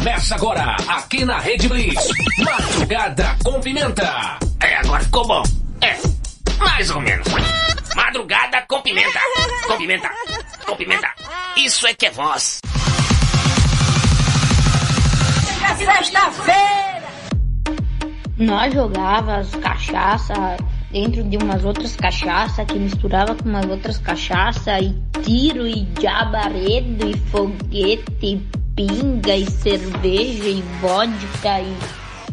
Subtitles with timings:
[0.00, 2.08] Começa agora, aqui na Rede Blitz.
[2.38, 4.38] Madrugada com pimenta.
[4.58, 5.42] É, agora ficou bom.
[5.82, 5.94] É,
[6.58, 7.28] mais ou menos.
[7.94, 9.20] Madrugada com pimenta.
[9.66, 10.10] Com pimenta.
[10.64, 11.06] Com pimenta.
[11.54, 12.62] Isso é que é voz.
[15.76, 17.10] Sexta-feira!
[18.38, 20.56] Nós jogávamos cachaça
[20.90, 27.06] dentro de umas outras cachaça que misturava com umas outras cachaça e tiro e jabaredo
[27.06, 31.76] e foguete e pinga e cerveja e vodka e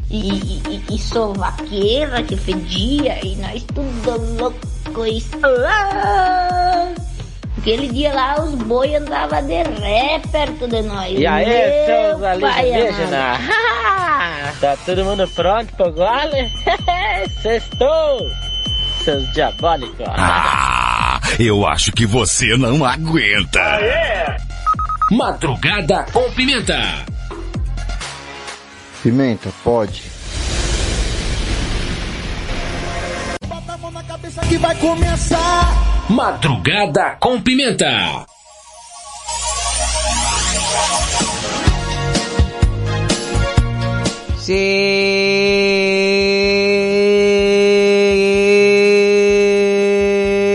[0.10, 6.94] e, e, e sovaqueira que fedia e nós tudo louco e ah!
[7.58, 11.20] Aquele dia lá os boi andavam de ré perto de nós.
[11.20, 13.40] E aí, Meu seus alienígenas?
[14.62, 16.50] tá todo mundo pronto pro gole?
[17.42, 18.32] Sextou!
[19.04, 20.08] Seus diabólicos!
[20.08, 23.80] Ah, eu acho que você não aguenta.
[25.10, 27.06] Madrugada com pimenta.
[29.02, 30.04] Pimenta, pode.
[34.50, 36.10] que vai começar.
[36.10, 38.26] Madrugada com pimenta.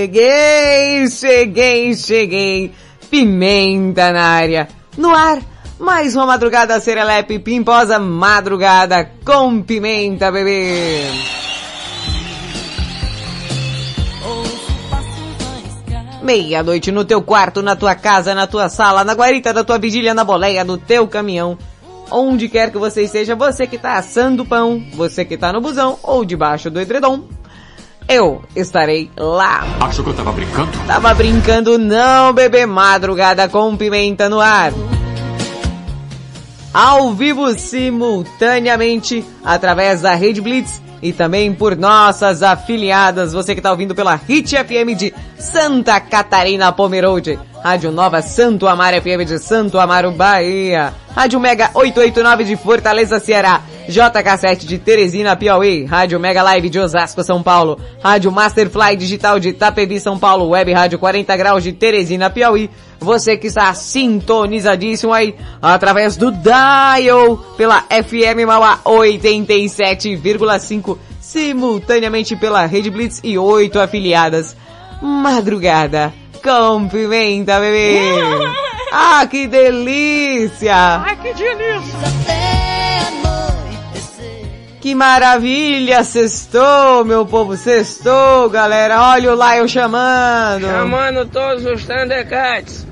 [0.03, 2.73] Cheguei, cheguei, cheguei.
[3.13, 4.69] Pimenta na área.
[4.97, 5.39] No ar,
[5.79, 11.03] mais uma madrugada serelepe pimposa madrugada com pimenta, bebê.
[16.23, 20.15] Meia-noite no teu quarto, na tua casa, na tua sala, na guarita da tua vigília,
[20.15, 21.59] na boleia do teu caminhão.
[22.11, 25.99] Onde quer que você esteja, você que tá assando pão, você que tá no busão
[26.03, 27.25] ou debaixo do edredom,
[28.09, 29.65] eu estarei lá.
[29.81, 30.71] Achou que eu tava brincando?
[30.87, 34.73] Tava brincando não, bebê madrugada com pimenta no ar.
[36.73, 43.35] Ao vivo simultaneamente através da Rede Blitz e também por nossas afiliadas.
[43.35, 49.03] Você que está ouvindo pela Hit FM de Santa Catarina Pomerode, Rádio Nova Santo Amaro
[49.03, 55.85] FM de Santo Amaro, Bahia, Rádio Mega 889 de Fortaleza, Ceará, JK7 de Teresina, Piauí,
[55.85, 60.73] Rádio Mega Live de Osasco, São Paulo, Rádio Masterfly Digital de Itapevi, São Paulo, Web
[60.73, 62.71] Rádio 40 Graus de Teresina, Piauí,
[63.03, 72.91] você que está sintonizadíssimo aí através do Dial pela FM Mauá 87,5 simultaneamente pela Rede
[72.91, 74.57] Blitz e oito afiliadas.
[75.01, 76.13] Madrugada
[76.43, 77.99] com pimenta, bebê.
[78.95, 80.77] Ah, que delícia!
[80.77, 81.83] Ai, que delícia!
[84.83, 86.05] Que maravilha!
[86.05, 89.01] Sextou, meu povo, sextou, galera.
[89.01, 90.67] Olha o Lion chamando.
[90.67, 92.87] Chamando todos os Thundercats.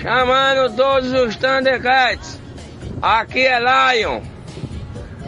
[0.00, 2.38] Chamando todos os Thundercats.
[3.00, 4.20] Aqui é Lion.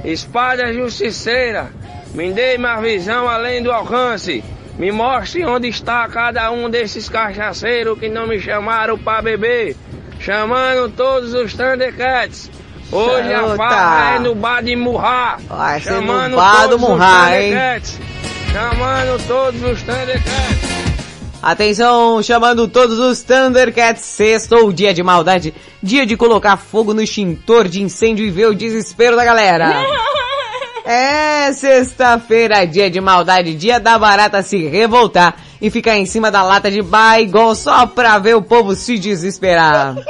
[0.05, 1.71] Espada justiceira.
[2.15, 4.45] Me dê uma visão além do alcance.
[4.79, 9.75] Me mostre onde está cada um desses cachaceiros que não me chamaram para beber.
[10.21, 12.51] Chamando todos os Thundercats.
[12.93, 13.57] Hoje a Chuta.
[13.57, 15.39] farra é no bar de Murra.
[15.49, 17.51] Vai ser no Chamando bar do todos os hein?
[17.51, 18.01] Thundercats.
[18.53, 20.78] Chamando todos os Thundercats.
[21.41, 27.69] Atenção, chamando todos os Thundercats, sextou dia de maldade, dia de colocar fogo no extintor
[27.69, 29.73] de incêndio e ver o desespero da galera.
[30.91, 36.43] É sexta-feira, dia de maldade, dia da barata se revoltar e ficar em cima da
[36.43, 39.97] lata de Baigon só pra ver o povo se desesperar.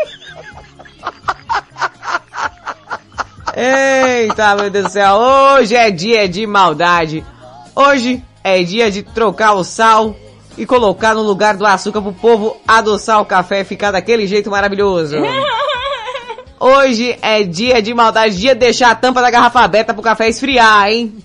[3.56, 7.26] Eita, meu Deus do céu, hoje é dia de maldade.
[7.74, 10.14] Hoje é dia de trocar o sal
[10.58, 14.50] e colocar no lugar do açúcar pro povo adoçar o café e ficar daquele jeito
[14.50, 15.16] maravilhoso.
[16.60, 20.28] Hoje é dia de maldade, dia de deixar a tampa da garrafa aberta pro café
[20.28, 21.16] esfriar, hein?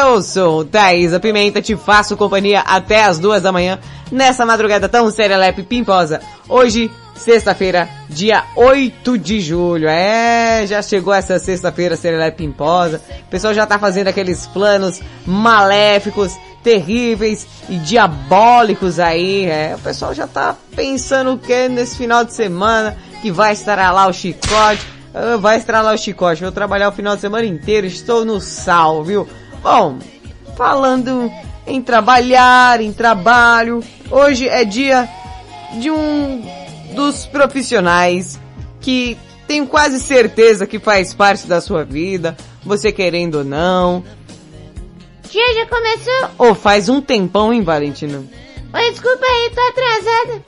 [0.00, 3.80] Eu sou Thaisa Pimenta, te faço companhia até as duas da manhã,
[4.12, 6.20] nessa madrugada tão serelepe e pimposa.
[6.48, 9.88] Hoje, Sexta-feira, dia 8 de julho.
[9.88, 13.02] É, já chegou essa sexta-feira serelepe pimposa.
[13.26, 19.46] O pessoal já tá fazendo aqueles planos maléficos, terríveis e diabólicos aí.
[19.46, 23.92] É, o pessoal já tá pensando o que nesse final de semana que vai estar
[23.92, 24.86] lá o chicote.
[25.12, 26.42] Ah, vai estar lá o chicote.
[26.42, 27.86] Vou trabalhar o final de semana inteiro.
[27.86, 29.28] Estou no sal, viu?
[29.60, 29.98] Bom,
[30.56, 31.30] falando
[31.66, 33.82] em trabalhar, em trabalho.
[34.08, 35.08] Hoje é dia
[35.80, 36.67] de um
[36.98, 38.40] dos profissionais
[38.80, 39.16] que
[39.46, 44.02] tenho quase certeza que faz parte da sua vida, você querendo ou não.
[45.30, 46.30] Tia, já começou?
[46.38, 48.18] Ou faz um tempão, hein, Valentina?
[48.74, 50.44] Oi, desculpa aí, tô atrasada.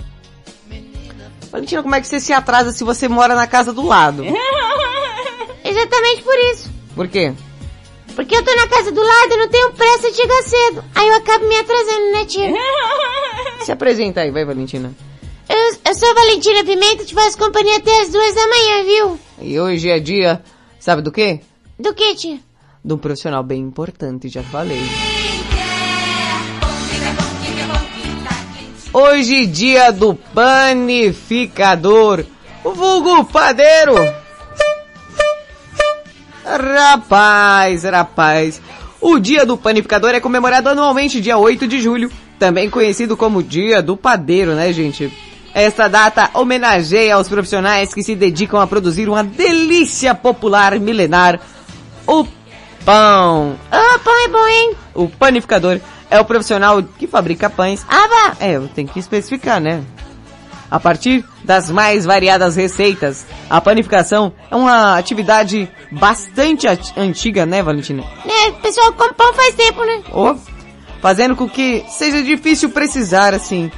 [1.53, 4.25] Valentina, como é que você se atrasa se você mora na casa do lado?
[5.63, 6.69] Exatamente por isso.
[6.97, 7.33] Por quê?
[8.17, 10.85] Porque eu tô na casa do lado e não tenho pressa de chegar cedo.
[10.97, 12.53] Aí eu acabo me atrasando, né, tia?
[13.63, 14.93] Se apresenta aí, vai, Valentina.
[15.51, 19.19] Eu, eu sou a Valentina Pimenta, te faço companhia até as duas da manhã, viu?
[19.41, 20.41] E hoje é dia,
[20.79, 21.41] sabe do quê?
[21.77, 22.39] Do que, tia?
[22.85, 24.81] De um profissional bem importante, já falei.
[28.93, 32.25] Hoje dia do panificador,
[32.63, 33.95] o vulgo padeiro.
[36.45, 38.63] Rapaz, rapaz.
[39.01, 42.09] O dia do panificador é comemorado anualmente dia 8 de julho,
[42.39, 45.13] também conhecido como dia do padeiro, né, gente?
[45.53, 51.41] Esta data homenageia aos profissionais que se dedicam a produzir uma delícia popular milenar,
[52.07, 52.25] o
[52.85, 53.57] pão.
[53.71, 54.75] Ah, pão é bom, hein?
[54.95, 57.85] O panificador é o profissional que fabrica pães.
[57.89, 58.37] Ah, vá.
[58.45, 59.83] É, eu tenho que especificar, né?
[60.71, 67.61] A partir das mais variadas receitas, a panificação é uma atividade bastante at- antiga, né,
[67.61, 68.05] Valentina?
[68.25, 70.01] É, o pessoal come pão faz tempo, né?
[70.13, 70.37] Oh,
[71.03, 73.69] fazendo com que seja difícil precisar, assim,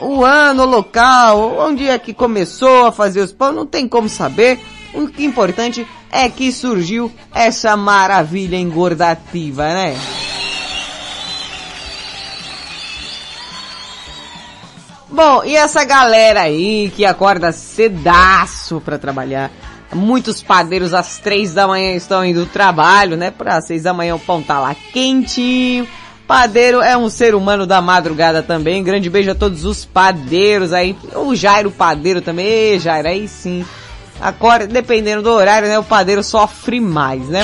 [0.00, 4.08] o ano, o local, onde é que começou a fazer os pães, não tem como
[4.08, 4.58] saber.
[4.92, 9.96] O que é importante é que surgiu essa maravilha engordativa, né?
[15.08, 19.50] Bom, e essa galera aí que acorda cedaço pra trabalhar?
[19.92, 23.30] Muitos padeiros às três da manhã estão indo do trabalho, né?
[23.30, 25.86] Pra seis da manhã o pão tá lá quentinho.
[26.30, 28.84] Padeiro é um ser humano da madrugada também.
[28.84, 30.96] Grande beijo a todos os padeiros aí.
[31.16, 32.46] O Jairo padeiro também.
[32.46, 33.66] Ê, Jairo, aí sim.
[34.20, 35.76] Acorda, dependendo do horário, né?
[35.76, 37.42] O padeiro sofre mais, né?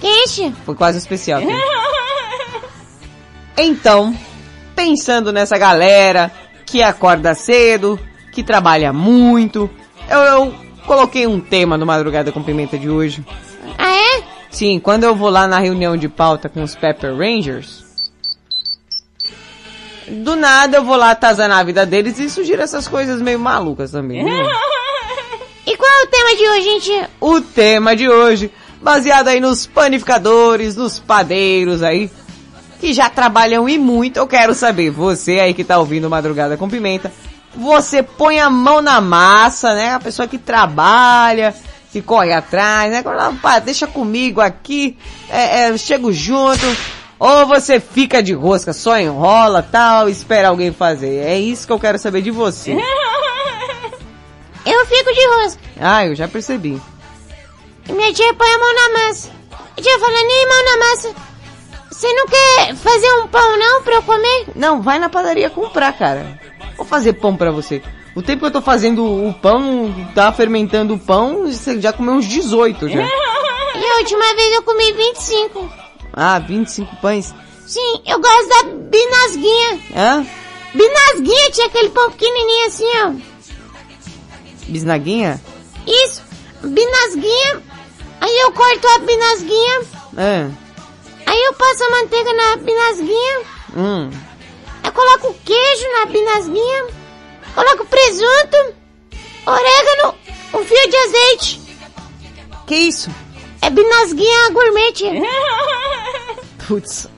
[0.00, 0.54] Queixe.
[0.64, 1.40] Foi quase especial.
[1.40, 1.50] Aqui.
[3.56, 4.16] Então,
[4.76, 6.30] pensando nessa galera
[6.64, 7.98] que acorda cedo,
[8.30, 9.68] que trabalha muito,
[10.08, 10.54] eu, eu
[10.86, 13.24] coloquei um tema no Madrugada com Pimenta de hoje.
[13.76, 14.01] Ah, é?
[14.52, 17.82] Sim, quando eu vou lá na reunião de pauta com os Pepper Rangers,
[20.06, 23.90] do nada eu vou lá atazanar a vida deles e sugiro essas coisas meio malucas
[23.90, 24.32] também, viu?
[25.64, 27.10] E qual é o tema de hoje, tia?
[27.20, 28.50] o tema de hoje,
[28.82, 32.10] baseado aí nos panificadores, nos padeiros aí,
[32.80, 34.16] que já trabalham e muito.
[34.16, 37.12] Eu quero saber, você aí que tá ouvindo Madrugada com Pimenta,
[37.54, 39.94] você põe a mão na massa, né?
[39.94, 41.54] A pessoa que trabalha,
[41.92, 43.04] que corre atrás, né?
[43.42, 44.96] "Pá, deixa comigo aqui,
[45.28, 46.64] é, é, chego junto.
[47.18, 51.18] Ou você fica de rosca, só enrola tal, espera alguém fazer.
[51.18, 52.72] É isso que eu quero saber de você.
[54.66, 55.60] Eu fico de rosca.
[55.80, 56.80] Ah, eu já percebi.
[57.88, 59.30] E minha tia põe a mão na massa.
[59.80, 61.14] Tia fala, nem mão na massa.
[61.90, 64.46] Você não quer fazer um pão não pra eu comer?
[64.56, 66.40] Não, vai na padaria comprar, cara.
[66.76, 67.82] Vou fazer pão pra você.
[68.14, 72.14] O tempo que eu tô fazendo o pão, tá fermentando o pão, você já comeu
[72.14, 73.02] uns 18 já.
[73.74, 75.72] E a última vez eu comi 25.
[76.12, 77.34] Ah, 25 pães.
[77.66, 79.80] Sim, eu gosto da binasguinha.
[79.96, 80.26] Hã?
[80.74, 83.12] Binasguinha tinha aquele pão pequenininho assim, ó.
[84.68, 85.40] Bisnaguinha?
[85.86, 86.22] Isso,
[86.62, 87.62] binasguinha.
[88.20, 89.80] Aí eu corto a binasguinha.
[90.18, 90.50] É.
[91.26, 93.40] Aí eu passo a manteiga na binasguinha.
[93.74, 94.10] Hum.
[94.84, 97.01] Eu coloco queijo na binasguinha.
[97.54, 98.74] Coloco presunto,
[99.46, 100.14] orégano,
[100.54, 101.60] um fio de azeite.
[102.66, 103.10] Que isso?
[103.60, 104.92] É binasguinha gourmet.
[106.66, 107.08] Putz.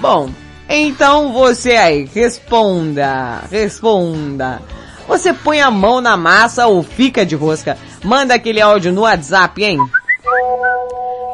[0.00, 0.30] Bom,
[0.68, 4.62] então você aí, responda, responda.
[5.06, 7.76] Você põe a mão na massa ou fica de rosca?
[8.04, 9.78] Manda aquele áudio no WhatsApp, hein?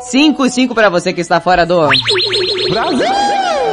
[0.00, 1.88] 55 para você que está fora do
[2.70, 3.06] Brasil!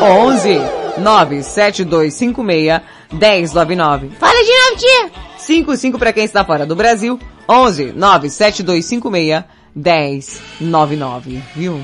[0.01, 0.60] 11
[0.98, 2.82] 97256
[3.13, 4.10] 1099.
[4.20, 5.12] Fala de novo, tia!
[5.38, 11.79] 55 para quem está fora do Brasil, 11 97256 1099, viu?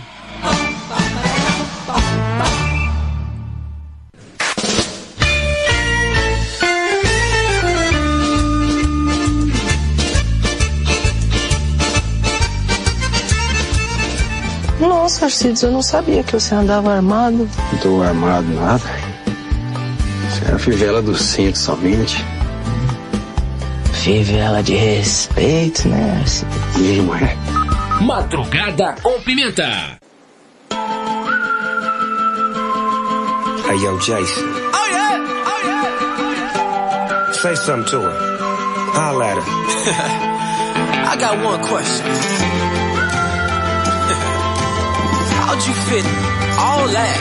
[14.80, 17.50] Nossa, Arcides, eu não sabia que você andava armado.
[17.74, 19.09] Não tô armado nada.
[20.40, 22.24] Você é a fivela do cinto somente.
[23.92, 26.24] Fivela de respeito, né?
[26.78, 27.36] Não é.
[28.02, 30.00] Madrugada com Pimenta.
[33.68, 34.46] Hey, yo, Jason.
[34.74, 37.32] Oh yeah, oh yeah.
[37.34, 38.14] Say something to her.
[38.94, 39.44] Holla at her.
[41.12, 42.06] I got one question.
[45.36, 46.06] How'd you fit
[46.58, 47.18] all that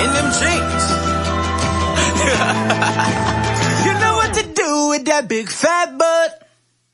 [0.00, 0.77] in them jeans?
[3.84, 6.46] you know what to do with that big fat butt.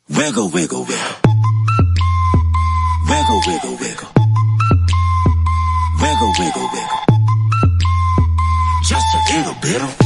[0.08, 1.16] Wiggle, wiggle, wiggle.
[3.08, 4.08] Wiggle, wiggle, wiggle.
[6.00, 7.02] Wiggle, wiggle, wiggle.
[8.84, 9.98] Just a little bit of.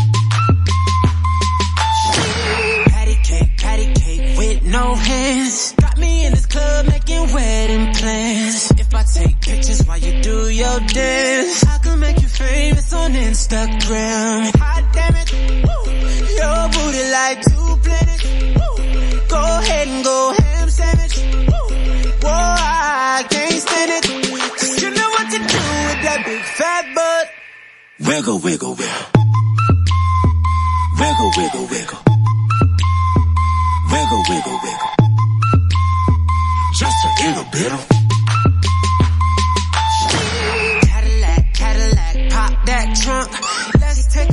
[2.88, 5.74] Patty cake, patty cake with no hands.
[5.78, 8.72] Got me in this club making wedding plans.
[8.90, 13.12] If I take pictures while you do your dance, I can make you famous on
[13.12, 14.56] Instagram.
[14.56, 15.30] Hot damn it,
[15.66, 15.92] woo.
[16.40, 18.24] your booty like two planets.
[19.28, 21.16] Go ahead and go ham sandwich.
[21.18, 21.76] Woo.
[22.24, 24.04] Whoa, I can't stand it.
[24.56, 27.26] 'Cause you know what to do with that big fat butt.
[28.08, 29.06] Wiggle, wiggle, wiggle.
[30.98, 32.00] Wiggle, wiggle, wiggle.
[33.92, 34.92] Wiggle, wiggle, wiggle.
[36.74, 37.97] Just a little bit of.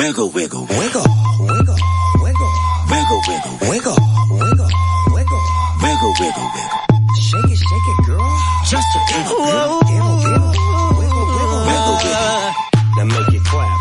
[0.00, 1.04] Wiggle, wiggle, Wiggle,
[1.40, 1.76] wiggle,
[2.24, 2.50] wiggle,
[2.88, 3.96] wiggle, wiggle, wiggle,
[4.32, 4.68] wiggle,
[5.12, 5.42] wiggle.
[5.82, 6.80] wiggle, wiggle, wiggle.
[7.20, 8.24] Shake it, shake it, girl.
[8.64, 9.80] Just a little bit of.
[9.84, 10.52] Wiggle, wiggle,
[10.96, 11.60] wiggle, wiggle.
[11.68, 12.48] Wiggle, wiggle.
[12.96, 13.76] Now make it clap.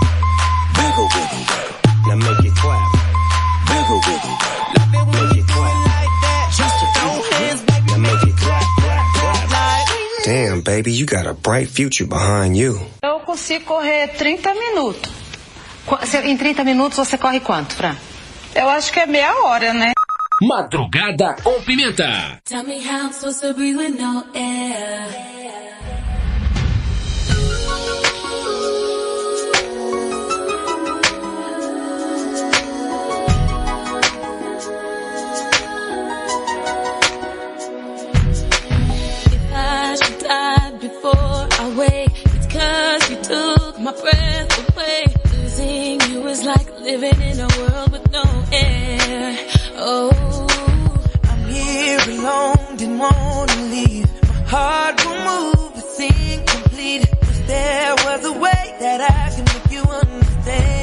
[0.75, 1.77] Wiggle, wiggle, wiggle.
[2.07, 2.89] Now make it clap.
[3.69, 4.69] Wiggle, wiggle, wiggle.
[4.75, 5.71] Love it when Make you it do clap.
[5.71, 6.45] it like that.
[6.59, 7.67] Just a Throw little hands, bit.
[7.71, 9.51] baby, Now make it clap, clap, clap.
[9.55, 10.25] like.
[10.25, 12.77] Damn, baby, you got a bright future behind you.
[13.03, 15.09] Eu consigo correr 30 minutos.
[16.23, 17.95] Em 30 minutos você corre quanto, Fran?
[18.53, 19.91] Eu acho que é meia hora, né?
[20.41, 22.39] Madrugada com Pimenta.
[22.45, 25.07] Tell me how I'm supposed to breathe with no air.
[39.31, 45.18] If I should die before I wake, it's cause you took my breath away.
[45.59, 48.23] Losing you is like living in a world with no
[48.53, 49.37] air.
[49.75, 50.47] Oh.
[51.25, 54.07] I'm here alone, didn't wanna leave.
[54.27, 57.05] My heart will move, it's incomplete.
[57.27, 60.78] Wish there was a way that I can make you understand.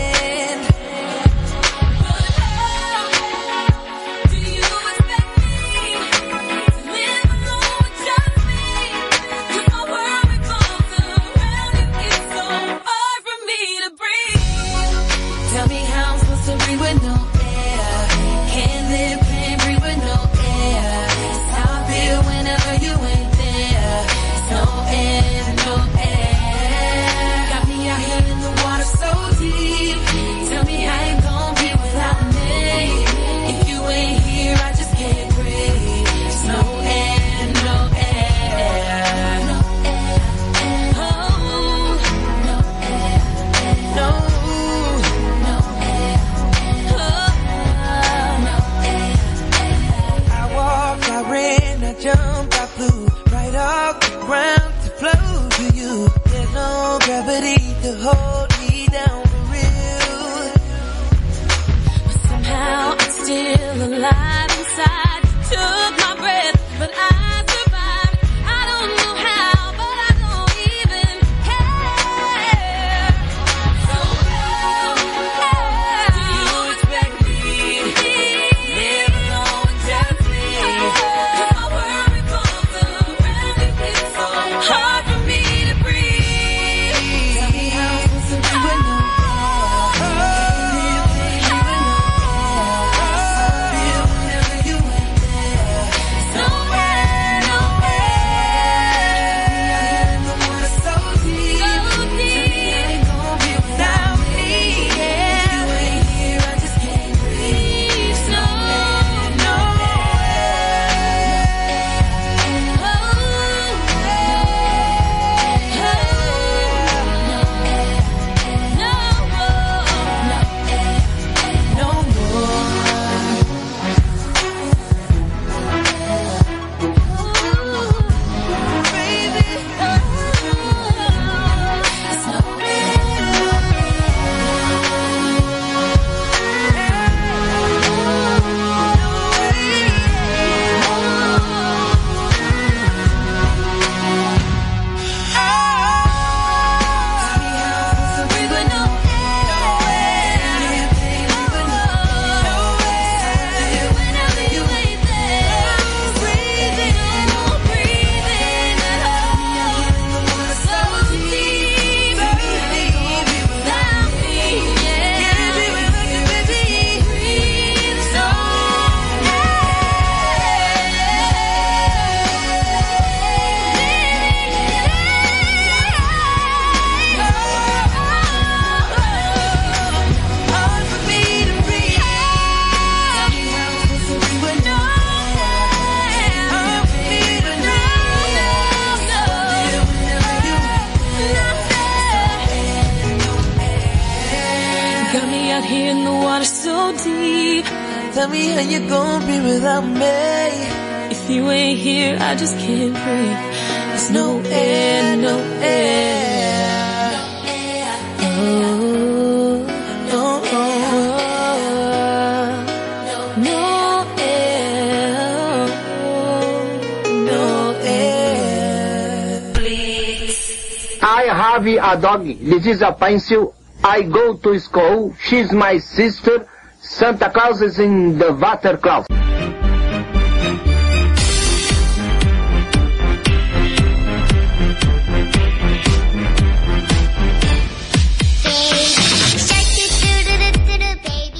[222.35, 223.55] This is a pencil.
[223.85, 225.15] I go to school.
[225.21, 226.49] She's my sister.
[226.81, 229.07] Santa Claus is in the water closet.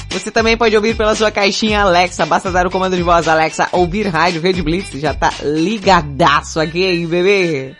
[0.09, 3.67] Você também pode ouvir pela sua caixinha Alexa, basta dar o comando de voz Alexa,
[3.71, 7.75] ouvir rádio Rede Blitz, já tá ligadaço aqui, hein, bebê?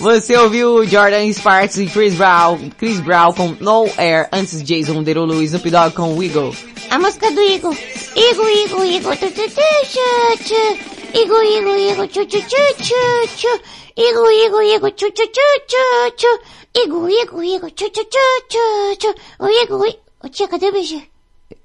[0.00, 5.42] Você ouviu Jordan Sparks e Chris Brown, Chris Brown com No Air, antes Jason Derulo
[5.42, 6.56] e Snoop Dogg com Wiggle.
[6.88, 7.76] A música do Igor.
[8.16, 11.18] Igor, Igor, Igor, tu, tu, tu, tchu, tchu.
[11.18, 13.60] Igor, Igor, Igor, tchu, tchu, tchu, tchu, tchu.
[13.94, 16.40] Igor, Igor, Igor, tchu, tchu, tchu, tchu, tchu.
[16.82, 19.14] Igor, Igor, Igor, tchu, tchu, tchu, tchu.
[19.38, 19.86] O Igor.
[20.24, 21.02] Ô tia, cadê o BG?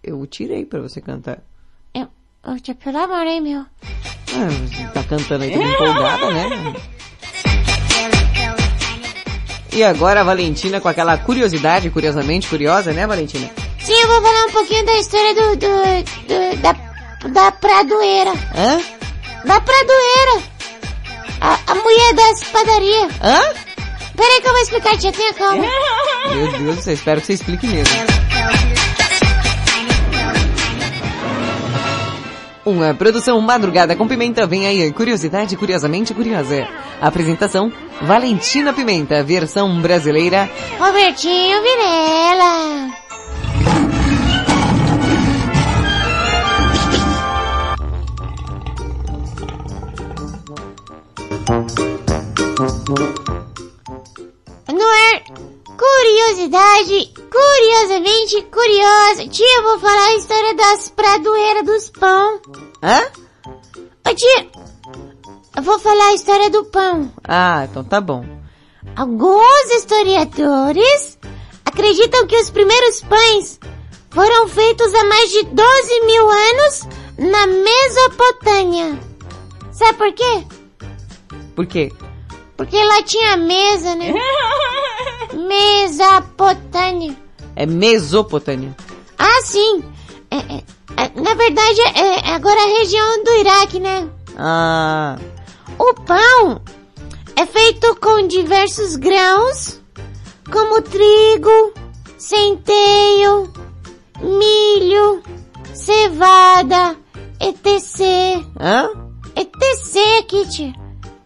[0.03, 1.41] Eu tirei pra você cantar.
[1.93, 2.09] Eu...
[2.43, 3.61] Ô tia, pelo amor, hein, meu?
[3.61, 6.94] Ah, você tá cantando aí, toda empolgada, né?
[9.75, 13.51] E agora a Valentina com aquela curiosidade, curiosamente curiosa, né, Valentina?
[13.77, 15.55] Sim, eu vou falar um pouquinho da história do...
[15.57, 15.67] do,
[16.27, 16.75] do da,
[17.29, 18.31] da pradoeira.
[18.55, 18.81] Hã?
[19.43, 20.43] Da pradoeira.
[21.41, 23.11] A, a mulher das padarias.
[23.21, 23.41] Hã?
[24.15, 25.65] Peraí que eu vou explicar, tia, tenha calma.
[26.29, 27.93] Meu Deus do céu, espero que você explique mesmo.
[32.65, 34.91] Uma produção madrugada com pimenta vem aí.
[34.91, 36.67] Curiosidade curiosamente curiosa.
[36.99, 40.49] Apresentação Valentina Pimenta, versão brasileira.
[40.79, 42.89] Robertinho Virela.
[54.73, 55.44] No ar,
[55.77, 59.27] curiosidade curiosamente curiosa.
[59.27, 62.39] Tia, eu vou falar a história das pradoeiras dos pão.
[62.81, 63.01] Hã?
[64.07, 64.47] Ô tia,
[65.55, 67.11] eu vou falar a história do pão.
[67.23, 68.25] Ah, então tá bom.
[68.95, 71.19] Alguns historiadores
[71.65, 73.59] acreditam que os primeiros pães
[74.09, 78.99] foram feitos há mais de 12 mil anos na Mesopotâmia.
[79.71, 80.43] Sabe por quê?
[81.55, 81.91] Por quê?
[82.55, 84.13] Porque lá tinha mesa, né?
[85.33, 87.15] Mesopotâmia.
[87.55, 88.75] É Mesopotâmia.
[89.17, 89.83] Ah, sim.
[90.31, 90.63] É, é,
[90.97, 94.09] é, na verdade, é, é agora a região do Iraque, né?
[94.37, 95.17] Ah,
[95.79, 96.61] O pão
[97.35, 99.79] é feito com diversos grãos,
[100.51, 101.73] como trigo,
[102.17, 103.51] centeio,
[104.21, 105.21] milho,
[105.73, 106.97] cevada,
[107.39, 108.43] etc.
[108.59, 108.89] hã?
[109.35, 110.73] etc, Kit.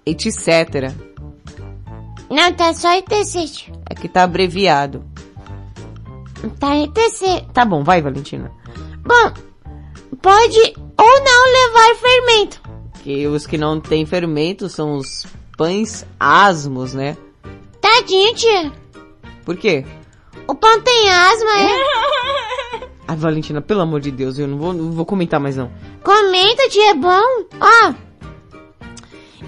[0.06, 0.94] Etc.
[2.30, 3.70] Não, tá só etc.
[3.90, 3.98] tia.
[3.98, 5.04] Aqui tá abreviado.
[6.60, 7.46] Tá etc.
[7.54, 8.52] Tá bom, vai, Valentina.
[9.00, 9.34] Bom,
[10.22, 12.62] pode ou não levar fermento.
[13.04, 15.26] Que os que não têm fermento são os
[15.58, 17.18] pães asmos, né?
[17.82, 18.72] Tadinho, tia.
[19.46, 19.86] Por quê?
[20.48, 22.88] O pão tem asma, é?
[23.08, 25.72] Ai, Valentina, pelo amor de Deus, eu não vou, não vou comentar mais não.
[26.04, 27.22] Comenta, tia, é bom.
[27.60, 27.94] Ó.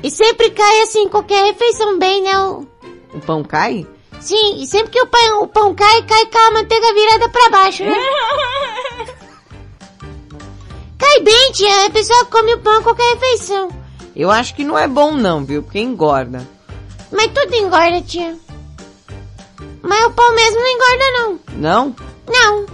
[0.03, 2.37] E sempre cai assim, qualquer refeição bem, né?
[2.39, 2.67] O-
[3.13, 3.85] O pão cai?
[4.21, 7.49] Sim, e sempre que o pão, o pão cai, cai com a manteiga virada pra
[7.49, 7.95] baixo, né?
[10.97, 11.87] cai bem, tia.
[11.87, 13.69] A pessoa come o pão a qualquer refeição.
[14.15, 15.63] Eu acho que não é bom não, viu?
[15.63, 16.47] Porque engorda.
[17.11, 18.37] Mas tudo engorda, tia.
[19.81, 21.39] Mas o pão mesmo não engorda, não.
[21.53, 21.95] Não?
[22.29, 22.65] Não.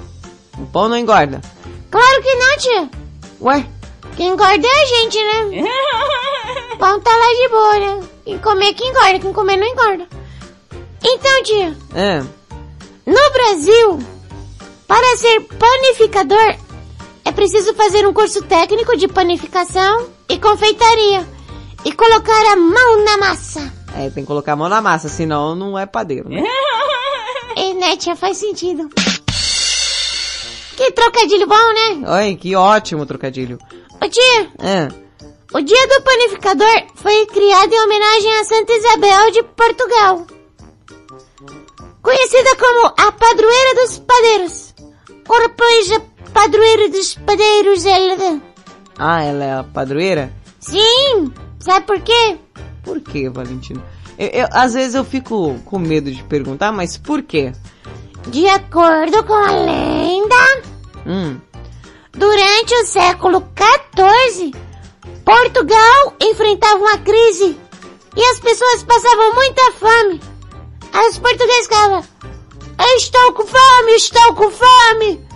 [0.59, 1.39] O pão não engorda.
[1.89, 2.89] Claro que não, tia.
[3.39, 3.65] Ué?
[4.17, 5.63] Quem engorda é a gente, né?
[6.73, 8.07] O pão tá lá de boa, né?
[8.25, 10.07] Quem comer que engorda, quem comer não engorda.
[11.09, 12.25] Então, tia, Ah,
[13.05, 13.99] no Brasil,
[14.87, 16.55] para ser panificador,
[17.23, 21.25] é preciso fazer um curso técnico de panificação e confeitaria
[21.85, 23.71] e colocar a mão na massa.
[23.95, 26.43] é, tem que colocar a mão na massa, senão não é padeiro, né?
[27.55, 28.89] E, né, tia, faz sentido.
[30.75, 32.07] Que trocadilho bom, né?
[32.25, 33.57] Oi, que ótimo trocadilho.
[34.03, 34.89] Ô, tia, Ah,
[35.53, 40.27] o dia do panificador foi criado em homenagem a Santa Isabel de Portugal.
[42.07, 44.73] Conhecida como a padroeira dos padeiros.
[45.27, 45.99] Ora, pois, a
[46.33, 48.41] padroeira dos padeiros, ela...
[48.97, 50.31] ah, ela é a padroeira?
[50.57, 52.37] Sim, sabe por quê?
[52.81, 53.83] Por quê, Valentina?
[54.17, 57.51] Eu, eu- às vezes eu fico com medo de perguntar, mas por quê?
[58.27, 60.61] De acordo com a lenda,
[61.05, 61.37] Hum,
[62.13, 63.43] durante o século
[63.93, 64.53] XIV,
[65.25, 67.59] Portugal enfrentava uma crise
[68.15, 70.21] e as pessoas passavam muita fome.
[70.97, 72.03] Aí os portugueses ficavam,
[72.79, 75.27] "Eu estou com fome, estou com fome.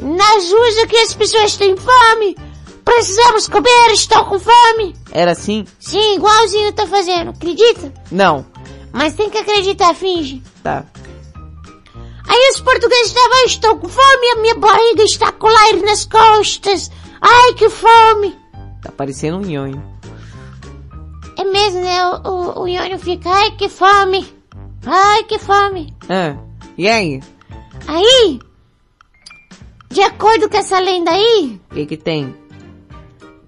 [0.00, 2.36] Nas ruas aqui as pessoas têm fome.
[2.84, 4.96] Precisamos comer, estou com fome.
[5.12, 5.66] era assim?
[5.78, 7.92] Sim, igualzinho eu tô fazendo, acredita?
[8.10, 8.46] Não.
[8.92, 10.42] Mas tem que acreditar, finge.
[10.62, 10.84] Tá.
[12.26, 16.06] Aí os portugueses estavam, "Eu estou com fome, a minha barriga está com aire nas
[16.06, 16.90] costas.
[17.20, 18.38] Ai, que fome.
[18.82, 19.82] Tá parecendo um nhonho.
[21.36, 22.06] É mesmo, né?
[22.06, 24.33] O, o, o Iônio fica, ai, que fome.
[24.86, 25.94] Ai, que fome.
[26.08, 26.36] Ah,
[26.76, 27.20] e aí?
[27.86, 28.38] Aí,
[29.90, 32.34] de acordo com essa lenda aí, O que que tem?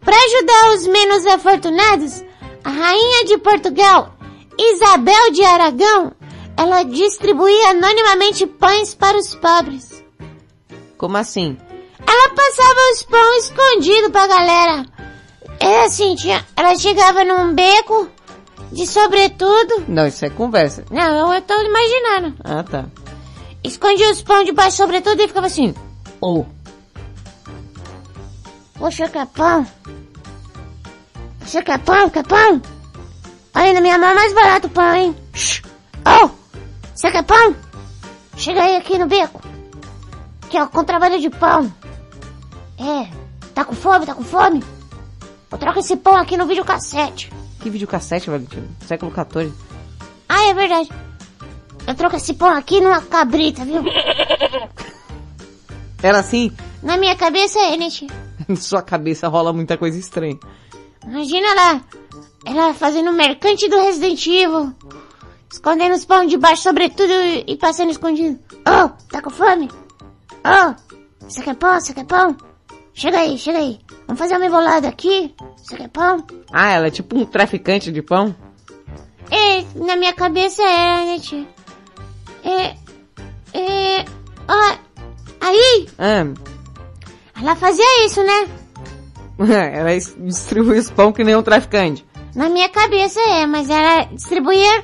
[0.01, 2.23] para ajudar os menos afortunados,
[2.63, 4.15] a rainha de Portugal,
[4.57, 6.13] Isabel de Aragão,
[6.57, 10.05] ela distribuía anonimamente pães para os pobres.
[10.97, 11.59] Como assim?
[12.07, 14.87] Ela passava os pão escondido pra galera.
[15.59, 18.09] É assim, tinha, ela chegava num beco
[18.73, 19.85] de sobretudo.
[19.89, 20.85] Não, isso é conversa.
[20.91, 22.37] Não, eu tô imaginando.
[22.45, 22.87] Ah, tá.
[23.63, 25.75] Escondia os pão debaixo sobretudo e ficava assim.
[26.21, 26.45] Oh,
[28.79, 29.67] Poxa, quer pão?
[31.41, 32.11] Você quer pão?
[32.11, 32.61] Quer pão?
[33.55, 35.17] Olha, na minha mão é mais barato o pão, hein?
[35.33, 35.63] Shh.
[36.05, 36.29] Oh,
[36.95, 37.57] você quer pão?
[38.37, 39.41] Chega aí aqui no beco.
[40.51, 41.73] Que é o contrabando de pão.
[42.79, 43.09] É,
[43.55, 44.05] tá com fome?
[44.05, 44.63] Tá com fome?
[45.51, 47.33] Eu troco esse pão aqui no videocassete.
[47.61, 48.67] Que videocassete, Valentina?
[48.87, 49.53] Século XIV.
[50.29, 50.89] Ah, é verdade.
[51.87, 53.83] Eu troco esse pão aqui numa cabrita, viu?
[56.03, 56.53] Era assim?
[56.83, 58.09] Na minha cabeça é, né, tia?
[58.49, 60.39] Em sua cabeça rola muita coisa estranha.
[61.05, 61.81] Imagina lá,
[62.45, 64.73] ela fazendo o mercante do Resident Evil.
[65.51, 68.39] Escondendo os pão debaixo, sobretudo, e, e passando escondido.
[68.67, 69.71] Oh, tá com fome?
[70.45, 70.75] Oh,
[71.21, 71.81] você quer pão?
[71.81, 72.37] Você quer pão?
[72.97, 73.79] Chega aí, chega aí.
[74.07, 75.35] Vamos fazer uma embolada aqui?
[75.59, 76.27] Você quer pão?
[76.51, 78.35] Ah, ela é tipo um traficante de pão?
[79.31, 81.47] É, na minha cabeça é, né, tia?
[82.43, 82.75] É,
[83.53, 84.05] é,
[84.49, 84.79] ó,
[85.47, 86.25] Aí, Ah,
[87.39, 88.49] ela fazia isso, né?
[89.73, 92.05] ela distribui os pão que nem um traficante.
[92.35, 94.83] Na minha cabeça é, mas ela distribuía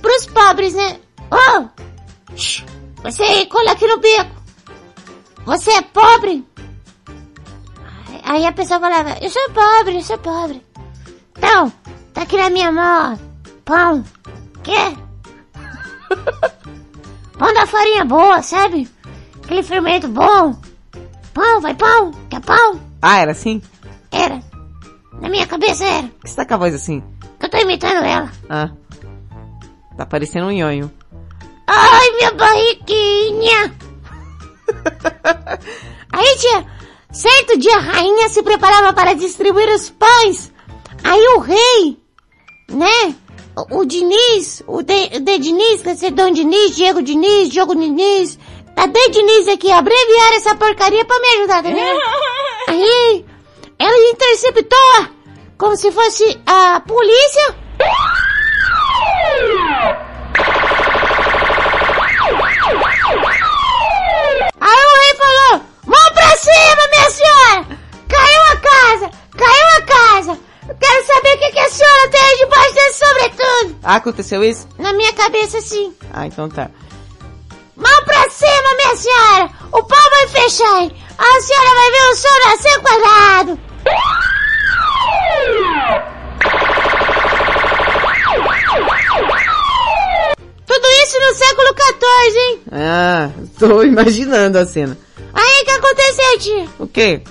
[0.00, 0.98] pros pobres, né?
[1.30, 1.68] Ô!
[2.34, 2.64] shh,
[3.02, 4.40] você cola aqui no bico.
[5.44, 6.44] Você é pobre?
[8.30, 10.64] Aí- a pessoa falava, eu sou pobre, eu sou pobre.
[11.36, 11.72] Então,
[12.14, 13.18] tá aqui na minha mão, ó,
[13.64, 14.04] pão.
[14.62, 14.94] Quer?
[17.36, 18.88] pão da farinha boa, sabe?
[19.42, 20.54] Aquele fermento bom.
[21.34, 22.80] Pão, vai pão, quer pão?
[23.02, 23.60] Ah, era assim?
[24.12, 24.40] Era.
[25.20, 26.06] Na minha cabeça era.
[26.06, 27.02] Por que você tá com a voz assim?
[27.40, 28.30] Eu tô imitando ela.
[28.48, 28.70] Ah.
[29.96, 30.88] Tá parecendo um nhonho.
[31.66, 33.74] Ai, minha barriguinha!
[36.12, 36.66] Aí, tia,
[37.12, 40.52] certo dia a rainha se preparava para distribuir os pães.
[41.02, 41.98] Aí o rei,
[42.68, 43.14] né?
[43.56, 47.74] O, o Diniz, o de, o de Diniz, quer dizer, Dom Diniz, Diego Diniz, Diogo
[47.74, 48.38] Diniz.
[48.74, 52.00] Tá de Diniz aqui, abreviar essa porcaria pra me ajudar, tá vendo?
[52.68, 53.24] Aí,
[53.78, 55.06] ela interceptou
[55.58, 57.54] como se fosse a polícia.
[64.60, 67.66] Aí o rei falou, mão pra cima, minha senhora!
[68.08, 69.10] Caiu a casa!
[69.36, 70.38] Caiu a casa!
[70.68, 73.78] Eu quero saber o que, que a senhora tem aí debaixo desse sobretudo!
[73.82, 74.68] Ah, aconteceu isso?
[74.78, 75.94] Na minha cabeça, sim.
[76.12, 76.70] Ah, então tá.
[77.76, 79.50] Mão pra cima, minha senhora!
[79.72, 80.90] O pau vai fechar?
[81.18, 83.58] A senhora vai ver o sol nascer quadrado!
[90.66, 92.60] Tudo isso no século XIV, hein?
[92.72, 94.96] Ah, tô imaginando a cena.
[95.34, 96.68] Aí o que aconteceu, tia?
[96.78, 97.22] O quê?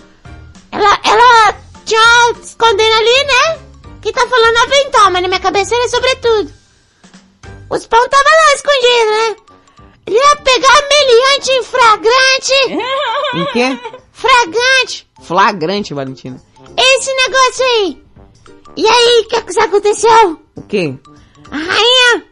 [0.71, 3.59] Ela, ela tinha escondendo ali, né?
[4.01, 6.53] Que tá falando avental, mas na minha cabeça era sobretudo.
[7.69, 9.35] Os pão tava lá escondido, né?
[10.07, 12.53] Ele ia pegar meliante em flagrante.
[13.35, 13.79] Em quê?
[14.11, 15.07] Fragante.
[15.21, 16.41] Flagrante, Valentina.
[16.77, 18.03] Esse negócio aí.
[18.75, 20.39] E aí, o que, que aconteceu?
[20.55, 20.95] O quê?
[21.51, 22.25] A rainha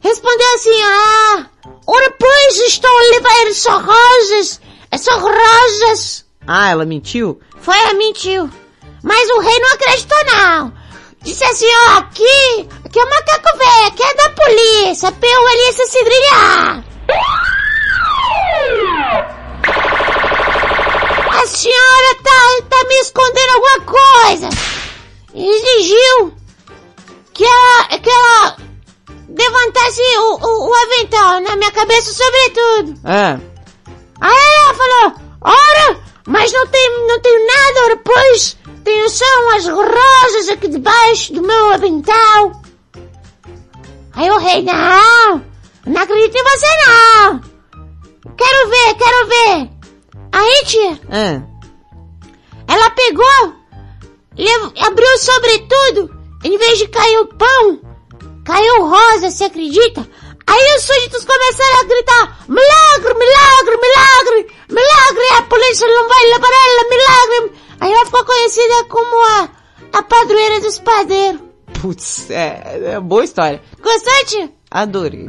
[0.00, 1.46] respondeu assim, ah,
[1.86, 6.24] ora pois estou a levar essas rosas, essas rosas.
[6.46, 7.40] Ah, ela mentiu?
[7.60, 8.50] Foi, ela mentiu.
[9.02, 10.72] Mas o rei não acreditou não.
[11.22, 15.68] Disse assim, ó, aqui, aqui é o macaco velho, aqui é da polícia, peu ali
[15.68, 16.84] essa cidrilha.
[21.30, 24.48] A senhora tá, tá me escondendo alguma coisa.
[25.34, 26.34] Exigiu
[27.32, 28.56] que ela, que ela
[29.28, 33.00] levantasse o, o, o avental na minha cabeça sobretudo.
[33.04, 33.38] Ah,
[34.20, 39.66] Aí ela falou, ora, mas não tem, não tenho nada, ora, pois, tenho só umas
[39.66, 42.62] rosas aqui debaixo do meu avental.
[44.14, 45.44] Aí o rei, não,
[45.86, 47.40] não acredito em você não.
[48.36, 49.70] Quero ver, quero ver.
[50.32, 51.42] Aí, tia, ah.
[52.66, 53.54] ela pegou,
[54.86, 57.80] abriu o sobretudo, em vez de cair o pão,
[58.44, 60.06] caiu rosa, você acredita?
[60.48, 66.48] Aí os súditos começaram a gritar, milagre, milagre, milagre, milagre, a polícia não vai levar
[66.48, 67.60] ela, milagre.
[67.80, 69.48] Aí ela ficou conhecida como a,
[69.92, 71.42] a padroeira dos padeiros.
[71.80, 73.62] Putz, é, é boa história.
[74.24, 74.50] Tia?
[74.70, 75.28] Adorei.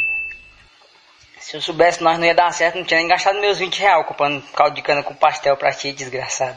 [1.51, 4.07] Se eu soubesse nós não ia dar certo, não tinha nem gastado meus 20 reais
[4.07, 6.55] comprando caldo de cana com pastel pra ti, desgraçada.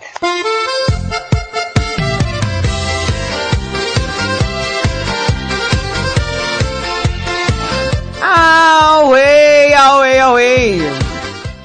[8.23, 10.79] Away, away, away.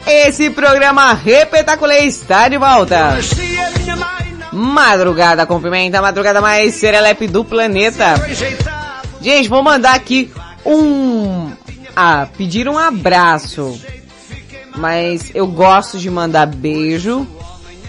[0.08, 3.16] Esse programa repetaculê está de volta.
[4.52, 8.16] Madrugada com pimenta, madrugada mais serelepe do planeta.
[9.22, 10.34] Gente, vou mandar aqui
[10.66, 11.59] um...
[12.02, 13.78] Ah, pedir um abraço.
[14.78, 17.28] Mas eu gosto de mandar beijo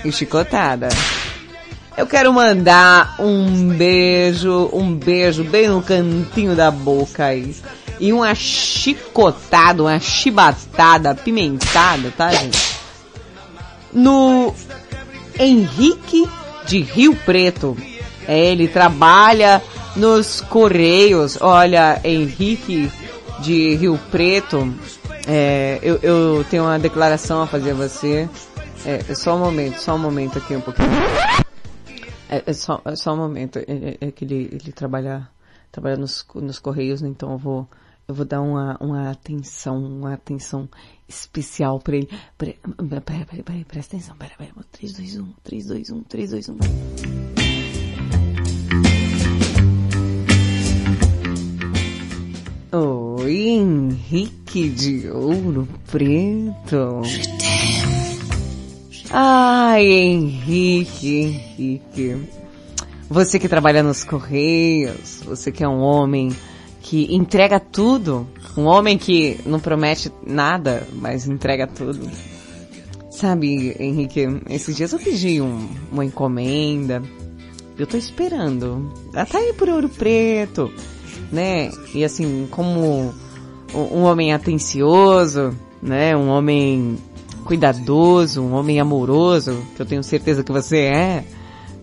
[0.04, 0.88] e chicotada.
[1.96, 7.54] Eu quero mandar um beijo, um beijo bem no cantinho da boca aí.
[8.00, 12.58] E uma chicotada, uma chibatada pimentada, tá, gente?
[13.92, 14.52] No
[15.38, 16.28] Henrique
[16.66, 17.76] de Rio Preto.
[18.26, 19.62] É, ele trabalha
[19.94, 21.38] nos Correios.
[21.40, 22.90] Olha, Henrique
[23.40, 24.72] de Rio Preto,
[25.26, 28.28] é, eu, eu, tenho uma declaração a fazer a você.
[28.84, 30.88] É, só um momento, só um momento aqui um pouquinho.
[32.28, 33.58] É, é só, é só um momento.
[33.58, 35.28] É, é, é, que ele, ele trabalha,
[35.70, 37.08] trabalha nos, nos Correios, né?
[37.08, 37.68] então eu vou,
[38.06, 40.68] eu vou dar uma, uma atenção, uma atenção
[41.08, 42.08] especial pra ele.
[42.38, 42.56] Peraí,
[43.04, 44.52] peraí, peraí, presta atenção, peraí, peraí.
[44.72, 46.56] 3, 2, 1, 3, 2, 1, 3, 2, 1.
[52.72, 57.02] Oi, Henrique de Ouro Preto.
[59.10, 62.28] Ai, Henrique, Henrique.
[63.08, 66.30] Você que trabalha nos Correios, você que é um homem
[66.80, 68.24] que entrega tudo,
[68.56, 72.08] um homem que não promete nada, mas entrega tudo.
[73.10, 77.02] Sabe, Henrique, esses dias eu pedi um, uma encomenda,
[77.76, 78.92] eu tô esperando.
[79.12, 80.72] Ela tá aí por Ouro Preto,
[81.30, 81.70] né?
[81.94, 83.14] E assim, como
[83.74, 86.16] um homem atencioso, né?
[86.16, 86.98] Um homem
[87.44, 91.24] cuidadoso, um homem amoroso, que eu tenho certeza que você é.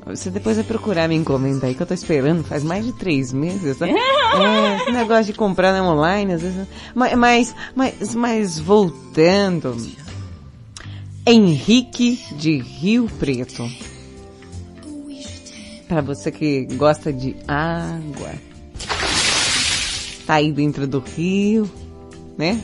[0.05, 3.33] Você depois vai procurar minha encomenda aí que eu tô esperando faz mais de três
[3.33, 3.77] meses.
[3.77, 3.87] Tá?
[4.37, 6.67] É, esse negócio de comprar na online, às vezes.
[6.93, 9.75] Mas, mas, mas, mas voltando.
[11.25, 13.67] Henrique de Rio Preto.
[15.87, 18.33] Para você que gosta de água.
[20.27, 21.67] Tá aí dentro do rio,
[22.37, 22.61] né?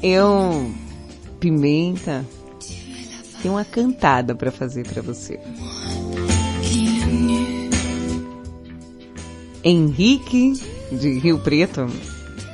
[0.00, 0.72] Eu,
[1.40, 2.24] pimenta,
[3.42, 5.40] tem uma cantada para fazer para você.
[9.64, 10.52] Henrique
[10.92, 11.88] de Rio Preto.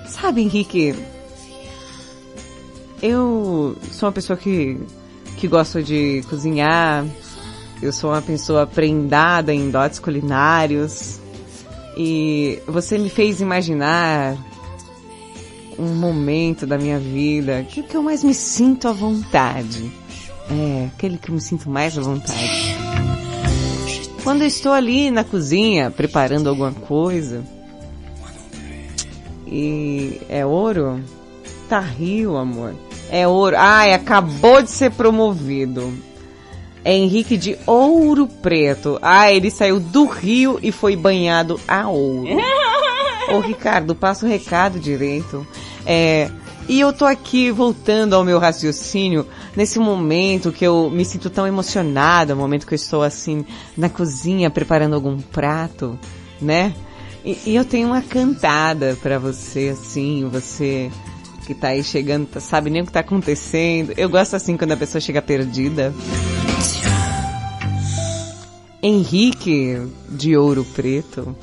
[0.08, 0.94] Sabe, Henrique,
[3.02, 4.80] eu sou uma pessoa que,
[5.36, 7.04] que gosta de cozinhar.
[7.82, 11.20] Eu sou uma pessoa prendada em dotes culinários.
[11.96, 14.36] E você me fez imaginar
[15.78, 19.90] um momento da minha vida que, que eu mais me sinto à vontade.
[20.50, 22.76] É, aquele que eu me sinto mais à vontade.
[24.22, 27.42] Quando eu estou ali na cozinha preparando alguma coisa
[29.46, 31.02] e é ouro,
[31.68, 32.74] tá rio, amor.
[33.10, 33.56] É ouro.
[33.58, 35.92] Ai, acabou de ser promovido.
[36.84, 38.98] É Henrique de Ouro Preto.
[39.00, 42.28] Ah, ele saiu do rio e foi banhado a ouro.
[43.32, 45.46] Ô Ricardo, passa o recado direito.
[45.86, 46.30] É,
[46.68, 51.46] e eu tô aqui voltando ao meu raciocínio nesse momento que eu me sinto tão
[51.46, 53.44] emocionada, momento que eu estou assim
[53.76, 55.98] na cozinha preparando algum prato,
[56.40, 56.72] né?
[57.24, 60.90] E, e eu tenho uma cantada para você, assim, você
[61.46, 63.92] que tá aí chegando, tá, sabe nem o que tá acontecendo.
[63.96, 65.92] Eu gosto assim quando a pessoa chega perdida.
[68.82, 71.36] Henrique de Ouro Preto,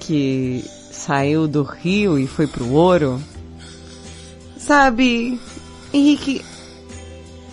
[0.00, 3.20] que saiu do Rio e foi pro Ouro,
[4.60, 5.40] Sabe,
[5.92, 6.44] Henrique,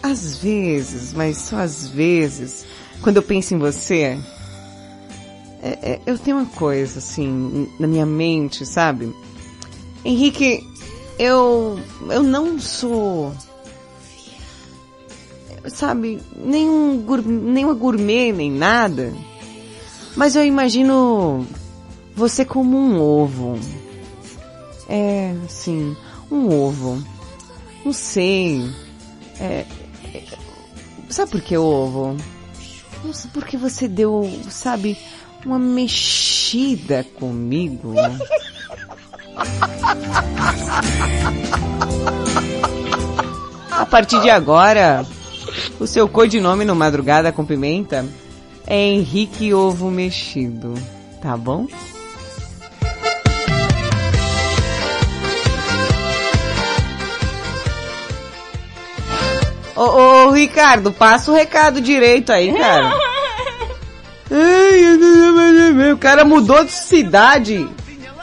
[0.04, 2.66] às vezes, mas só às vezes,
[3.02, 4.20] quando eu penso em você,
[5.64, 9.16] é, é, eu tenho uma coisa assim na minha mente, sabe?
[10.04, 10.64] Henrique,
[11.18, 11.80] eu
[12.10, 13.34] eu não sou
[15.70, 19.14] sabe, nenhum nenhuma gourmet nem nada.
[20.16, 21.46] Mas eu imagino
[22.16, 23.60] você como um ovo.
[24.90, 25.96] É, assim,
[26.32, 27.04] um ovo.
[27.86, 28.70] Não sei.
[29.40, 29.66] É,
[30.14, 30.24] é,
[31.10, 32.18] sabe por que ovo?
[33.04, 34.98] Não sei porque você deu, sabe,
[35.46, 37.94] uma mexida comigo.
[43.72, 45.06] A partir de agora,
[45.80, 48.06] o seu codinome no Madrugada com Pimenta
[48.66, 50.74] é Henrique Ovo Mexido,
[51.22, 51.68] tá bom?
[59.76, 62.92] Ô, ô, Ricardo, passa o recado direito aí, cara.
[64.32, 67.70] Ai, o cara mudou de cidade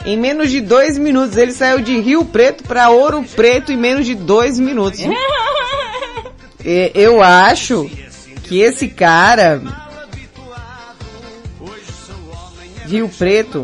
[0.05, 1.37] em menos de dois minutos.
[1.37, 4.99] Ele saiu de Rio Preto para Ouro Preto em menos de dois minutos.
[6.65, 7.87] Eu acho
[8.43, 9.61] que esse cara
[12.85, 13.63] Rio Preto,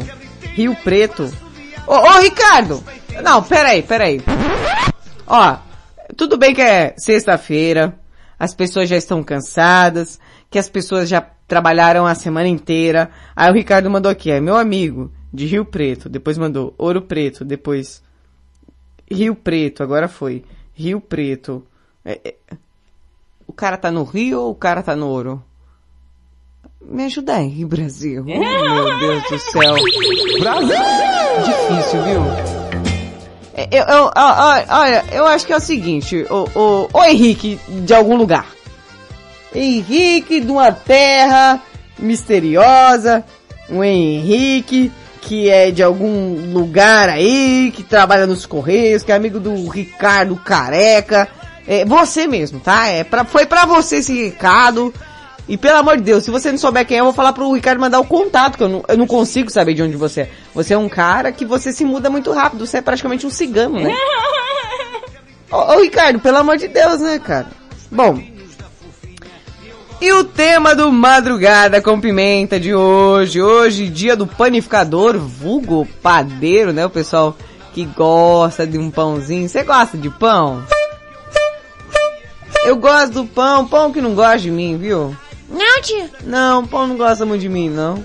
[0.53, 1.31] Rio Preto.
[1.87, 2.83] Ô, ô Ricardo!
[3.23, 4.21] Não, peraí, peraí.
[5.27, 5.57] Ó,
[6.15, 7.97] tudo bem que é sexta-feira,
[8.37, 13.09] as pessoas já estão cansadas, que as pessoas já trabalharam a semana inteira.
[13.35, 17.45] Aí o Ricardo mandou aqui, é meu amigo de Rio Preto, depois mandou Ouro Preto,
[17.45, 18.03] depois
[19.09, 20.43] Rio Preto, agora foi
[20.73, 21.65] Rio Preto.
[22.03, 22.35] É, é,
[23.51, 25.43] o cara tá no Rio ou o cara tá no Ouro?
[26.81, 28.23] Me ajuda aí, Brasil.
[28.31, 29.75] Oh, meu Deus do céu.
[30.39, 30.75] Brasil!
[31.43, 32.21] Difícil, viu?
[33.69, 38.15] Eu, eu, olha, eu acho que é o seguinte, o, o, o Henrique de algum
[38.15, 38.47] lugar.
[39.53, 41.61] Henrique de uma terra
[41.99, 43.25] misteriosa,
[43.69, 44.89] um Henrique
[45.19, 50.37] que é de algum lugar aí, que trabalha nos Correios, que é amigo do Ricardo
[50.37, 51.27] Careca.
[51.71, 52.87] É você mesmo, tá?
[52.87, 54.93] É pra, foi pra você esse recado.
[55.47, 57.53] E pelo amor de Deus, se você não souber quem é, eu vou falar pro
[57.53, 60.31] Ricardo mandar o contato, que eu não, eu não consigo saber de onde você é.
[60.53, 63.79] Você é um cara que você se muda muito rápido, você é praticamente um cigano,
[63.79, 63.95] né?
[65.49, 67.47] ô, ô Ricardo, pelo amor de Deus, né, cara?
[67.89, 68.21] Bom.
[70.01, 76.73] E o tema do Madrugada com Pimenta de hoje, hoje dia do panificador, vulgo padeiro,
[76.73, 77.37] né, o pessoal
[77.73, 79.47] que gosta de um pãozinho.
[79.47, 80.65] Você gosta de pão?
[82.63, 85.15] Eu gosto do pão, pão que não gosta de mim, viu?
[85.49, 86.09] Não, tia.
[86.23, 88.03] Não, o pão não gosta muito de mim, não.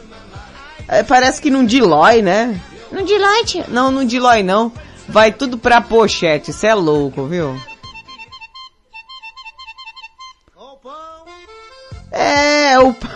[0.89, 2.61] É, parece que não dilói, né?
[2.91, 3.67] Não dilói, tia?
[3.69, 4.73] Não, não dilói não.
[5.09, 7.57] Vai tudo pra pochete, cê é louco, viu?
[12.11, 13.11] É, o pão.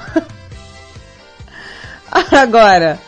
[2.30, 2.98] Agora,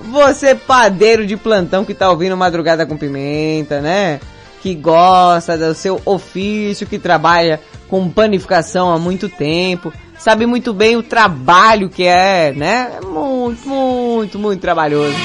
[0.00, 4.20] você padeiro de plantão que tá ouvindo Madrugada com Pimenta, né?
[4.62, 9.92] Que gosta do seu ofício, que trabalha com panificação há muito tempo
[10.22, 12.92] sabe muito bem o trabalho que é, né?
[12.96, 15.16] É muito, muito, muito trabalhoso.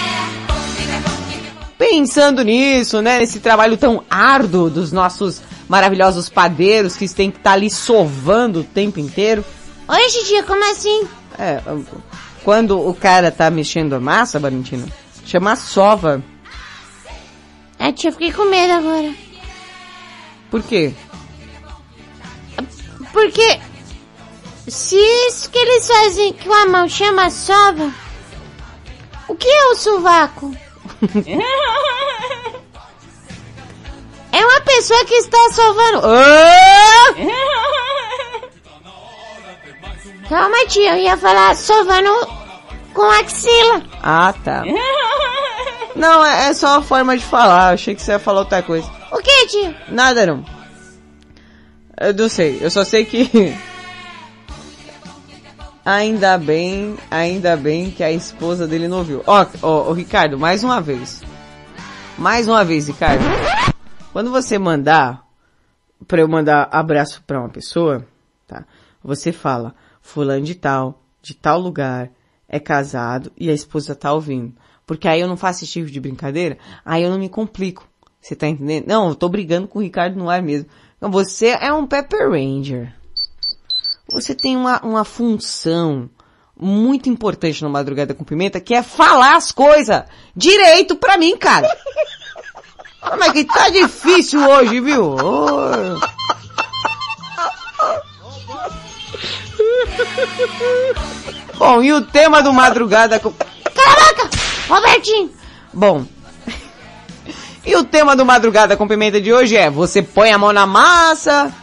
[1.78, 3.20] Pensando nisso, né?
[3.20, 8.62] Nesse trabalho tão árduo dos nossos maravilhosos padeiros que têm que estar tá ali sovando
[8.62, 9.46] o tempo inteiro.
[9.88, 11.08] Oi, Gigi, como assim?
[11.38, 11.62] É,
[12.44, 14.88] quando o cara tá mexendo a massa, Valentina,
[15.24, 16.24] chama sova.
[17.78, 19.27] É, tia, fiquei com medo agora.
[20.50, 20.94] Por quê?
[23.12, 23.60] Porque
[24.68, 24.96] se
[25.28, 27.92] isso que eles fazem com a mão chama sova,
[29.28, 30.56] o que é o sovaco?
[34.32, 36.02] é uma pessoa que está sovando.
[40.30, 42.12] Calma, tia, eu ia falar sovando
[42.94, 43.82] com axila.
[44.04, 44.64] Ah, tá.
[45.96, 47.70] Não, é, é só uma forma de falar.
[47.70, 48.97] Eu achei que você ia falar outra coisa.
[49.12, 49.76] O que, tia?
[49.90, 50.46] Nada não.
[52.00, 52.60] Eu não sei.
[52.62, 53.30] Eu só sei que
[55.88, 59.24] Ainda bem, ainda bem que a esposa dele não ouviu.
[59.26, 61.24] Ó, ó, ó, Ricardo, mais uma vez.
[62.18, 63.24] Mais uma vez, Ricardo.
[64.12, 65.26] Quando você mandar,
[66.06, 68.06] pra eu mandar abraço pra uma pessoa,
[68.46, 68.66] tá?
[69.02, 72.12] Você fala, fulano de tal, de tal lugar,
[72.50, 74.54] é casado e a esposa tá ouvindo.
[74.86, 77.88] Porque aí eu não faço esse tipo de brincadeira, aí eu não me complico.
[78.22, 78.88] Você tá entendendo?
[78.88, 80.70] Não, eu tô brigando com o Ricardo no ar mesmo.
[80.98, 82.98] Então você é um Pepper Ranger
[84.12, 86.10] você tem uma, uma função
[86.60, 90.04] muito importante no Madrugada com Pimenta, que é falar as coisas
[90.36, 91.70] direito pra mim, cara.
[93.02, 95.16] Como é que tá difícil hoje, viu?
[95.16, 96.00] Ô.
[101.58, 103.32] Bom, e o tema do madrugada com...
[103.32, 104.30] Caraca!
[104.68, 105.32] Robertinho!
[105.74, 106.06] Bom.
[107.68, 110.66] E o tema do madrugada com pimenta de hoje é: você põe a mão na
[110.66, 111.54] massa,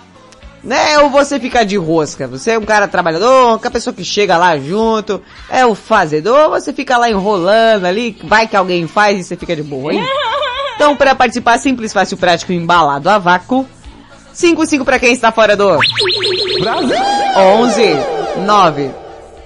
[0.63, 0.99] né?
[0.99, 2.29] Ou você fica de rosca?
[2.29, 6.45] Você é um cara trabalhador, que a pessoa que chega lá junto, é o fazedor,
[6.45, 9.95] ou você fica lá enrolando ali, vai que alguém faz e você fica de boa,
[9.95, 10.05] hein?
[10.77, 13.65] Então, para participar, simples, fácil, prático, embalado a vácuo.
[14.33, 15.79] 55 para quem está fora do
[16.61, 16.97] Brasil!
[17.37, 17.83] 11
[18.45, 18.91] 9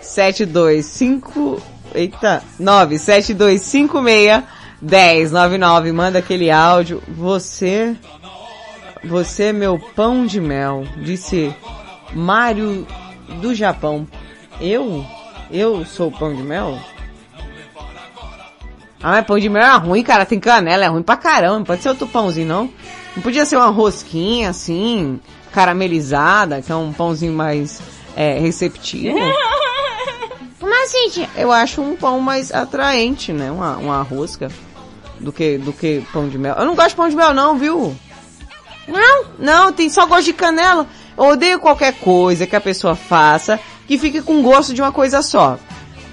[0.01, 1.63] 725
[1.95, 7.03] Eita, 9 7256 1099 manda aquele áudio.
[7.09, 7.97] Você
[9.05, 11.55] você é meu pão de mel, disse
[12.13, 12.87] Mário
[13.41, 14.07] do Japão.
[14.61, 15.05] Eu?
[15.51, 16.79] Eu sou pão de mel?
[19.01, 20.27] Ah, mas pão de mel é ruim, cara.
[20.27, 21.59] Tem canela, é ruim pra caramba.
[21.59, 22.71] Não pode ser outro pãozinho, não.
[23.15, 25.21] Não podia ser uma rosquinha, assim,
[25.53, 27.81] caramelizada, que é um pãozinho mais
[28.17, 29.17] é, receptivo.
[30.59, 31.29] Como assim, tia?
[31.37, 33.51] Eu acho um pão mais atraente, né?
[33.51, 34.51] Uma, uma rosca.
[35.21, 36.55] Do que, do que pão de mel.
[36.57, 37.97] Eu não gosto de pão de mel, não, viu?
[38.87, 39.25] Não?
[39.39, 40.87] Não, tem só gosto de canela.
[41.17, 45.23] Eu odeio qualquer coisa que a pessoa faça que fique com gosto de uma coisa
[45.23, 45.59] só.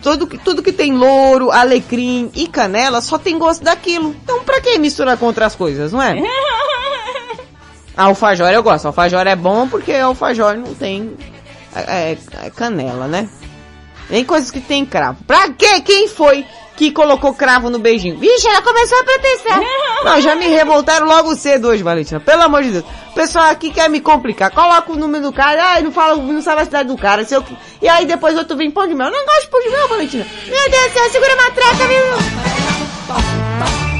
[0.01, 4.15] Tudo que, tudo que tem louro, alecrim e canela só tem gosto daquilo.
[4.23, 6.15] Então pra que misturar com outras coisas, não é?
[7.97, 8.85] Alfajor eu gosto.
[8.85, 11.15] Alfajor é bom porque alfajor não tem
[11.75, 13.29] é, é, canela, né?
[14.09, 15.23] Nem coisas que tem cravo.
[15.25, 15.81] Pra quê?
[15.81, 16.45] Quem foi
[16.75, 18.17] que colocou cravo no beijinho?
[18.17, 19.61] Vixe, ela começou a protestar.
[20.03, 22.19] Não, já me revoltaram logo cedo hoje, Valentina.
[22.19, 22.85] Pelo amor de Deus.
[23.11, 24.51] O pessoal aqui quer me complicar.
[24.51, 27.23] Coloca o número do cara, ai, não fala, não sabe a cidade do cara.
[27.23, 27.43] Se eu...
[27.81, 29.07] E aí depois outro vem pão de mel.
[29.07, 30.27] Eu não gosto de pão de mel, Valentina.
[30.47, 32.03] Meu Deus do céu, segura a matraca, viu?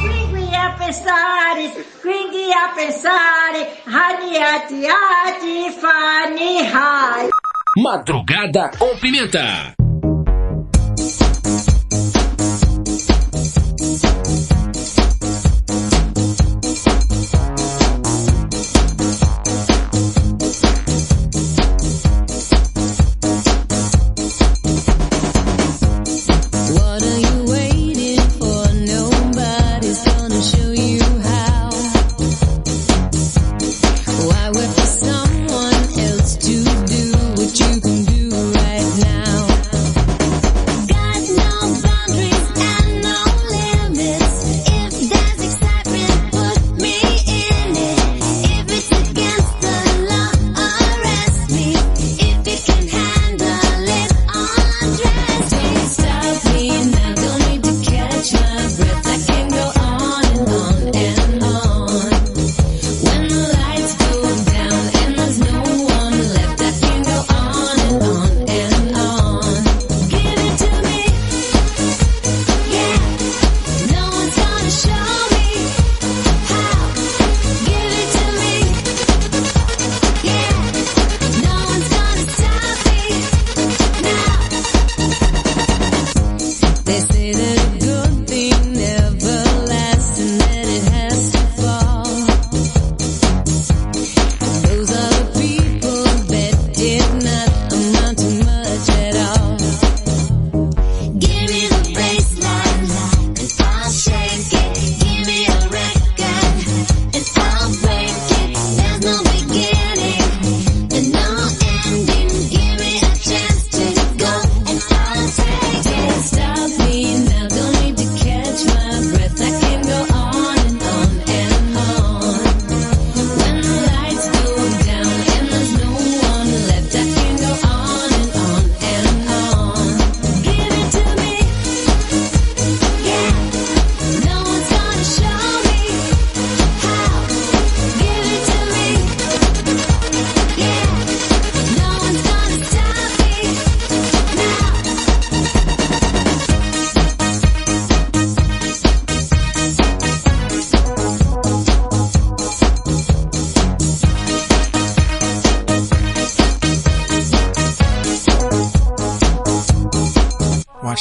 [0.01, 1.71] Quindi a pensare,
[2.01, 7.30] quindi a pensare, radiati, ati, fani, hai.
[7.78, 9.76] Madrugada com pimenta.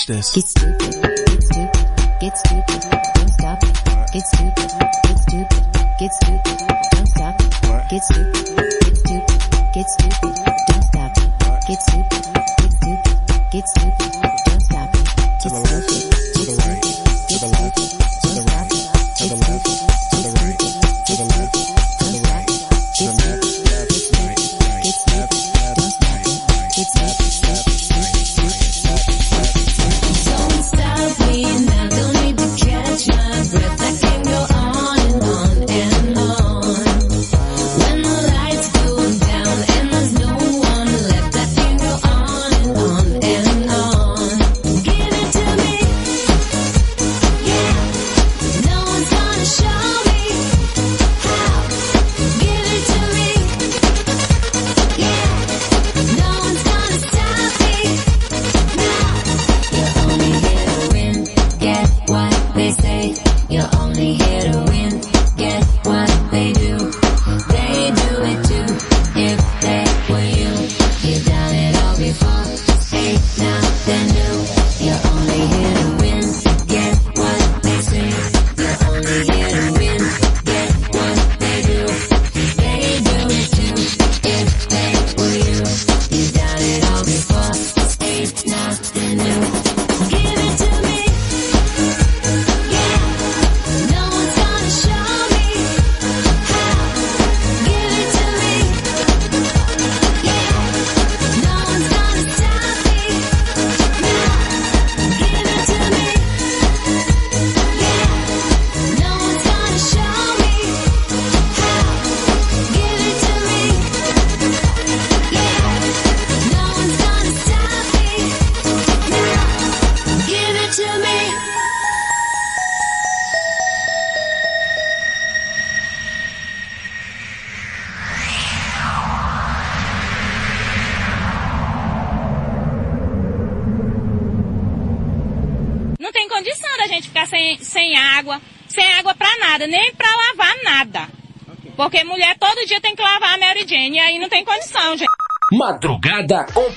[0.06, 0.73] Watch this.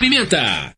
[0.07, 0.76] Pimenta.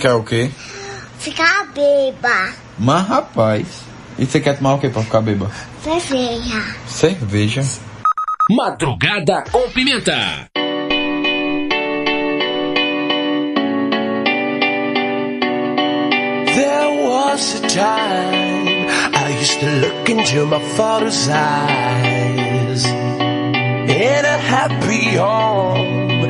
[0.00, 0.50] quer o quê?
[1.18, 2.54] Ficar beba.
[2.78, 3.66] Mas rapaz,
[4.18, 5.50] e você quer tomar o quê pra ficar beba?
[5.84, 6.64] Cerveja.
[6.86, 7.62] Cerveja.
[8.50, 10.48] Madrugada com pimenta.
[16.54, 25.16] There was a time I used to look into my father's eyes in a happy
[25.16, 25.99] home.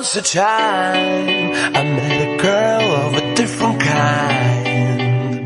[0.00, 5.44] comes a time I met a girl of a different kind.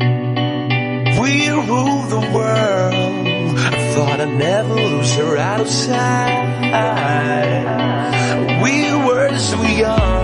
[1.19, 3.57] We rule the world.
[3.57, 6.45] I thought I'd never lose her out of sight.
[8.63, 10.14] We were so young.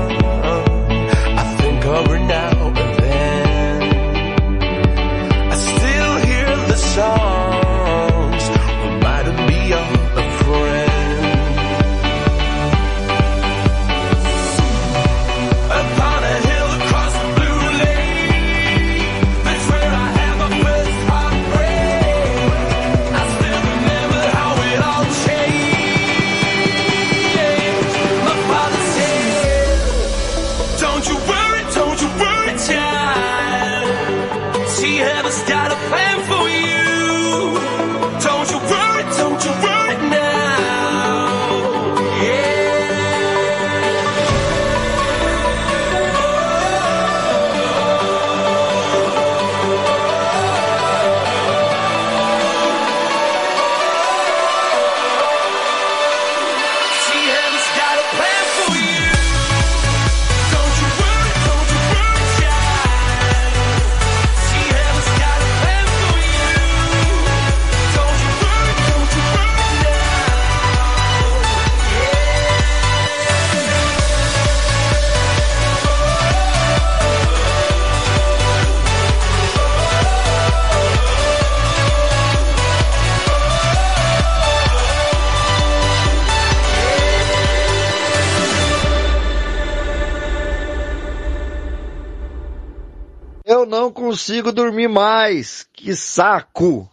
[94.52, 95.66] Consigo dormir mais.
[95.74, 96.89] Que saco!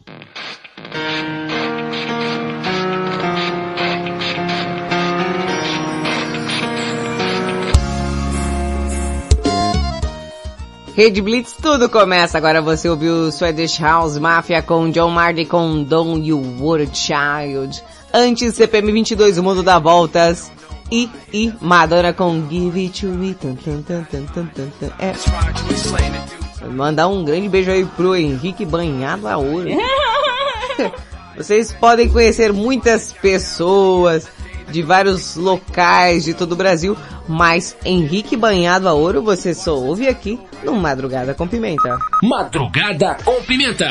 [10.95, 12.39] Rede Blitz, tudo começa.
[12.39, 17.83] Agora você ouviu Swedish House Mafia com John Marley com Don't You Worry Child.
[18.13, 20.51] Antes CPM 22, O Mundo dá Voltas.
[20.91, 23.35] E, e Madonna com Give It To Me.
[23.35, 24.91] Tum, tum, tum, tum, tum, tum.
[24.99, 26.38] É.
[26.71, 29.69] Mandar um grande beijo aí pro Henrique Banhado a ouro.
[31.37, 34.29] Vocês podem conhecer muitas pessoas
[34.71, 36.97] de vários locais de todo o Brasil,
[37.29, 41.99] mas Henrique Banhado a ouro você só ouve aqui no Madrugada com Pimenta.
[42.23, 43.89] Madrugada com Pimenta.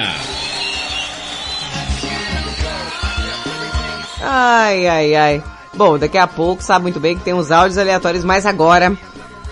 [4.22, 5.44] Ai, ai, ai.
[5.74, 8.98] Bom, daqui a pouco sabe muito bem que tem os áudios aleatórios, mas agora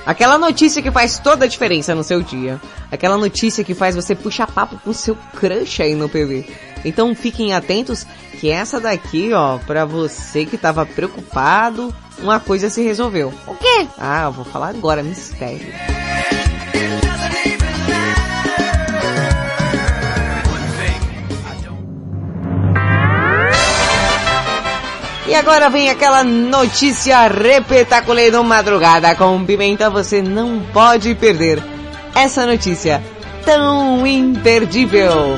[0.06, 2.62] Aquela notícia que faz toda a diferença no seu dia.
[2.92, 6.46] Aquela notícia que faz você puxar papo com seu crush aí no PV.
[6.86, 8.06] Então fiquem atentos
[8.40, 13.34] que essa daqui, ó, pra você que tava preocupado, uma coisa se resolveu.
[13.48, 13.88] O quê?
[13.98, 15.74] Ah, eu vou falar agora, mistério.
[25.28, 31.62] E agora vem aquela notícia repetaculê Madrugada com Pimenta, você não pode perder
[32.14, 33.02] essa notícia
[33.44, 35.38] tão imperdível.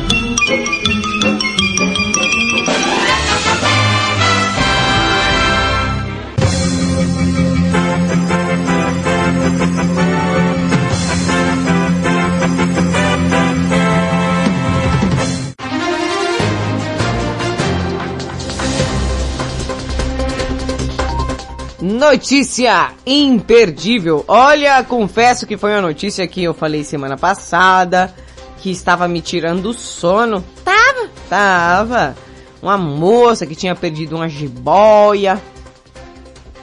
[21.98, 24.24] Notícia imperdível.
[24.28, 28.14] Olha, confesso que foi uma notícia que eu falei semana passada,
[28.60, 30.46] que estava me tirando o sono.
[30.64, 31.10] Tava?
[31.28, 32.16] Tava.
[32.62, 35.42] Uma moça que tinha perdido uma jiboia.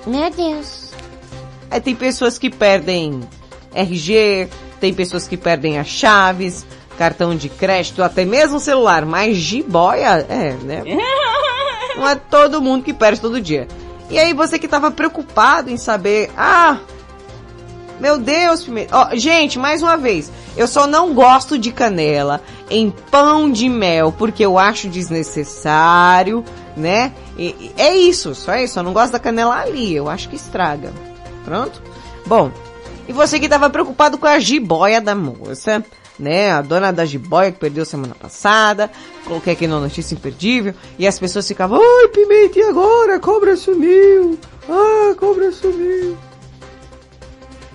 [0.06, 0.92] Meu Deus.
[1.68, 3.20] Aí tem pessoas que perdem
[3.74, 6.64] RG, tem pessoas que perdem as chaves,
[6.96, 10.84] cartão de crédito, até mesmo celular, mas jiboia, é, né?
[11.96, 13.66] Não é todo mundo que perde todo dia.
[14.14, 16.78] E aí você que tava preocupado em saber, ah,
[17.98, 18.96] meu Deus, Pimenta.
[18.96, 22.40] Ó, gente, mais uma vez, eu só não gosto de canela
[22.70, 26.44] em pão de mel porque eu acho desnecessário,
[26.76, 27.12] né?
[27.36, 28.78] E, e é isso, só isso.
[28.78, 30.92] Eu não gosto da canela ali, eu acho que estraga.
[31.44, 31.82] Pronto?
[32.24, 32.52] Bom,
[33.08, 35.84] e você que tava preocupado com a jiboia da moça,
[36.18, 36.50] né?
[36.50, 38.90] A dona da jiboia que perdeu semana passada.
[39.24, 40.74] Coloquei aqui na notícia imperdível.
[40.98, 43.16] E as pessoas ficavam, ai, Pimenta, e agora?
[43.16, 44.38] A cobra sumiu.
[44.68, 46.16] Ah, a cobra sumiu.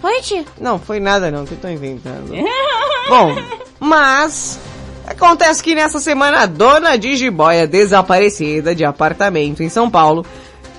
[0.01, 0.45] Foi, tia?
[0.59, 2.31] Não, foi nada não, que eu tô inventando.
[3.09, 3.35] Bom,
[3.79, 4.59] mas...
[5.05, 10.23] Acontece que nessa semana a dona de jiboia desaparecida de apartamento em São Paulo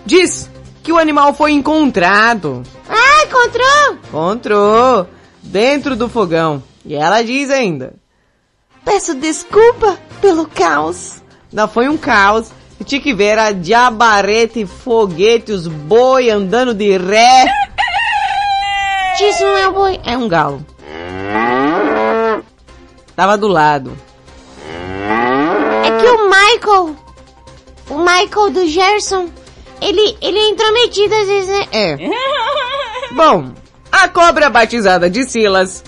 [0.06, 0.48] diz
[0.84, 2.62] que o animal foi encontrado.
[2.88, 3.98] Ah, encontrou?
[4.08, 5.06] Encontrou.
[5.42, 6.62] Dentro do fogão.
[6.84, 7.94] E ela diz ainda.
[8.84, 11.22] Peço desculpa pelo caos.
[11.52, 12.50] Não, foi um caos.
[12.78, 17.44] Eu tinha que ver, era diabarete, foguete, os boi andando de ré.
[19.20, 20.00] Isso não é o boi.
[20.04, 20.64] É um galo.
[23.14, 23.94] Tava do lado.
[25.84, 26.96] É que o Michael,
[27.90, 29.28] o Michael do Gerson,
[29.82, 31.66] ele, ele é intrometido às vezes, né?
[31.72, 31.98] É.
[33.12, 33.52] Bom,
[33.92, 35.84] a cobra batizada de Silas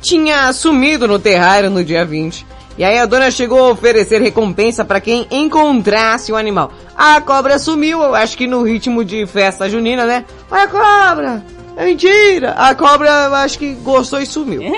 [0.00, 2.46] tinha sumido no terrário no dia 20.
[2.78, 6.70] E aí a dona chegou a oferecer recompensa para quem encontrasse o animal.
[6.94, 10.24] A cobra sumiu, eu acho que no ritmo de festa junina, né?
[10.50, 11.44] Olha a cobra!
[11.76, 12.52] É mentira!
[12.52, 14.62] A cobra, eu acho que gostou e sumiu.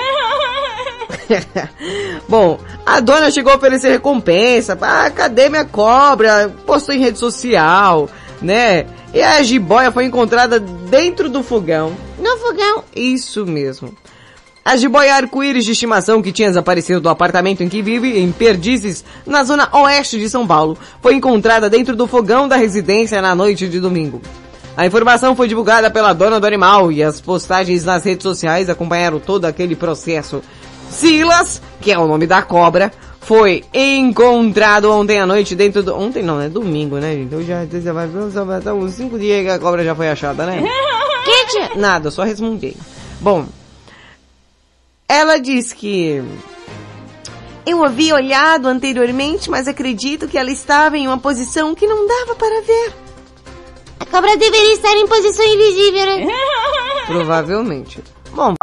[2.29, 4.79] Bom, a dona chegou a oferecer recompensa.
[4.81, 6.53] Ah, cadê minha cobra?
[6.67, 8.09] Postou em rede social,
[8.41, 8.87] né?
[9.13, 11.97] E a jiboia foi encontrada dentro do fogão.
[12.19, 12.85] No fogão?
[12.95, 13.97] Isso mesmo.
[14.69, 19.03] A jiboia arco-íris de estimação que tinha desaparecido do apartamento em que vive, em Perdizes,
[19.25, 23.67] na zona oeste de São Paulo, foi encontrada dentro do fogão da residência na noite
[23.67, 24.21] de domingo.
[24.77, 29.19] A informação foi divulgada pela dona do animal e as postagens nas redes sociais acompanharam
[29.19, 30.43] todo aquele processo.
[30.91, 35.97] Silas, que é o nome da cobra, foi encontrado ontem à noite dentro do...
[35.97, 37.25] Ontem não, é domingo, né, gente?
[37.25, 38.07] Então já, já vai
[38.75, 40.63] uns cinco dias que a cobra já foi achada, né?
[41.51, 42.77] Que Nada, só resmungei.
[43.21, 43.47] Bom,
[45.09, 46.23] ela diz que...
[47.67, 52.35] Eu havia olhado anteriormente, mas acredito que ela estava em uma posição que não dava
[52.35, 52.93] para ver.
[54.01, 56.33] A cobra deveria estar em posição invisível, né?
[57.07, 58.03] Provavelmente.
[58.33, 58.55] Bom,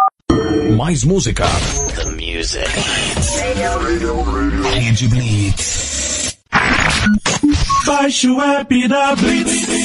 [0.76, 1.46] Mais música.
[1.96, 2.68] The music.
[4.74, 6.38] Rede Blitz.
[7.86, 9.85] Baixe o app da Blitz.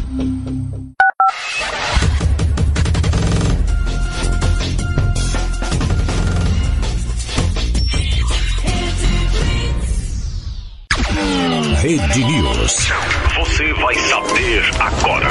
[12.11, 12.91] Rede News.
[13.37, 15.29] Você vai saber agora.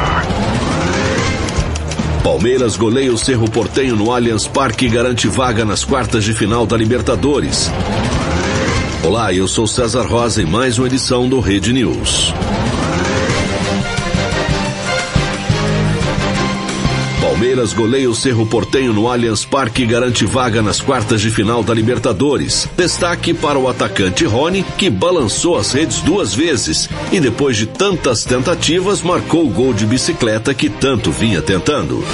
[2.25, 6.65] Palmeiras goleia o Cerro Portenho no Allianz Parque e garante vaga nas quartas de final
[6.65, 7.71] da Libertadores.
[9.05, 12.33] Olá, eu sou César Rosa em mais uma edição do Rede News.
[17.41, 21.63] Palmeiras goleia o Cerro Portenho no Allianz Parque e garante vaga nas quartas de final
[21.63, 22.69] da Libertadores.
[22.77, 28.27] Destaque para o atacante Rony, que balançou as redes duas vezes e depois de tantas
[28.27, 32.05] tentativas marcou o gol de bicicleta que tanto vinha tentando.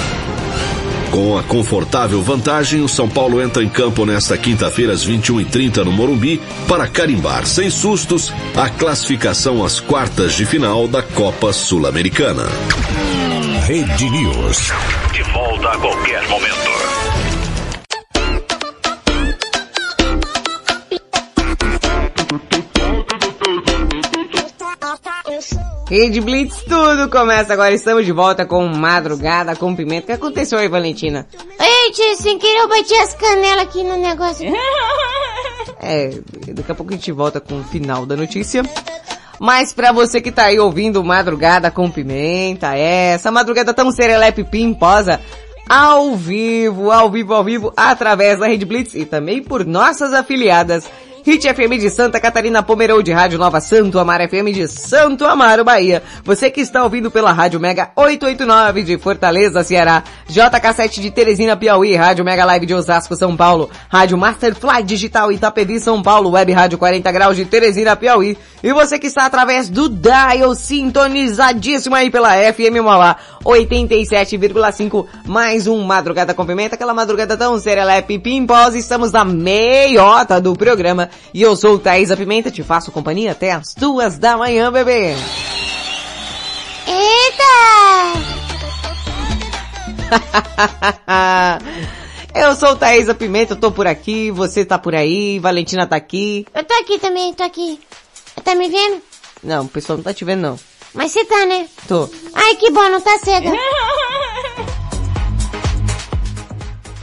[1.11, 5.91] Com a confortável vantagem, o São Paulo entra em campo nesta quinta-feira às 21h30 no
[5.91, 12.45] Morumbi para carimbar sem sustos a classificação às quartas de final da Copa Sul-Americana.
[13.67, 14.71] Rede News.
[15.11, 16.71] De volta a qualquer momento.
[25.89, 27.73] Rede Blitz, tudo começa agora.
[27.73, 30.03] Estamos de volta com Madrugada com Pimenta.
[30.03, 31.27] O que aconteceu aí, Valentina?
[31.59, 34.49] Ei, tia, sem querer eu bati as canelas aqui no negócio.
[35.81, 36.11] É,
[36.53, 38.63] daqui a pouco a gente volta com o final da notícia.
[39.39, 44.43] Mas pra você que tá aí ouvindo Madrugada com Pimenta, é, essa madrugada tão serelepe
[44.43, 45.19] pimposa,
[45.69, 50.89] ao vivo, ao vivo, ao vivo, através da Rede Blitz e também por nossas afiliadas
[51.27, 56.01] Hit FM de Santa Catarina, Pomerode, Rádio Nova Santo Amaro FM de Santo Amaro, Bahia.
[56.23, 60.05] Você que está ouvindo pela Rádio Mega 889 de Fortaleza, Ceará.
[60.29, 61.97] JK7 de Teresina, Piauí.
[61.97, 63.69] Rádio Mega Live de Osasco, São Paulo.
[63.89, 66.29] Rádio Masterfly Digital Itapevi, São Paulo.
[66.29, 68.37] Web Rádio 40 Graus de Teresina, Piauí.
[68.63, 75.05] E você que está através do dial sintonizadíssimo aí pela FM Mauá 87,5.
[75.25, 78.75] Mais um Madrugada com Pimenta, aquela madrugada tão serelepe pimpós.
[78.75, 81.09] Estamos na meiota do programa.
[81.33, 85.13] E eu sou Thaisa Pimenta, te faço companhia até as duas da manhã, bebê.
[86.87, 87.47] Eita!
[92.35, 96.45] eu sou Thaisa Pimenta, eu tô por aqui, você tá por aí, Valentina tá aqui.
[96.53, 97.79] Eu tô aqui também, tô aqui.
[98.43, 99.01] Tá me vendo?
[99.43, 100.59] Não, o pessoal não tá te vendo não.
[100.93, 101.67] Mas você tá, né?
[101.87, 102.09] Tô.
[102.33, 103.51] Ai, que bom, não tá cega.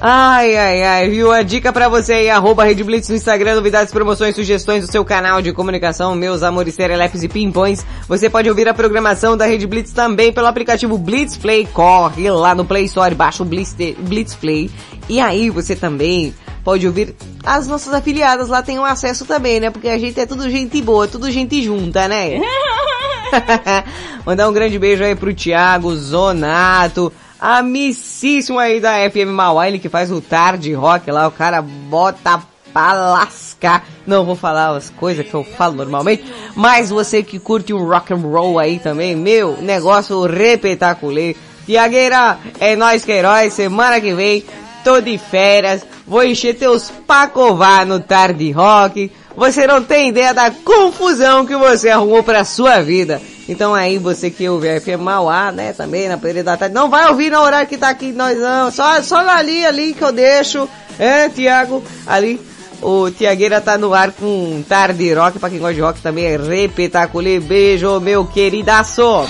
[0.07, 1.33] Ai, ai, ai, viu?
[1.33, 5.03] A dica pra você aí, arroba Rede Blitz no Instagram, novidades, promoções, sugestões do seu
[5.03, 7.83] canal de comunicação, meus amores serelepes e pimpões.
[8.07, 11.67] Você pode ouvir a programação da Rede Blitz também pelo aplicativo Blitz Play.
[11.73, 14.71] Corre lá no Play Store, baixa o Blitz, Blitz Play.
[15.09, 19.71] E aí você também pode ouvir as nossas afiliadas lá tem um acesso também, né?
[19.71, 22.43] Porque a gente é tudo gente boa, tudo gente junta, né?
[24.25, 29.89] Mandar um grande beijo aí pro Thiago Zonato, amicíssimo aí da FM Mauá, ele que
[29.89, 33.87] faz o tarde rock lá, o cara bota pra lascar.
[34.07, 36.25] Não vou falar as coisas que eu falo normalmente,
[36.55, 41.37] mas você que curte um rock and roll aí também, meu, negócio repetaculê.
[41.65, 44.45] Tiagueira, é nós que é herói, semana que vem,
[44.83, 49.11] tô de férias, vou encher teus pacovar no tarde rock.
[49.37, 53.21] Você não tem ideia da confusão que você arrumou pra sua vida.
[53.49, 56.89] Então aí você que ouve a FM Mauá, né, também na período da tarde, não
[56.89, 60.13] vai ouvir no horário que tá aqui nós não, só, só ali, ali que eu
[60.13, 60.67] deixo,
[60.99, 62.41] é, Tiago, ali,
[62.81, 66.37] o Tiagueira tá no ar com tarde rock, pra quem gosta de rock também é
[66.39, 69.27] repetaculê, beijo meu queridaço.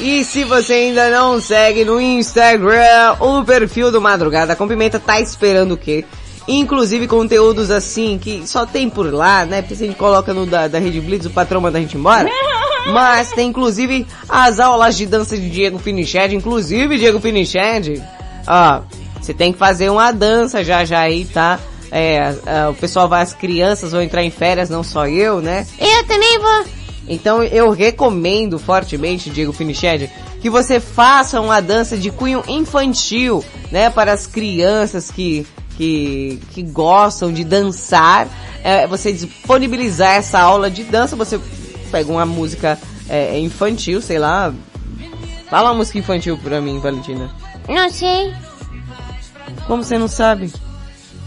[0.00, 5.20] E se você ainda não segue no Instagram o perfil do Madrugada com Pimenta, tá
[5.20, 6.04] esperando o quê?
[6.48, 9.60] Inclusive conteúdos assim que só tem por lá, né?
[9.60, 11.96] Porque se a gente coloca no da, da Rede Blitz, o patrão manda a gente
[11.96, 12.28] embora.
[12.90, 18.02] Mas tem inclusive as aulas de dança de Diego Finiched, inclusive Diego Finiched,
[18.46, 18.80] ó,
[19.20, 21.60] você tem que fazer uma dança já já aí, tá?
[21.90, 22.34] É,
[22.70, 25.66] o pessoal vai, as crianças vão entrar em férias, não só eu, né?
[25.78, 26.64] Eu também vou.
[27.08, 33.90] Então eu recomendo fortemente, Diego Finiched, que você faça uma dança de cunho infantil, né?
[33.90, 35.46] Para as crianças que,
[35.78, 38.28] que, que gostam de dançar.
[38.64, 41.40] É, você disponibilizar essa aula de dança, você
[41.92, 42.76] pega uma música
[43.08, 44.52] é, infantil, sei lá.
[45.48, 47.30] Fala uma música infantil pra mim, Valentina.
[47.68, 48.34] Não sei.
[49.68, 50.52] Como você não sabe?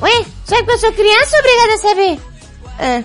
[0.02, 2.20] Ué, sabe que eu sou criança obrigada a saber?
[2.78, 3.04] É.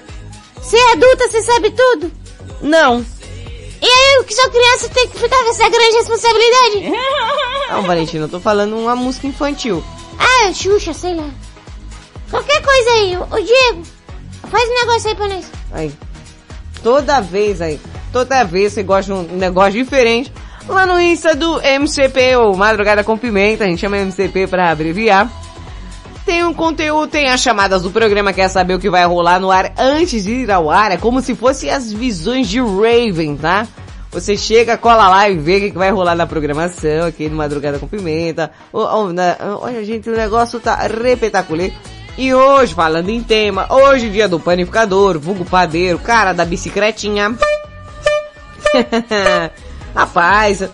[0.56, 2.12] Você é adulta, você sabe tudo?
[2.60, 3.06] Não.
[3.80, 6.92] E aí, eu que sou criança tem que ficar com essa grande responsabilidade?
[7.70, 9.84] Não, Valentina, eu tô falando uma música infantil.
[10.18, 11.28] Ah, Xuxa, sei lá.
[12.30, 13.82] Qualquer coisa aí, o Diego,
[14.50, 15.52] faz um negócio aí pra nós.
[15.72, 15.92] Aí.
[16.82, 17.80] Toda vez aí,
[18.12, 20.32] toda vez você gosta de um negócio diferente,
[20.68, 25.30] lá no Insta do MCP, ou Madrugada com Pimenta, a gente chama MCP pra abreviar.
[26.24, 29.50] Tem um conteúdo, tem as chamadas do programa, quer saber o que vai rolar no
[29.50, 33.66] ar antes de ir ao ar, é como se fosse as visões de Raven, tá?
[34.16, 37.78] Você chega, cola lá e vê o que vai rolar na programação aqui no Madrugada
[37.78, 38.50] com Pimenta.
[38.72, 41.70] Olha, gente, o negócio tá repetaculê.
[42.16, 47.36] E hoje, falando em tema, hoje dia do panificador, vulgo padeiro, cara da bicicletinha.
[49.94, 50.66] Rapaz,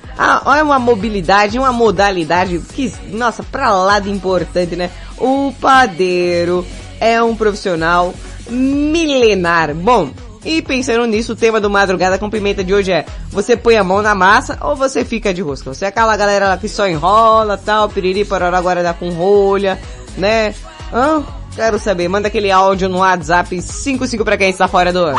[0.44, 4.88] olha uma mobilidade, uma modalidade que, nossa, pra lá de importante, né?
[5.18, 6.64] O padeiro
[7.00, 8.14] é um profissional
[8.48, 9.74] milenar.
[9.74, 10.12] Bom,
[10.44, 13.84] e pensando nisso, o tema do Madrugada com Pimenta de hoje é Você põe a
[13.84, 15.72] mão na massa ou você fica de rosca?
[15.72, 19.78] Você é aquela galera lá que só enrola, tal, piriri, parará, agora dá com rolha,
[20.16, 20.54] né?
[20.92, 21.22] Hã?
[21.54, 25.12] Quero saber, manda aquele áudio no WhatsApp 55 pra quem está fora do...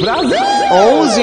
[0.00, 0.38] Brasil!
[0.70, 1.22] 11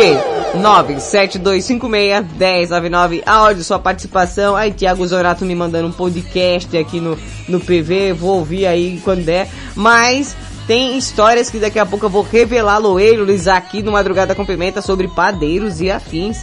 [0.55, 4.55] 97256 1099 áudio, sua participação.
[4.55, 7.17] Aí, Thiago Zorato me mandando um podcast aqui no,
[7.47, 9.47] no PV, vou ouvir aí quando der.
[9.75, 10.35] Mas
[10.67, 14.81] tem histórias que daqui a pouco eu vou revelar loeiros aqui no Madrugada com Pimenta
[14.81, 16.37] sobre padeiros e afins.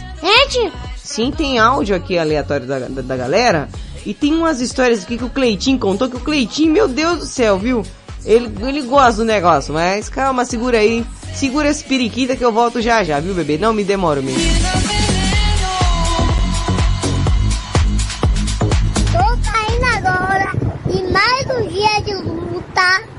[0.49, 0.71] Tio?
[0.97, 3.67] Sim, tem áudio aqui aleatório da, da, da galera.
[4.05, 7.25] E tem umas histórias aqui que o Cleitinho contou, que o Cleitinho, meu Deus do
[7.25, 7.83] céu, viu?
[8.25, 11.05] Ele, ele gosta do negócio, mas calma, segura aí.
[11.33, 13.57] Segura esse periquita que eu volto já já, viu, bebê?
[13.57, 14.41] Não me demoro mesmo.
[19.11, 20.51] Tô saindo agora
[20.87, 23.10] de mais um dia de luta.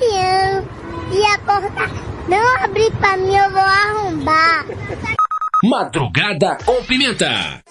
[0.00, 1.90] Se a porta
[2.26, 4.64] não abrir pra mim, eu vou arrombar.
[5.62, 7.62] Madrugada com pimenta.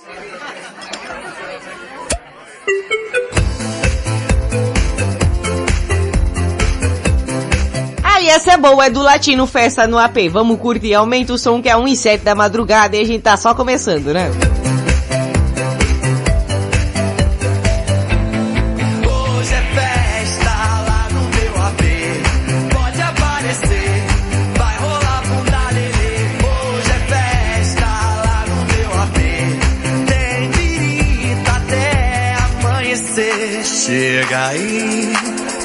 [8.03, 10.29] Ah, e essa é boa, é do Latino Festa no AP.
[10.29, 13.23] Vamos curtir, aumenta o som que é 1 e 7 da madrugada e a gente
[13.23, 14.29] tá só começando, né?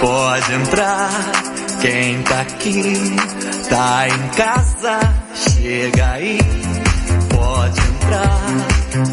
[0.05, 1.33] Pode entrar.
[1.81, 3.17] Quem tá aqui,
[3.71, 4.99] tá em casa.
[5.35, 6.39] Chega aí,
[7.31, 8.41] pode entrar.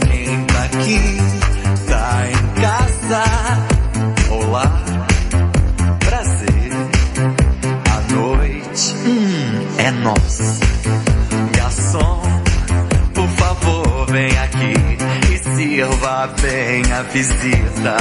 [0.09, 1.01] Quem tá aqui,
[1.87, 3.23] tá em casa.
[4.31, 4.83] Olá,
[5.99, 6.71] prazer.
[7.89, 10.59] A noite hum, é nossa.
[11.55, 12.21] Garçom,
[13.13, 14.73] por favor, vem aqui
[15.33, 17.97] e sirva bem a visita.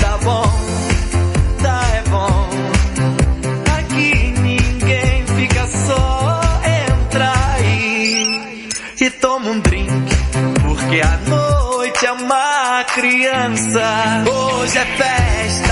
[0.00, 0.67] Tá bom,
[3.78, 6.40] Aqui ninguém fica só.
[6.64, 8.68] Entra aí
[9.00, 10.16] e toma um drink.
[10.62, 14.24] Porque a noite é uma criança.
[14.26, 15.67] Hoje é festa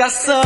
[0.00, 0.40] Pegação,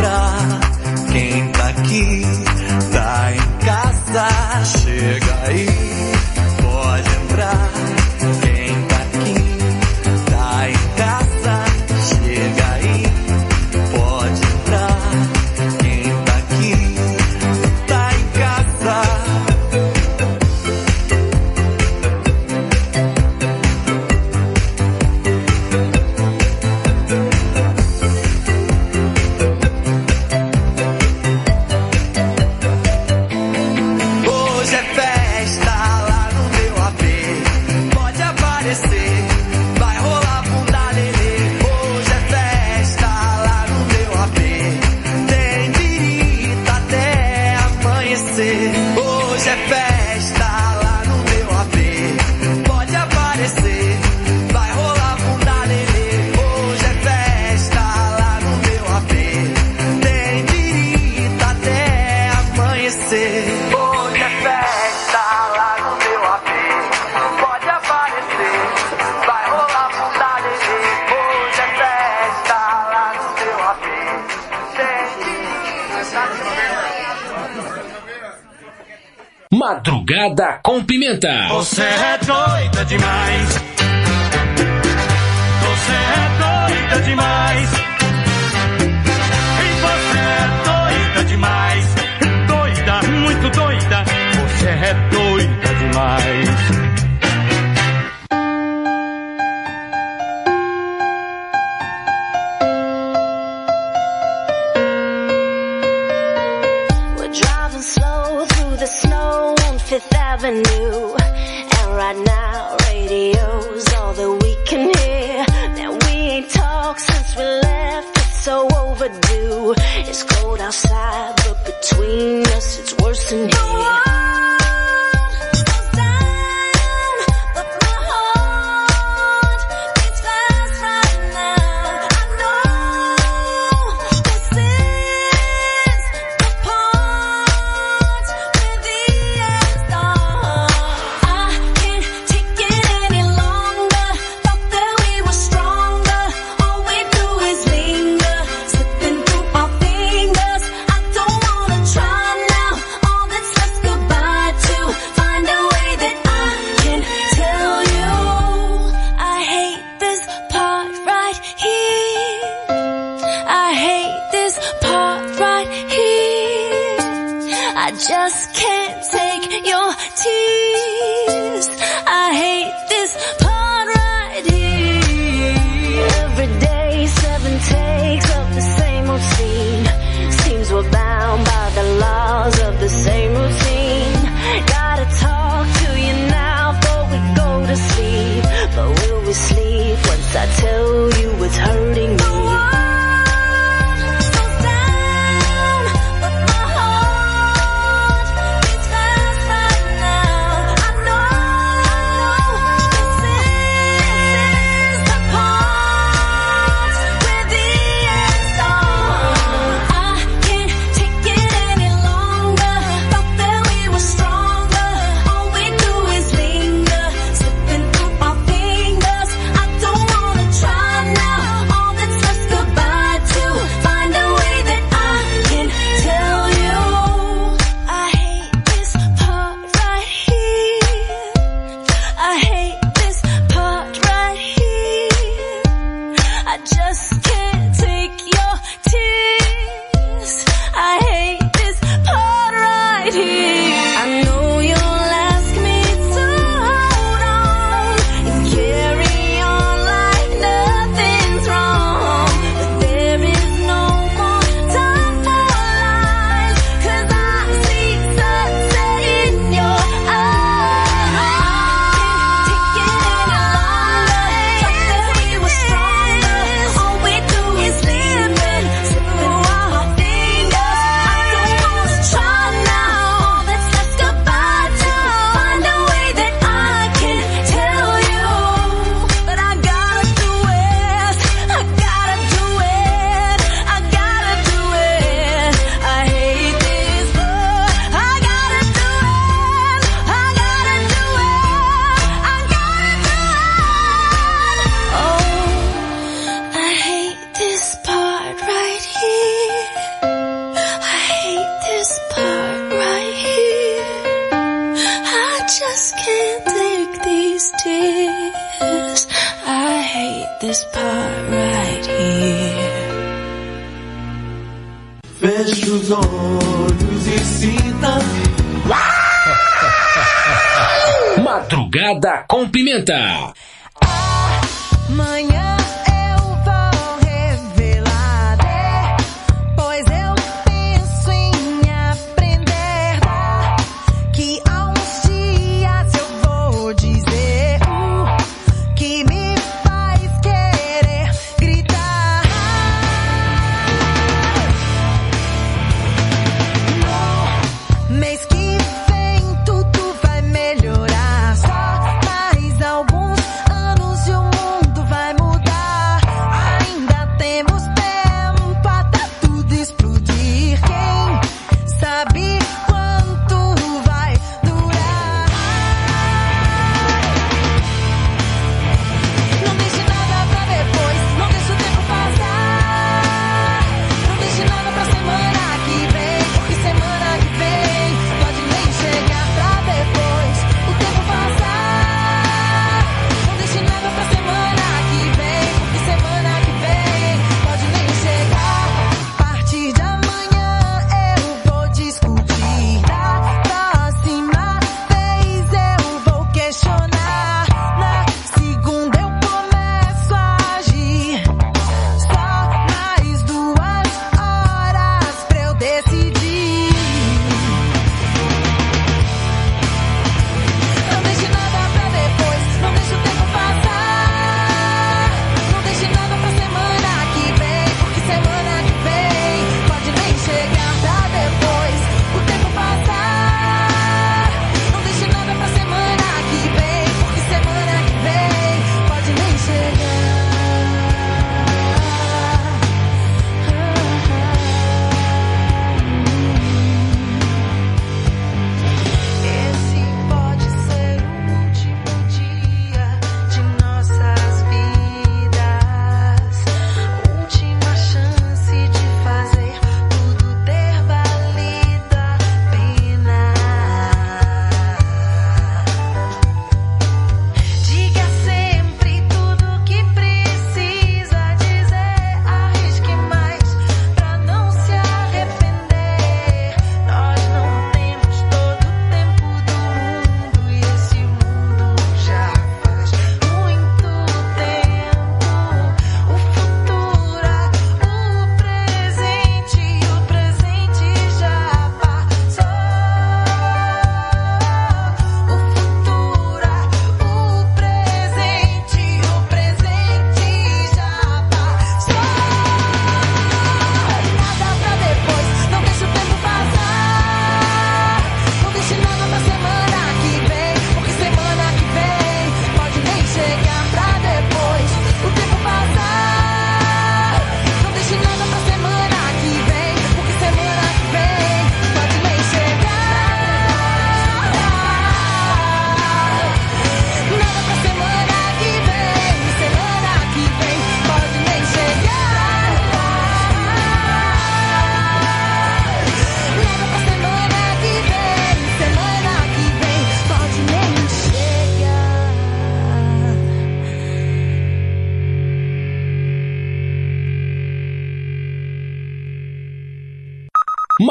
[0.00, 0.60] entrar.
[1.12, 2.22] Quem tá aqui,
[2.92, 4.64] tá em casa.
[4.64, 5.66] Chega aí,
[6.62, 7.99] pode entrar.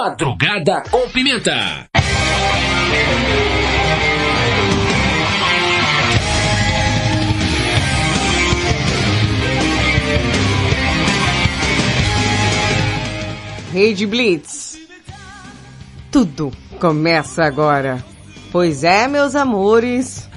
[0.02, 1.90] Madrugada com Pimenta.
[13.74, 14.80] Rede Blitz.
[16.10, 16.50] Tudo
[16.80, 18.02] começa agora.
[18.54, 20.30] Pois é, meus amores.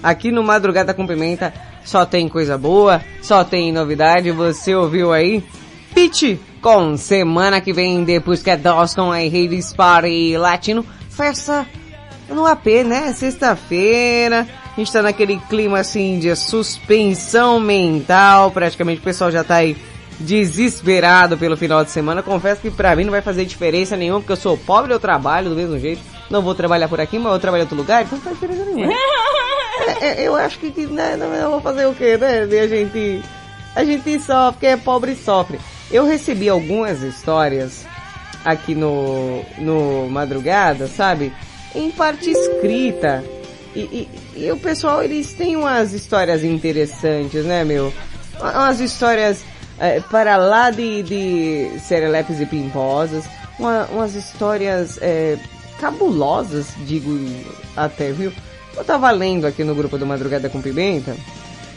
[0.00, 1.52] Aqui no Madrugada com Pimenta
[1.84, 4.30] só tem coisa boa, só tem novidade.
[4.30, 5.42] Você ouviu aí?
[5.92, 10.84] Pitch com semana que vem, depois que é DOS com a Raves Party Latino.
[11.08, 11.66] Festa
[12.28, 13.12] no AP, né?
[13.12, 14.46] Sexta-feira.
[14.72, 18.50] A gente tá naquele clima assim de suspensão mental.
[18.50, 19.76] Praticamente o pessoal já tá aí
[20.20, 22.22] desesperado pelo final de semana.
[22.22, 25.50] Confesso que pra mim não vai fazer diferença nenhuma, porque eu sou pobre, eu trabalho
[25.50, 26.02] do mesmo jeito.
[26.30, 28.64] Não vou trabalhar por aqui, mas eu trabalho em outro lugar, então não faz diferença
[28.64, 28.94] nenhuma.
[30.00, 32.40] É, é, eu acho que, né, não, eu vou fazer o quê, né?
[32.40, 33.22] A gente,
[33.76, 35.58] a gente sofre, quem é pobre sofre.
[35.90, 37.86] Eu recebi algumas histórias
[38.44, 41.32] aqui no, no Madrugada, sabe?
[41.74, 43.24] Em parte escrita.
[43.74, 43.80] E,
[44.36, 47.92] e, e o pessoal, eles têm umas histórias interessantes, né, meu?
[48.40, 49.44] Umas histórias
[49.78, 53.24] é, para lá de, de serelepes e pimposas,
[53.58, 55.38] uma, umas histórias é,
[55.80, 57.18] cabulosas, digo
[57.76, 58.32] até, viu?
[58.76, 61.16] Eu tava lendo aqui no grupo do Madrugada com Pimenta,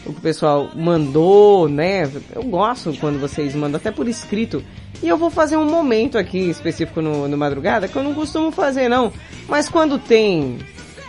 [0.05, 2.09] o que o pessoal mandou, né?
[2.33, 4.63] Eu gosto quando vocês mandam, até por escrito.
[5.01, 8.51] E eu vou fazer um momento aqui específico no, no Madrugada, que eu não costumo
[8.51, 9.11] fazer não.
[9.47, 10.57] Mas quando tem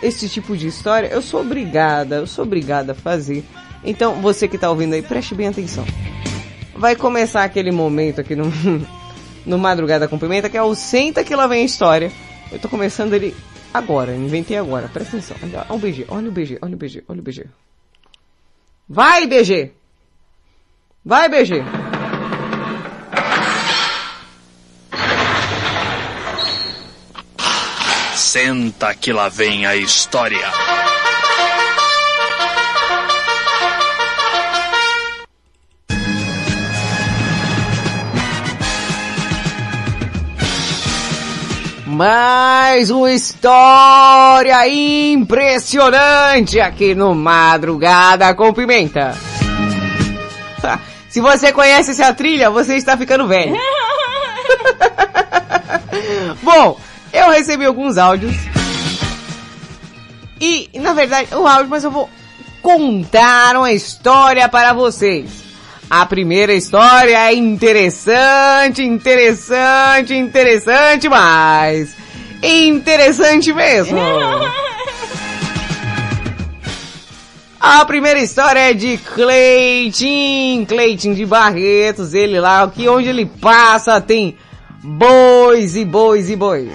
[0.01, 3.43] esse tipo de história, eu sou obrigada, eu sou obrigada a fazer.
[3.83, 5.85] Então, você que tá ouvindo aí, preste bem atenção.
[6.75, 8.51] Vai começar aquele momento aqui no,
[9.45, 12.11] no Madrugada com Pimenta, que é o Senta que lá vem a história.
[12.51, 13.35] Eu tô começando ele
[13.73, 14.87] agora, inventei agora.
[14.87, 15.37] Presta atenção.
[15.41, 17.45] Olha, olha o BG, olha o BG, olha o BG, olha o BG.
[18.93, 19.71] Vai, BG!
[21.03, 21.63] Vai, BG!
[28.13, 30.45] Senta que lá vem a história.
[41.93, 49.15] Mais uma história impressionante aqui no Madrugada com Pimenta.
[51.07, 53.55] Se você conhece essa trilha, você está ficando velho.
[56.41, 56.79] Bom,
[57.13, 58.35] eu recebi alguns áudios.
[60.41, 62.09] E, na verdade, o áudio, mas eu vou
[62.59, 65.42] contar uma história para vocês.
[65.95, 71.95] A primeira história é interessante, interessante, interessante, mas
[72.41, 73.99] interessante mesmo.
[77.61, 84.01] A primeira história é de Cleitinho, Cleitinho de Barretos, ele lá, que onde ele passa
[84.01, 84.35] tem
[84.81, 86.71] bois e bois e bois.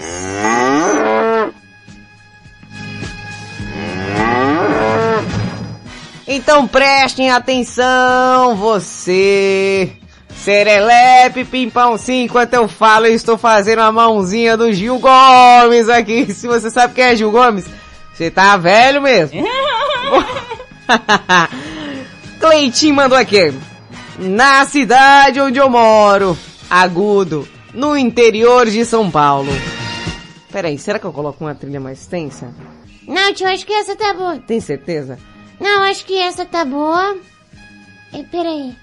[6.31, 9.91] Então prestem atenção, você.
[10.37, 16.27] Serelepe, pimpão sim, enquanto eu falo, eu estou fazendo a mãozinha do Gil Gomes aqui.
[16.33, 17.65] Se você sabe quem é Gil Gomes,
[18.13, 19.41] você tá velho mesmo.
[22.39, 23.55] Cleitinho mandou aqui.
[24.19, 26.37] Na cidade onde eu moro,
[26.69, 29.51] agudo, no interior de São Paulo.
[30.53, 32.53] Peraí, será que eu coloco uma trilha mais tensa?
[33.07, 34.39] Não, tio, acho que essa tá boa.
[34.39, 35.19] Tem certeza?
[35.60, 37.16] Não, acho que essa tá boa.
[38.12, 38.76] E, peraí.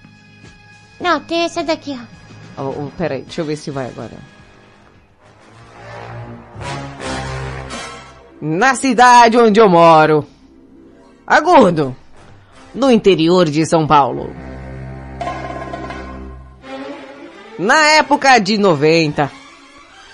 [1.00, 1.98] Não, tem essa daqui,
[2.58, 2.64] ó.
[2.64, 4.18] Oh, oh, peraí, deixa eu ver se vai agora.
[8.42, 10.26] Na cidade onde eu moro.
[11.26, 11.96] Agudo.
[12.74, 14.36] No interior de São Paulo.
[17.58, 19.32] Na época de 90,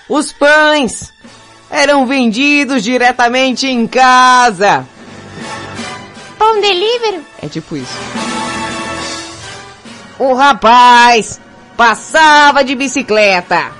[0.08, 1.12] os pães
[1.68, 4.86] eram vendidos diretamente em casa.
[6.52, 7.24] Pão delivery?
[7.40, 7.96] É tipo isso.
[10.18, 11.40] O rapaz
[11.78, 13.72] passava de bicicleta.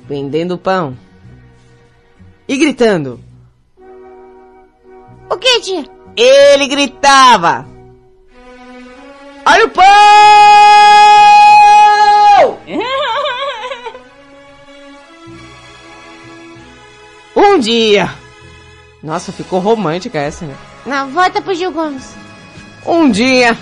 [0.00, 0.94] Vendendo pão.
[2.46, 3.18] E gritando.
[5.30, 5.86] O que, tia?
[6.14, 7.66] Ele gritava.
[9.46, 9.84] Olha o pão!
[17.36, 18.10] Um dia.
[19.02, 20.54] Nossa, ficou romântica essa, né?
[20.86, 22.14] Não, volta pro Gil Gomes.
[22.86, 23.56] Um dia,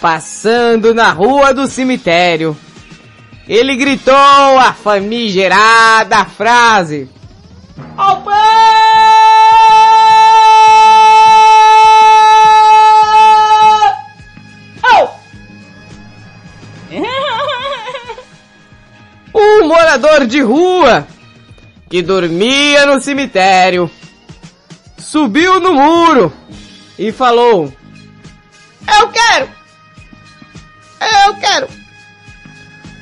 [0.00, 2.56] passando na rua do cemitério,
[3.48, 7.08] ele gritou a famigerada frase:
[7.96, 8.32] Alban!
[14.84, 15.08] Oh!
[19.34, 21.06] um morador de rua
[21.92, 23.90] que dormia no cemitério
[24.96, 26.32] subiu no muro
[26.98, 27.70] e falou:
[28.98, 29.50] Eu quero!
[31.26, 31.68] Eu quero!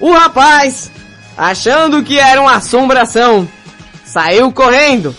[0.01, 0.91] O rapaz,
[1.37, 3.49] achando que era uma assombração,
[4.05, 5.15] saiu correndo,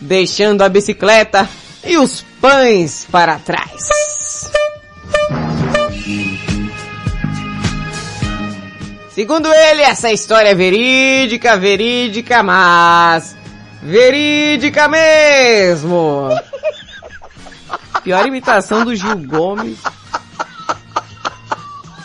[0.00, 1.46] deixando a bicicleta
[1.84, 4.19] e os pães para trás.
[9.12, 13.36] Segundo ele, essa história é verídica, verídica, mas
[13.82, 16.28] verídica mesmo.
[18.04, 19.78] Pior imitação do Gil Gomes.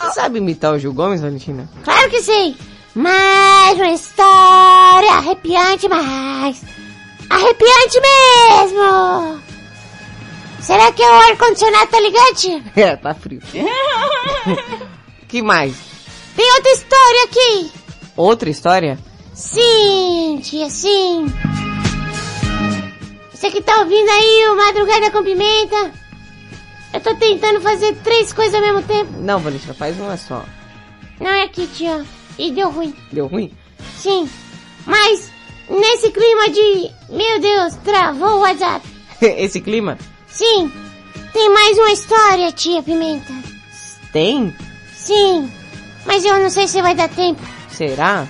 [0.00, 1.68] Você sabe imitar o Gil Gomes, Valentina?
[1.84, 2.56] Claro que sei.
[2.94, 6.62] Mais uma história arrepiante, mas
[7.30, 9.40] arrepiante mesmo.
[10.60, 12.64] Será que é o ar-condicionado tá ligado?
[12.74, 13.40] É, tá frio.
[15.28, 15.85] que mais?
[16.36, 17.72] Tem outra história aqui.
[18.16, 18.98] Outra história?
[19.34, 21.26] Sim, tia, sim.
[23.32, 25.92] Você que tá ouvindo aí o Madrugada com Pimenta?
[26.92, 29.12] Eu tô tentando fazer três coisas ao mesmo tempo.
[29.18, 30.44] Não, Valentina, faz uma só.
[31.20, 32.04] Não é aqui, tia.
[32.38, 32.94] E deu ruim.
[33.12, 33.52] Deu ruim?
[33.96, 34.28] Sim.
[34.86, 35.30] Mas,
[35.68, 36.90] nesse clima de...
[37.10, 38.86] Meu Deus, travou o WhatsApp.
[39.20, 39.98] Esse clima?
[40.28, 40.70] Sim.
[41.32, 43.32] Tem mais uma história, tia Pimenta.
[44.12, 44.54] Tem?
[44.94, 45.50] Sim.
[46.06, 47.40] Mas eu não sei se vai dar tempo.
[47.68, 48.26] Será?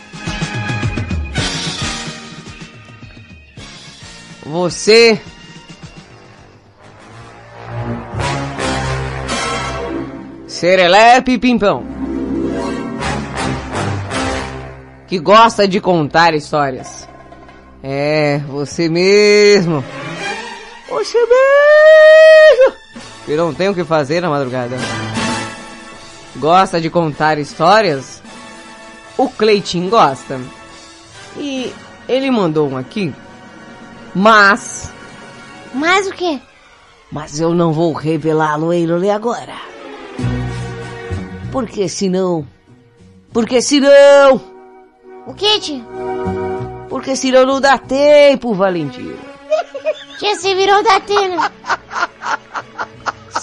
[4.45, 5.21] Você
[10.47, 11.97] Serelepe Pimpão
[15.07, 17.09] que gosta de contar histórias.
[17.83, 19.85] É, você mesmo.
[20.89, 22.77] Você mesmo.
[23.25, 24.77] Que não tem o que fazer na madrugada.
[26.39, 28.23] Gosta de contar histórias?
[29.17, 30.41] O Cleitinho gosta.
[31.37, 31.73] E
[32.09, 33.15] ele mandou um aqui.
[34.15, 34.93] Mas.
[35.73, 36.41] Mas o quê?
[37.11, 39.55] Mas eu não vou revelá-lo ele agora.
[41.51, 42.47] Porque senão.
[43.33, 44.41] Porque senão.
[45.27, 45.83] O que, tia?
[46.89, 49.17] Porque senão não dá tempo, Valentina.
[50.19, 51.53] Tia, você virou da Atena.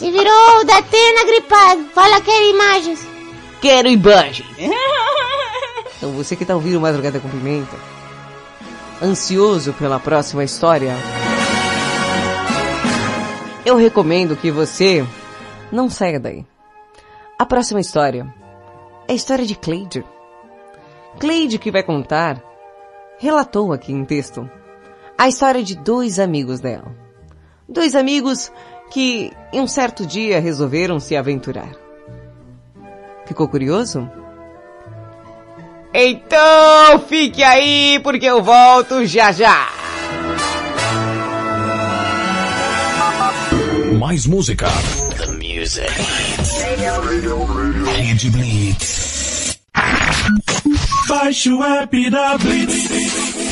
[0.03, 1.85] Se virou da Atena gripado.
[1.93, 3.07] Fala que era imagens.
[3.61, 4.49] Quero imagens.
[5.95, 7.77] então você que tá ouvindo Madrugada com Pimenta,
[9.01, 10.93] ansioso pela próxima história,
[13.65, 15.07] eu recomendo que você
[15.71, 16.45] não saia daí.
[17.39, 18.27] A próxima história
[19.07, 20.03] é a história de Cleide.
[21.17, 22.43] Cleide que vai contar,
[23.17, 24.51] relatou aqui em texto,
[25.17, 26.93] a história de dois amigos dela.
[27.69, 28.51] Dois amigos
[28.93, 31.71] que em um certo dia resolveram se aventurar.
[33.25, 34.07] Ficou curioso?
[35.91, 39.67] Então fique aí porque eu volto já já.
[43.97, 44.67] Mais música.
[45.17, 45.89] The music.
[47.95, 49.57] Rede Blitz.
[51.07, 53.02] Baixe o app da Blitz.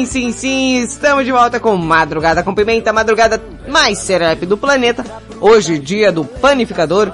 [0.00, 5.04] Sim, sim, sim, estamos de volta com Madrugada com Pimenta, madrugada mais serelepe do planeta.
[5.38, 7.12] Hoje, dia do panificador,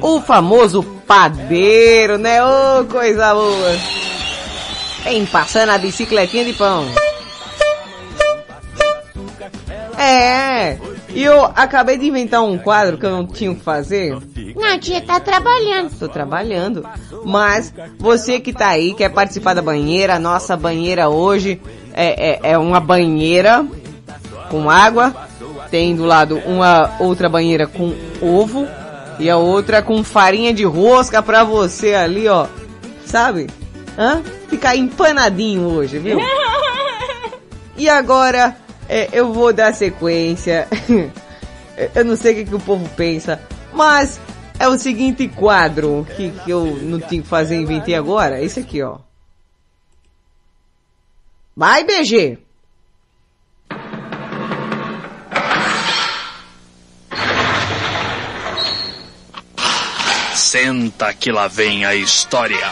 [0.00, 2.40] o famoso padeiro, né?
[2.44, 3.76] Ô, coisa boa.
[5.02, 6.84] Vem passando a bicicletinha de pão.
[9.98, 10.78] É,
[11.08, 14.16] e eu acabei de inventar um quadro que eu não tinha o que fazer.
[14.54, 15.98] Não, tia, tá trabalhando.
[15.98, 16.88] Tô trabalhando.
[17.24, 21.60] Mas você que tá aí, quer participar da banheira, nossa banheira hoje
[21.98, 23.66] é, é, é uma banheira
[24.48, 25.12] com água.
[25.68, 27.92] Tem do lado uma outra banheira com
[28.22, 28.66] ovo.
[29.18, 32.46] E a outra com farinha de rosca pra você ali, ó.
[33.04, 33.48] Sabe?
[33.98, 34.22] Hã?
[34.48, 36.18] Ficar empanadinho hoje, viu?
[37.76, 38.56] E agora,
[38.88, 40.66] é, eu vou dar sequência.
[41.94, 43.40] eu não sei o que, que o povo pensa,
[43.72, 44.20] mas
[44.58, 48.42] é o seguinte quadro que, que eu não tinha que fazer, inventei agora.
[48.42, 48.96] Esse aqui, ó.
[51.58, 52.38] Vai, BG!
[60.36, 62.64] Senta que lá vem a história.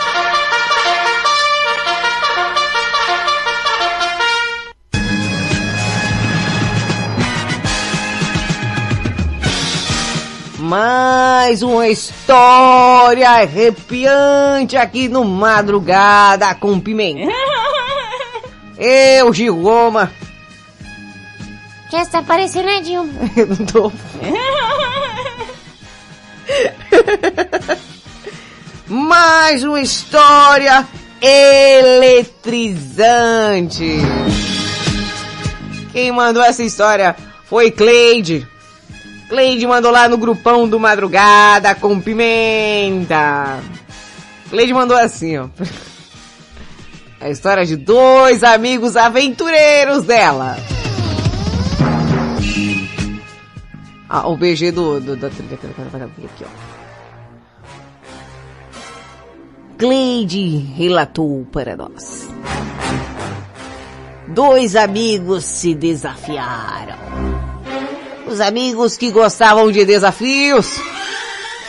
[10.60, 17.32] Mais uma história arrepiante aqui no Madrugada com Pimenta.
[18.78, 20.12] Eu, Giloma.
[21.90, 23.12] Já está parecendo a Dilma.
[23.36, 23.92] Eu não tô.
[28.86, 30.86] Mais uma história
[31.20, 32.36] eletrizante.
[35.92, 37.16] Quem mandou essa história
[37.46, 38.46] foi Cleide.
[39.28, 43.60] Cleide mandou lá no grupão do Madrugada com Pimenta.
[44.50, 45.48] Cleide mandou assim, ó.
[47.26, 50.56] A história de dois amigos aventureiros dela.
[54.08, 56.46] Ah, o BG do, do da trilha aqui, ó.
[59.76, 62.28] Cleide relatou para nós.
[64.28, 66.94] Dois amigos se desafiaram.
[68.28, 70.80] Os amigos que gostavam de desafios.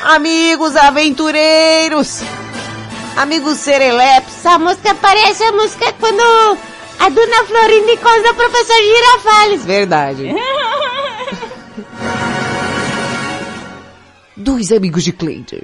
[0.04, 2.22] Amigos aventureiros.
[3.18, 4.38] Amigos serelepes.
[4.38, 6.22] Essa música parece a música quando
[6.99, 9.65] a Dona Florinda encontra o professor Girafales.
[9.65, 10.35] Verdade.
[14.38, 15.64] Dois amigos de Cleide.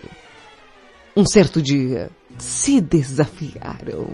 [1.16, 2.10] Um certo dia
[2.40, 4.08] se desafiaram.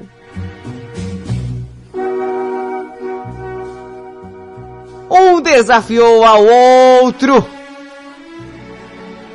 [5.10, 7.45] Um desafiou ao outro.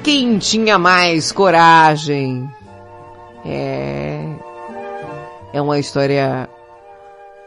[0.03, 2.54] Quem tinha mais coragem?
[3.45, 4.25] É.
[5.53, 6.49] É uma história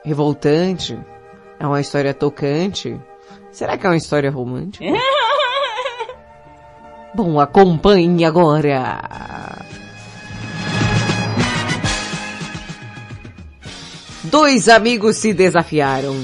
[0.03, 0.97] revoltante.
[1.59, 2.99] É uma história tocante.
[3.51, 4.85] Será que é uma história romântica?
[7.13, 8.99] Bom, acompanhe agora.
[14.23, 16.15] Dois amigos se desafiaram.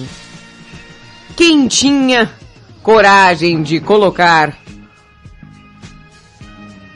[1.36, 2.32] Quem tinha
[2.84, 4.56] coragem de colocar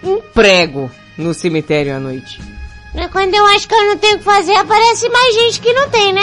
[0.03, 2.56] um prego no cemitério à noite?
[2.97, 5.71] Mas Quando eu acho que eu não tenho o que fazer, aparece mais gente que
[5.71, 6.21] não tem, né?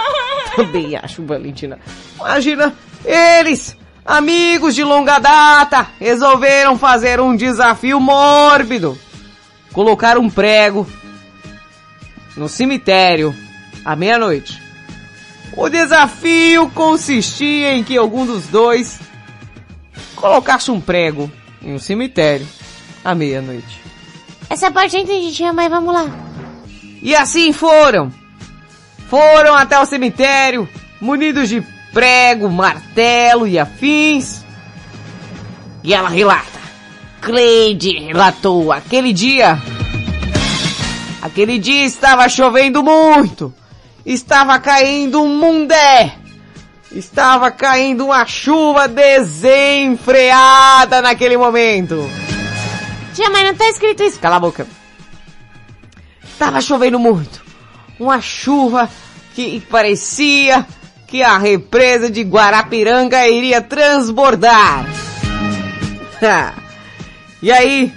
[0.56, 1.78] Também acho, Valentina.
[2.16, 2.74] Imagina,
[3.04, 8.98] eles, amigos de longa data, resolveram fazer um desafio mórbido.
[9.74, 10.86] Colocar um prego
[12.38, 13.34] no cemitério
[13.84, 14.62] à meia-noite.
[15.54, 18.98] O desafio consistia em que algum dos dois
[20.16, 21.30] colocasse um prego
[21.60, 22.46] em um cemitério
[23.04, 23.83] à meia-noite.
[24.48, 26.06] Essa parte eu entendi, tia, mas vamos lá.
[27.02, 28.10] E assim foram.
[29.08, 30.68] Foram até o cemitério,
[31.00, 31.60] munidos de
[31.92, 34.44] prego, martelo e afins.
[35.82, 36.60] E ela relata.
[37.20, 39.58] Cleide relatou aquele dia.
[41.22, 43.54] Aquele dia estava chovendo muito.
[44.04, 46.14] Estava caindo um mundé.
[46.92, 49.80] Estava caindo uma chuva desenfreada
[51.00, 52.08] naquele momento.
[53.14, 54.18] Tia, mas não tá escrito isso.
[54.18, 54.66] Cala a boca.
[56.38, 57.42] Tava chovendo muito.
[57.98, 58.90] Uma chuva
[59.34, 60.66] que parecia
[61.06, 64.84] que a represa de Guarapiranga iria transbordar.
[67.40, 67.92] e aí,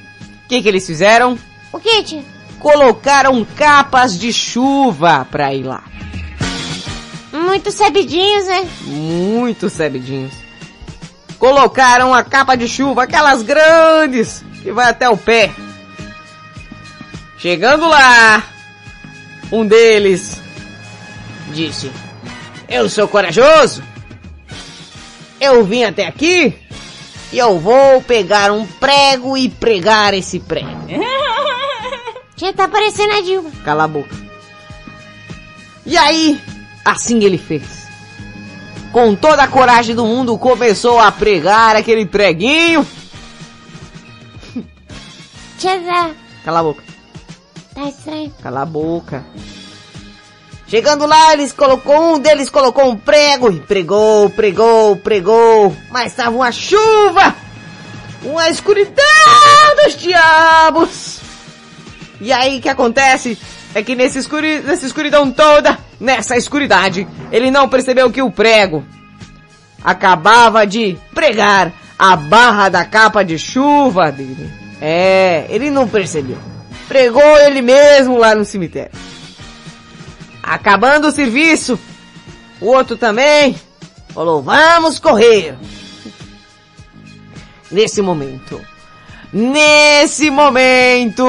[0.45, 1.37] o que, que eles fizeram?
[1.73, 2.23] O que, tia?
[2.59, 5.83] Colocaram capas de chuva pra ir lá.
[7.31, 8.69] Muito sabidinhos, né?
[8.83, 10.33] Muito cebidinhos.
[11.39, 15.49] Colocaram a capa de chuva, aquelas grandes, que vai até o pé.
[17.37, 18.43] Chegando lá,
[19.49, 20.41] um deles
[21.53, 21.89] disse:
[22.67, 23.81] Eu sou corajoso.
[25.39, 26.53] Eu vim até aqui
[27.31, 30.67] e eu vou pegar um prego e pregar esse prego.
[32.35, 33.51] Já tá parecendo a Dilma.
[33.63, 34.15] Cala a boca.
[35.85, 36.41] E aí,
[36.83, 37.87] assim ele fez.
[38.91, 42.85] Com toda a coragem do mundo, começou a pregar aquele preguinho.
[46.43, 46.83] Cala a boca.
[47.73, 48.33] Tá estranho.
[48.41, 49.25] Cala a boca.
[50.67, 56.35] Chegando lá, eles colocou um deles colocou um prego e pregou, pregou, pregou, mas estava
[56.35, 57.33] uma chuva,
[58.21, 58.93] uma escuridão
[59.83, 61.19] dos diabos.
[62.19, 63.37] E aí o que acontece
[63.73, 68.83] é que nesse escuri, nessa escuridão toda, nessa escuridade, ele não percebeu que o prego
[69.81, 74.51] acabava de pregar a barra da capa de chuva dele.
[74.81, 76.37] É, ele não percebeu.
[76.87, 78.97] Pregou ele mesmo lá no cemitério.
[80.41, 81.77] Acabando o serviço,
[82.61, 83.55] o outro também
[84.09, 85.55] falou: vamos correr.
[87.69, 88.61] Nesse momento,
[89.33, 91.25] nesse momento,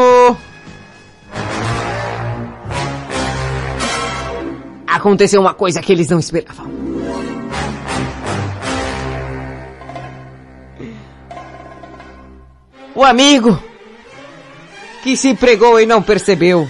[4.87, 6.78] aconteceu uma coisa que eles não esperavam.
[12.99, 13.57] O amigo
[15.05, 16.69] que se pregou e não percebeu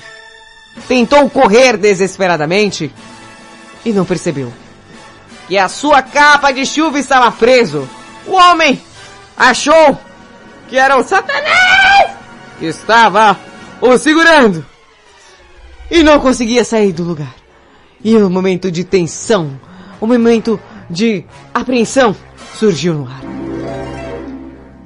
[0.86, 2.92] tentou correr desesperadamente
[3.82, 4.52] e não percebeu
[5.46, 7.88] que a sua capa de chuva estava preso.
[8.26, 8.78] O homem
[9.38, 9.98] achou
[10.68, 12.10] que era o Satanás
[12.58, 13.34] que estava
[13.80, 14.66] o segurando
[15.90, 17.34] e não conseguia sair do lugar.
[18.04, 19.58] E um momento de tensão,
[19.98, 20.60] um momento
[20.90, 21.24] de
[21.54, 22.14] apreensão
[22.54, 23.37] surgiu no ar.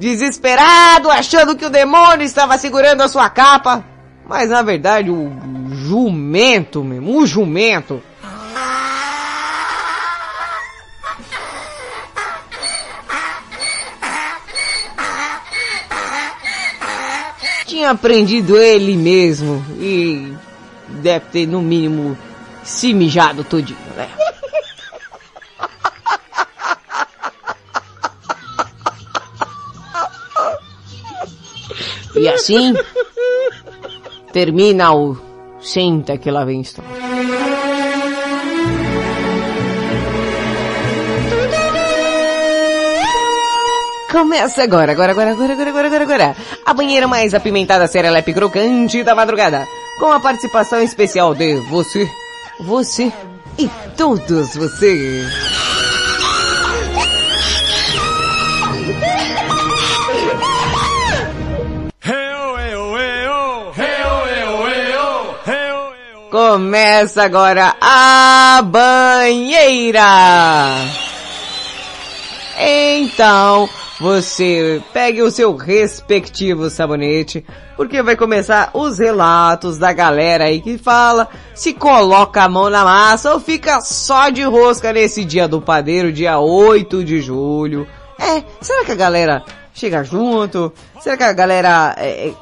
[0.02, 3.84] Desesperado, achando que o demônio estava segurando a sua capa,
[4.28, 5.30] mas na verdade o
[5.70, 8.02] jumento mesmo, o jumento.
[17.64, 20.32] Tinha aprendido ele mesmo e
[21.00, 22.18] deve ter no mínimo
[22.64, 24.08] se mijado todinho, né?
[32.14, 32.74] E assim
[34.32, 35.16] termina o
[35.60, 36.90] Senta que lá vem história.
[44.10, 46.36] Começa agora, agora, agora, agora, agora, agora, agora, agora.
[46.66, 49.66] A banheira mais apimentada serelepe crocante da madrugada.
[49.98, 52.10] Com a participação especial de você,
[52.60, 53.12] você
[53.59, 55.72] e todos vocês.
[66.43, 70.02] Começa agora a banheira.
[72.59, 73.69] Então,
[74.01, 77.47] você pegue o seu respectivo sabonete,
[77.77, 82.85] porque vai começar os relatos da galera aí que fala se coloca a mão na
[82.85, 87.86] massa ou fica só de rosca nesse dia do padeiro, dia 8 de julho.
[88.19, 90.73] É, será que a galera chega junto?
[91.01, 92.32] Será que a galera é,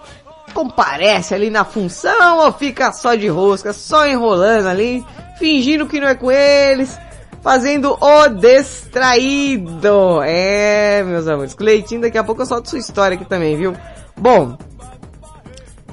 [0.51, 5.05] comparece ali na função ou fica só de rosca, só enrolando ali,
[5.39, 6.99] fingindo que não é com eles,
[7.43, 10.23] fazendo o distraído.
[10.23, 13.75] É, meus amores, Cleitinho, daqui a pouco eu solto sua história aqui também, viu?
[14.17, 14.57] Bom,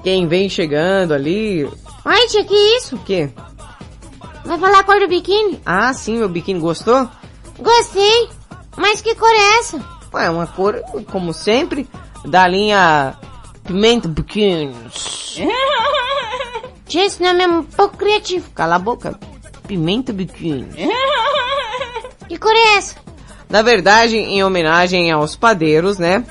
[0.03, 1.69] quem vem chegando ali...
[2.03, 2.95] Ai, tia, que isso?
[2.95, 3.29] O quê?
[4.45, 5.61] Vai falar a cor do biquíni?
[5.65, 7.09] Ah, sim, meu biquíni gostou?
[7.59, 8.29] Gostei.
[8.77, 9.79] Mas que cor é essa?
[10.13, 10.81] Ué, uma cor,
[11.11, 11.87] como sempre,
[12.25, 13.15] da linha
[13.67, 14.09] Pimenta.
[16.87, 18.49] Tia, esse nome é um pouco criativo.
[18.51, 19.19] Cala a boca.
[19.67, 20.73] Pimenta Biquínis.
[22.29, 22.95] Que cor é essa?
[23.49, 26.25] Na verdade, em homenagem aos padeiros, né?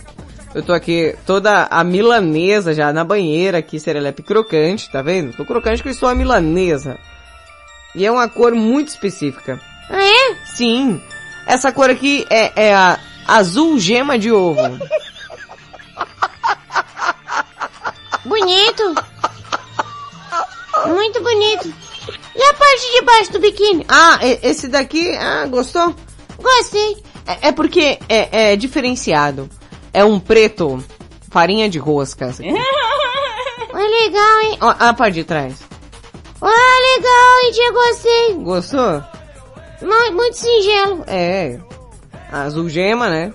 [0.54, 5.36] Eu tô aqui toda a milanesa já na banheira aqui, serelepe crocante, tá vendo?
[5.36, 6.98] Tô crocante que eu sou a milanesa.
[7.94, 9.60] E é uma cor muito específica.
[9.90, 10.36] Ah, é?
[10.46, 11.00] Sim.
[11.46, 14.60] Essa cor aqui é, é a azul gema de ovo.
[18.26, 18.94] Bonito.
[20.86, 21.72] Muito bonito.
[22.34, 23.86] E a parte de baixo do biquíni?
[23.88, 25.94] Ah, esse daqui, ah, gostou?
[26.40, 27.02] Gostei.
[27.26, 29.48] É, é porque é, é diferenciado.
[29.92, 30.84] É um preto,
[31.30, 32.26] farinha de rosca.
[32.28, 32.54] esse aqui.
[33.72, 34.58] Olha, legal, hein?
[34.60, 35.62] Ó, a parte de trás.
[36.40, 38.34] Olha, legal, hein, tia, gostei.
[38.34, 39.04] Gostou?
[39.82, 41.04] Mu- Muito singelo.
[41.06, 41.58] É.
[42.30, 43.32] Azul gema, né?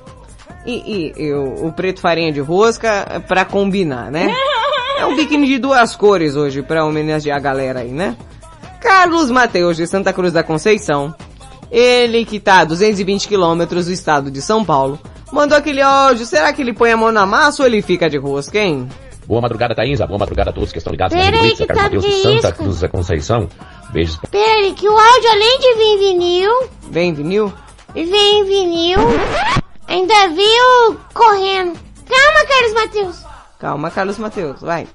[0.65, 4.27] E, e, e o, o preto farinha de rosca pra combinar, né?
[5.01, 8.15] É um biquíni de duas cores hoje pra homenagear a galera aí, né?
[8.79, 11.13] Carlos Mateus de Santa Cruz da Conceição.
[11.71, 14.99] Ele que tá a 220 quilômetros do estado de São Paulo.
[15.31, 16.25] Mandou aquele áudio.
[16.25, 18.87] Será que ele põe a mão na massa ou ele fica de rosca, hein?
[19.25, 20.05] Boa madrugada, Thaísa.
[20.05, 22.21] Boa madrugada a todos que estão ligados Pera aí, que Carlos tá- Mateus de que
[22.21, 22.53] Santa isso?
[22.57, 23.49] Cruz da Conceição.
[23.91, 24.19] Beijos.
[24.29, 26.51] Peraí, que o áudio, além de vir em vinil,
[26.89, 27.53] Vem vinil?
[27.95, 28.99] e vem em vinil,
[29.87, 31.73] ainda veio correndo.
[32.07, 33.30] Calma, Carlos Matheus.
[33.61, 34.88] Calma, Carlos Mateus, vai.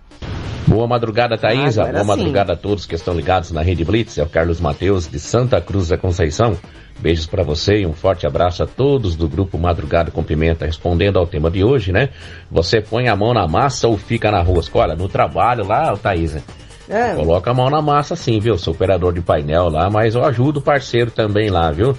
[0.66, 1.36] Boa madrugada.
[1.36, 1.55] Agora
[1.93, 2.05] Boa sim.
[2.05, 4.18] madrugada a todos que estão ligados na Rede Blitz.
[4.18, 6.59] É o Carlos Mateus de Santa Cruz da Conceição.
[6.98, 10.66] Beijos pra você e um forte abraço a todos do grupo Madrugada com Pimenta.
[10.66, 12.09] Respondendo ao tema de hoje, né?
[12.51, 14.76] Você põe a mão na massa ou fica na rosca?
[14.80, 16.43] Olha, no trabalho lá, ô, Thaísa,
[16.88, 17.14] É.
[17.14, 18.59] coloca a mão na massa sim, viu?
[18.59, 21.97] Sou operador de painel lá, mas eu ajudo o parceiro também lá, viu?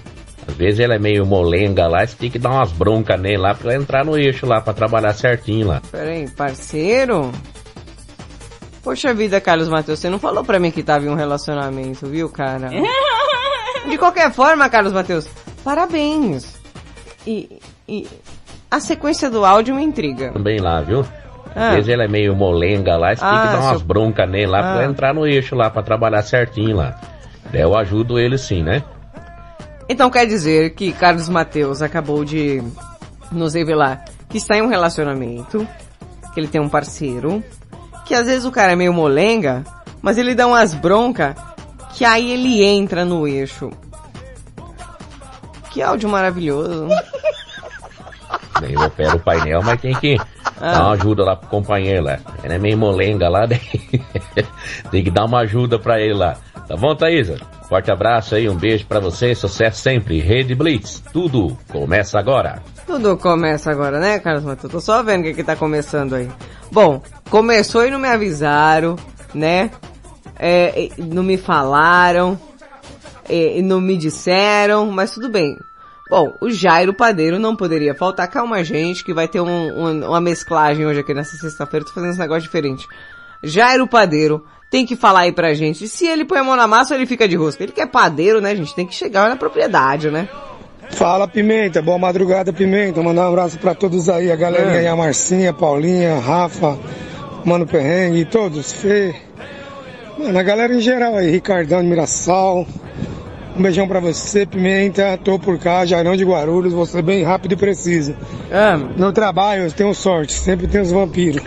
[0.48, 3.54] Às vezes ele é meio molenga lá, você tem que dar umas broncas nele lá
[3.54, 5.82] pra entrar no eixo lá, pra trabalhar certinho lá.
[5.92, 7.32] Pera aí, parceiro?
[8.84, 12.30] Poxa vida, Carlos Mateus, você não falou pra mim que tava em um relacionamento, viu,
[12.30, 12.70] cara?
[13.90, 15.28] De qualquer forma, Carlos Mateus,
[15.64, 16.58] parabéns.
[17.26, 18.08] E, e
[18.72, 20.32] a sequência do áudio me intriga.
[20.32, 21.02] Também lá, viu?
[21.02, 21.08] Às
[21.56, 21.70] Ah.
[21.76, 24.48] vezes ele é meio molenga lá, você tem Ah, que dar umas seu- broncas nele
[24.48, 24.84] lá pra Ah.
[24.84, 27.00] ele entrar no eixo lá, pra trabalhar certinho lá.
[27.52, 28.84] Daí eu ajudo ele sim, né?
[29.90, 32.62] Então quer dizer que Carlos Mateus acabou de
[33.32, 35.66] nos revelar que está em um relacionamento,
[36.34, 37.42] que ele tem um parceiro,
[38.06, 39.64] que às vezes o cara é meio molenga,
[40.02, 41.34] mas ele dá umas broncas
[41.94, 43.72] que aí ele entra no eixo.
[45.72, 46.88] Que áudio maravilhoso.
[48.70, 50.18] Eu opero o painel, mas tem que
[50.60, 50.72] Ah.
[50.72, 52.18] dar uma ajuda lá pro companheiro lá.
[52.44, 53.62] Ele é meio molenga lá, daí
[54.90, 56.36] tem que dar uma ajuda pra ele lá.
[56.68, 57.38] Tá bom, Thaísa?
[57.70, 60.20] Forte abraço aí, um beijo pra você, sucesso sempre.
[60.20, 62.62] Rede Blitz, tudo começa agora.
[62.86, 64.72] Tudo começa agora, né, Carlos Mateus?
[64.72, 66.30] Tô só vendo o que, que tá começando aí.
[66.72, 68.96] Bom, começou e não me avisaram,
[69.34, 69.72] né?
[70.40, 72.40] É, não me falaram,
[73.28, 75.58] é, não me disseram, mas tudo bem.
[76.10, 78.30] Bom, o Jairo Padeiro não poderia faltar.
[78.30, 81.86] Calma, gente, que vai ter um- um- uma mesclagem hoje aqui nessa sexta-feira.
[81.86, 82.88] Tô fazendo esse negócio diferente.
[83.44, 86.94] Jairo Padeiro tem que falar aí pra gente se ele põe a mão na massa
[86.94, 87.64] ou ele fica de rosca.
[87.64, 88.76] Ele que é padeiro, né, gente?
[88.76, 90.28] Tem que chegar na propriedade, né?
[90.92, 94.80] Fala Pimenta, boa madrugada Pimenta, mandar um abraço pra todos aí, a galerinha É.
[94.80, 96.78] aí, a Marcinha, Paulinha, Rafa,
[97.44, 99.14] Mano Perrengue, todos, Fê,
[100.18, 102.66] mano, a galera em geral aí, Ricardão de Mirassol,
[103.58, 107.58] um beijão pra você Pimenta, tô por cá, Jairão de Guarulhos, você bem rápido e
[107.58, 108.16] preciso.
[108.96, 111.44] No trabalho eu tenho sorte, sempre tem os vampiros.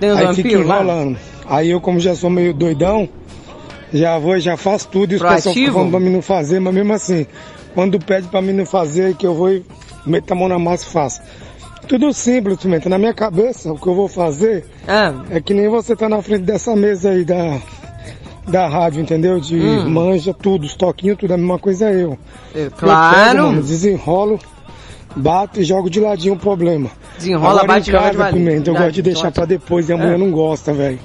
[0.00, 1.06] Tem os aí fica vampiros lá?
[1.50, 3.08] Aí eu como já sou meio doidão,
[3.92, 6.72] já vou e já faço tudo e os pessoal falando pra mim não fazer, mas
[6.72, 7.26] mesmo assim,
[7.74, 9.64] quando pede pra mim não fazer, que eu vou e
[10.06, 11.20] meto a mão na massa e faço.
[11.88, 12.88] Tudo simples, Pimenta.
[12.88, 15.12] Na minha cabeça, o que eu vou fazer Ah.
[15.28, 17.58] é que nem você tá na frente dessa mesa aí da,
[18.46, 19.40] da rádio, entendeu?
[19.40, 19.88] De Hum.
[19.90, 22.16] manja, tudo, os toquinhos, tudo, a mesma coisa é eu.
[22.54, 23.16] Eu claro.
[23.16, 24.38] pego, mano, desenrolo,
[25.16, 26.90] bato e jogo de ladinho o problema.
[27.18, 28.44] Desenrola, Agora, bate joga de ladinho.
[28.46, 30.18] Pimenta, eu gosto de deixar pra depois e a mulher Ah.
[30.18, 30.98] não gosta, velho.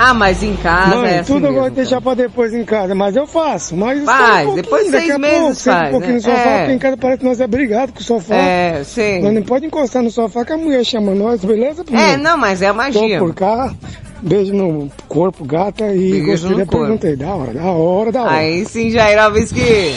[0.00, 2.54] Ah, mas em casa Mano, é assim tudo eu mesmo, gosto de deixar pra depois
[2.54, 3.76] em casa, mas eu faço.
[3.76, 6.16] Mas Faz, um depois de seis meses pouco, faz, um pouquinho né?
[6.18, 6.58] no sofá, É.
[6.58, 8.34] porque em casa parece que nós é brigado com o sofá.
[8.36, 9.22] É, sim.
[9.22, 11.84] Nós não pode encostar no sofá que a mulher chama nós, beleza?
[11.92, 13.18] É, não, mas é a magia.
[13.18, 13.74] Tô por cá,
[14.22, 17.16] beijo no corpo, gata, e Beijo gostei no da aí.
[17.16, 18.34] Da hora, da hora, da hora.
[18.34, 19.96] Aí sim, Jairovski.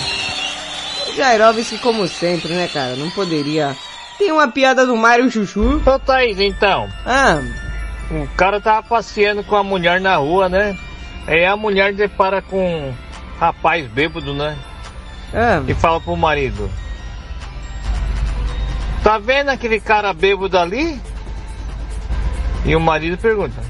[1.15, 2.95] Jairovski, como sempre, né, cara?
[2.95, 3.76] Não poderia.
[4.18, 5.80] Tem uma piada do Mário Chuchu.
[5.86, 6.88] Ô Thaís, então.
[7.06, 7.40] Ah.
[8.11, 10.77] O cara tava passeando com a mulher na rua, né?
[11.25, 12.93] Aí a mulher depara com um
[13.39, 14.57] rapaz bêbado, né?
[15.33, 15.63] Ah.
[15.65, 16.69] E fala pro marido.
[19.01, 20.99] Tá vendo aquele cara bêbado ali?
[22.65, 23.61] E o marido pergunta.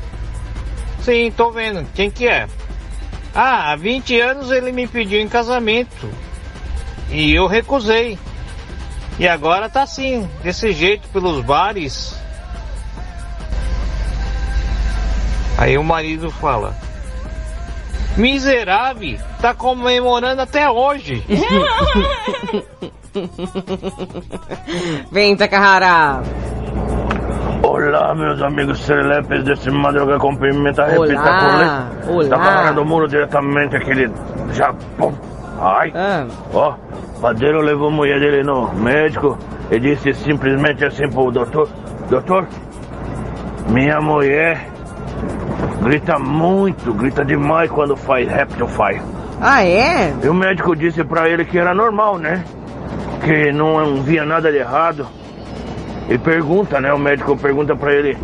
[1.01, 1.87] Sim, tô vendo.
[1.93, 2.47] Quem que é?
[3.33, 6.09] Ah, há 20 anos ele me pediu em casamento.
[7.11, 8.17] E eu recusei.
[9.19, 12.20] E agora tá assim, desse jeito pelos bares.
[15.61, 16.73] Aí o marido fala:
[18.17, 21.23] Miserável, tá comemorando até hoje.
[25.11, 26.23] Vem, Takahara.
[27.61, 31.87] Olá, meus amigos serelepes desse Madruga com Pimenta Repita olá.
[32.27, 34.11] Tá falando do muro diretamente aquele
[34.53, 35.13] Japão.
[35.59, 36.25] Ai, Ah.
[36.55, 36.73] ó,
[37.21, 39.37] padeiro levou a mulher dele no médico
[39.69, 41.69] e disse simplesmente assim pro doutor,
[42.09, 42.47] doutor,
[43.69, 44.70] minha mulher
[45.83, 49.01] grita muito, grita demais quando faz rap faz.
[49.41, 50.13] Ah, é?
[50.23, 52.43] E o médico disse pra ele que era normal, né?
[53.23, 55.07] Que não via nada de errado.
[56.09, 56.93] E pergunta, né?
[56.93, 58.17] O médico pergunta pra ele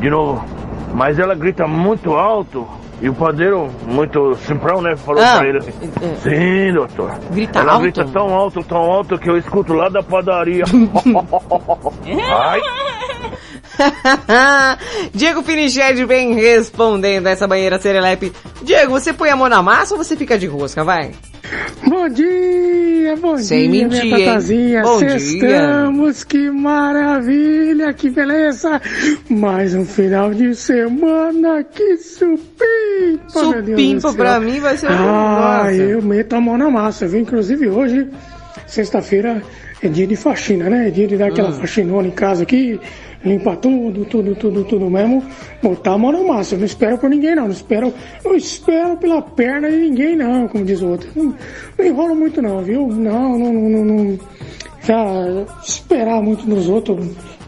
[0.00, 0.44] de novo.
[0.94, 2.66] Mas ela grita muito alto.
[3.00, 4.96] E o padeiro, muito simprão, né?
[4.96, 5.60] Falou Ah, pra ele.
[5.62, 7.12] Sim, doutor.
[7.30, 7.82] Grita ela alto?
[7.82, 10.64] grita tão alto, tão alto que eu escuto lá da padaria.
[12.36, 12.60] Ai.
[15.14, 18.32] Diego Finiched vem respondendo essa banheira serelepe.
[18.62, 21.12] Diego, você põe a mão na massa ou você fica de rosca, vai?
[21.86, 24.82] Bom dia, bom Sem dia, mentir, minha tatazinha.
[24.82, 25.18] Bom dia.
[25.18, 28.80] Sextamos, que maravilha, que beleza.
[29.30, 36.34] Mais um final de semana, que supimpa, Supimpa pra mim vai ser Ah, eu meto
[36.34, 37.20] a mão na massa, viu?
[37.20, 38.08] Inclusive hoje,
[38.66, 39.42] sexta-feira,
[39.82, 40.88] é dia de faxina, né?
[40.88, 41.54] É dia de dar aquela Hum.
[41.54, 42.80] faxinona em casa aqui,
[43.24, 45.22] limpar tudo, tudo, tudo, tudo mesmo.
[45.62, 46.54] Botar a mão na massa.
[46.54, 47.44] Eu não espero por ninguém, não.
[47.44, 47.92] Não espero,
[48.24, 51.08] não espero pela perna de ninguém, não, como diz o outro.
[51.14, 51.34] Não,
[51.78, 52.86] não enrolo muito, não, viu?
[52.88, 54.18] Não, não, não, não, não.
[54.84, 57.06] Já esperar muito dos outros,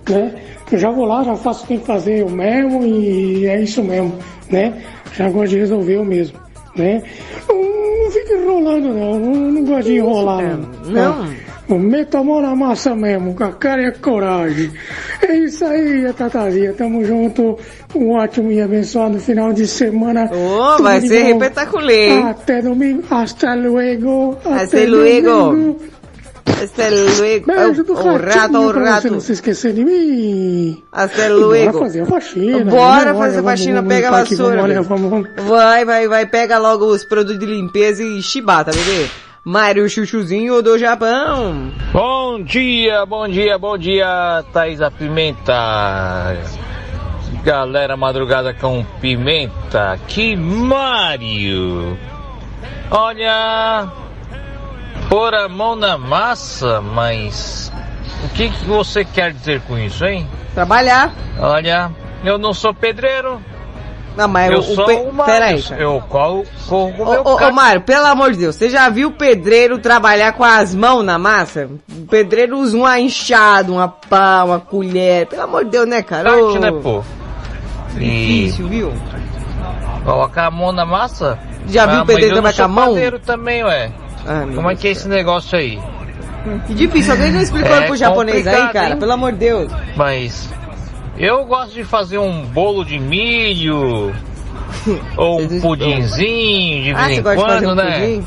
[0.09, 0.35] né?
[0.71, 3.61] Eu já vou lá, já faço o que tem que fazer eu mesmo e é
[3.61, 4.15] isso mesmo,
[4.51, 4.73] né?
[5.15, 6.39] Já gosto de resolver eu mesmo,
[6.77, 7.03] né?
[7.49, 9.19] Não, não fica enrolando, não.
[9.19, 10.43] Não, não gosto de enrolar,
[10.85, 10.93] não.
[10.93, 11.29] Não.
[11.71, 14.73] Eu meto a mão na massa mesmo, com a cara e a coragem.
[15.23, 16.73] É isso aí, Tatazinha.
[16.73, 17.57] Tamo junto.
[17.95, 20.27] Um ótimo e abençoado final de semana.
[20.27, 21.39] Tudo vai ser bom.
[21.39, 22.29] repetaculê, hein?
[22.29, 23.05] Até domingo.
[23.09, 24.37] Hasta luego.
[24.45, 25.81] Hasta luego.
[26.61, 27.47] Hasta luego.
[27.47, 29.03] Beijo do O rato, o pra rato.
[29.03, 30.83] Você não se esquecer de mim.
[30.91, 31.73] Hasta luego.
[31.73, 32.65] Bora fazer a faxina.
[32.65, 33.19] Bora né?
[33.19, 34.83] fazer Olha, faxina, pega a vassoura.
[35.47, 39.09] Vai, vai, vai, pega logo os produtos de limpeza e chibata, bebê.
[39.45, 41.73] Mário Chuchuzinho do Japão.
[41.93, 46.37] Bom dia, bom dia, bom dia, Thaisa Pimenta.
[47.43, 51.97] Galera madrugada com pimenta, que Mário.
[52.91, 53.89] Olha,
[55.09, 57.73] pôr a mão na massa, mas
[58.23, 60.29] o que, que você quer dizer com isso, hein?
[60.53, 61.15] Trabalhar.
[61.39, 61.91] Olha,
[62.23, 63.41] eu não sou pedreiro.
[64.17, 64.93] Não, mas eu o, sou pe...
[64.95, 65.33] o Mário.
[65.33, 65.81] Peraí, cara.
[65.83, 67.53] Eu corro, corro com o meu Ô, ô, ô.
[67.53, 71.19] Mário, pelo amor de Deus, você já viu o pedreiro trabalhar com as mãos na
[71.19, 71.69] massa?
[71.91, 75.27] O pedreiro usa uma enxada, uma pá, uma colher.
[75.27, 76.31] Pelo amor de Deus, né, cara?
[76.37, 77.03] Ô, Arte, né, pô?
[77.95, 78.93] Difícil, viu?
[80.05, 81.39] Colocar a mão na massa?
[81.69, 82.89] Já viu o mas pedreiro trabalhar com a mão?
[82.95, 83.91] padeiro também, ué.
[84.27, 85.79] Ah, Como é Deus que é esse negócio aí?
[86.67, 88.91] Que difícil, alguém não explicou É pro japonês aí, cara?
[88.91, 88.97] hein?
[88.99, 89.71] Pelo amor de Deus.
[89.95, 90.49] Mas
[91.25, 94.15] eu gosto de fazer um bolo de milho
[95.17, 98.01] ou um pudinzinho de Ah, vez em quando, um né?
[98.01, 98.27] pudim?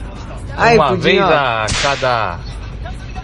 [0.56, 1.26] Ai, Uma pudim, vez ó.
[1.28, 2.40] a cada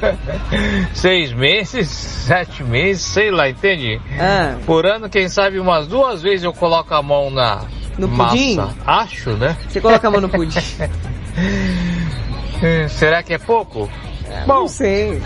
[0.93, 3.99] seis meses, sete meses, sei lá, entende?
[4.19, 4.55] Ah.
[4.65, 7.61] Por ano, quem sabe umas duas vezes eu coloco a mão na
[7.97, 8.31] No massa.
[8.31, 8.59] pudim?
[8.87, 9.57] Acho, né?
[9.67, 10.59] Você coloca a mão no pudim.
[12.89, 13.89] Será que é pouco?
[14.47, 15.21] Não sei.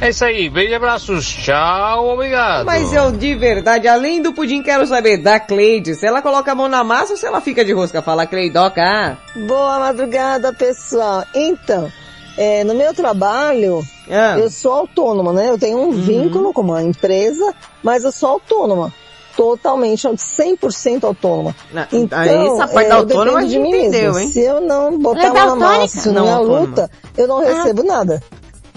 [0.00, 2.64] É isso aí, beijo e abraços, tchau, obrigado.
[2.64, 6.54] Mas eu, de verdade, além do pudim, quero saber da Cleide, se ela coloca a
[6.54, 8.00] mão na massa ou se ela fica de rosca.
[8.00, 9.18] Fala, Cleidoca.
[9.48, 11.24] Boa madrugada, pessoal.
[11.34, 11.90] Então,
[12.36, 14.38] é, no meu trabalho, Ah.
[14.38, 15.48] eu sou autônoma, né?
[15.50, 17.52] Eu tenho um vínculo com uma empresa,
[17.82, 18.92] mas eu sou autônoma.
[19.36, 21.54] Totalmente, 100% autônoma.
[21.92, 24.28] Então, aí essa parte da é, eu autônoma de mim entendeu, hein?
[24.28, 26.60] Se eu não botar é a mão na massa Não, na autônoma.
[26.60, 28.20] luta, eu não recebo nada.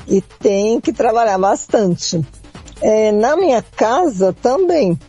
[0.08, 2.22] E tem que trabalhar bastante.
[2.82, 5.00] É, na minha casa também.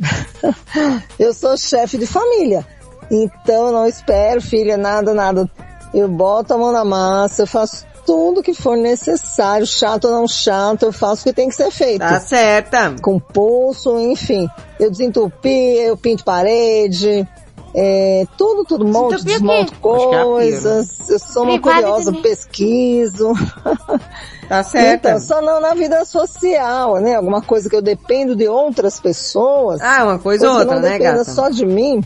[1.19, 2.67] eu sou chefe de família.
[3.11, 5.51] Então não espero, filha, nada, nada.
[5.93, 10.27] Eu boto a mão na massa, eu faço tudo que for necessário, chato ou não
[10.27, 12.01] chato, eu faço o que tem que ser feito.
[12.01, 12.95] Tá certa.
[13.03, 14.49] Com pulso, enfim.
[14.79, 17.27] Eu desentupi, eu pinto parede,
[17.75, 21.09] é, tudo, tudo, monto, desmonto é coisas.
[21.09, 23.33] Eu sou uma Privada curiosa, pesquiso.
[24.53, 25.09] Tá certa.
[25.11, 27.15] Então, só não na vida social, né?
[27.15, 29.81] Alguma coisa que eu dependo de outras pessoas.
[29.81, 31.25] Ah, uma coisa ou outra, não né, gata?
[31.25, 32.03] só de mim.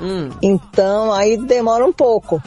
[0.00, 0.30] Hum.
[0.40, 2.42] Então, aí demora um pouco.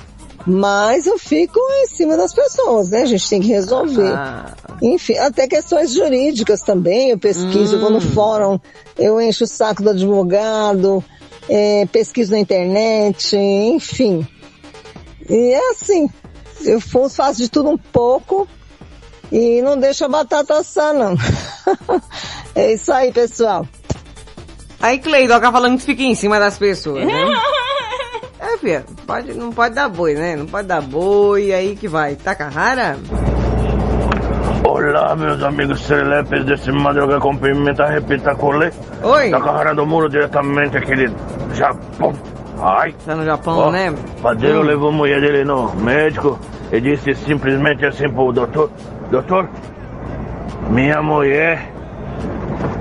[0.46, 3.02] Mas eu fico em cima das pessoas, né?
[3.04, 4.12] A gente tem que resolver.
[4.12, 4.56] Ah.
[4.82, 8.02] Enfim, até questões jurídicas também, eu pesquiso, eu vou no Hum.
[8.14, 8.60] fórum,
[8.98, 11.04] eu encho o saco do advogado,
[11.48, 14.26] é, pesquiso na internet, enfim.
[15.30, 16.10] E é assim,
[16.66, 18.48] eu fa- faço de tudo um pouco
[19.32, 21.16] e não deixo a batata assar, não.
[22.56, 23.66] é isso aí, pessoal.
[24.82, 27.14] Aí Cleidoca falando que fica em cima das pessoas, né?
[28.40, 30.36] É, filha, pode, não pode dar boi, né?
[30.36, 32.16] Não pode dar boi, aí que vai.
[32.16, 32.96] Taca rara?
[34.64, 38.72] Olá, meus amigos serelepes desse Madruga com Pimenta Repitaculê.
[39.02, 39.30] Oi.
[39.32, 41.12] Da Carrara do Muro, diretamente aqui de
[41.56, 42.14] Japão.
[42.60, 42.94] Ai.
[43.06, 43.90] Tá no Japão, Ó, né?
[43.92, 44.64] O padeiro Hum.
[44.64, 46.38] levou a mulher dele no médico
[46.72, 48.70] e disse simplesmente assim pro doutor:
[49.12, 49.48] Doutor,
[50.70, 51.72] minha mulher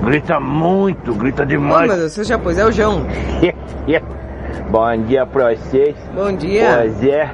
[0.03, 1.87] grita muito, grita demais.
[1.87, 3.05] meu Deus, você já pôs, é o João.
[4.69, 5.95] Bom dia pra vocês.
[6.13, 6.79] Bom dia.
[6.79, 7.29] Pois é.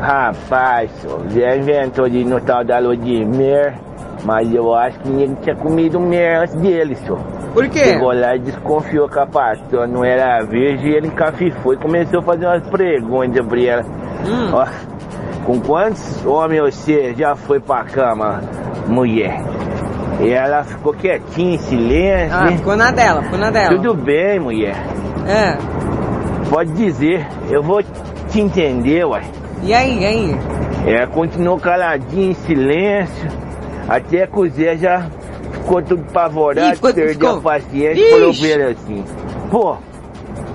[0.00, 3.74] Rapaz, o Zé inventou de ir no tal da Ludmir,
[4.24, 7.18] mas eu acho que ninguém tinha comido mer antes dele, senhor.
[7.52, 7.80] Por quê?
[7.80, 12.20] Chegou lá e desconfiou que a pastora não era virgem e ele encafifou e começou
[12.20, 13.82] a fazer umas perguntas pra ela.
[14.26, 14.50] Hum.
[14.54, 14.66] Ó,
[15.44, 18.40] com quantos homens você já foi pra cama,
[18.86, 19.40] mulher?
[20.20, 22.36] E ela ficou quietinha, em silêncio.
[22.36, 22.56] Ah, né?
[22.56, 23.68] ficou na dela, ficou na dela.
[23.76, 24.76] Tudo bem, mulher.
[25.26, 25.56] É.
[26.48, 29.22] Pode dizer, eu vou te entender, uai.
[29.62, 30.36] E aí, e aí?
[30.86, 33.28] Ela continuou caladinha, em silêncio,
[33.88, 35.06] até que o Zé já
[35.52, 39.04] ficou tudo apavorado, Ih, ficou- perdeu ficou- a paciência e falou pra ele assim,
[39.50, 39.76] pô,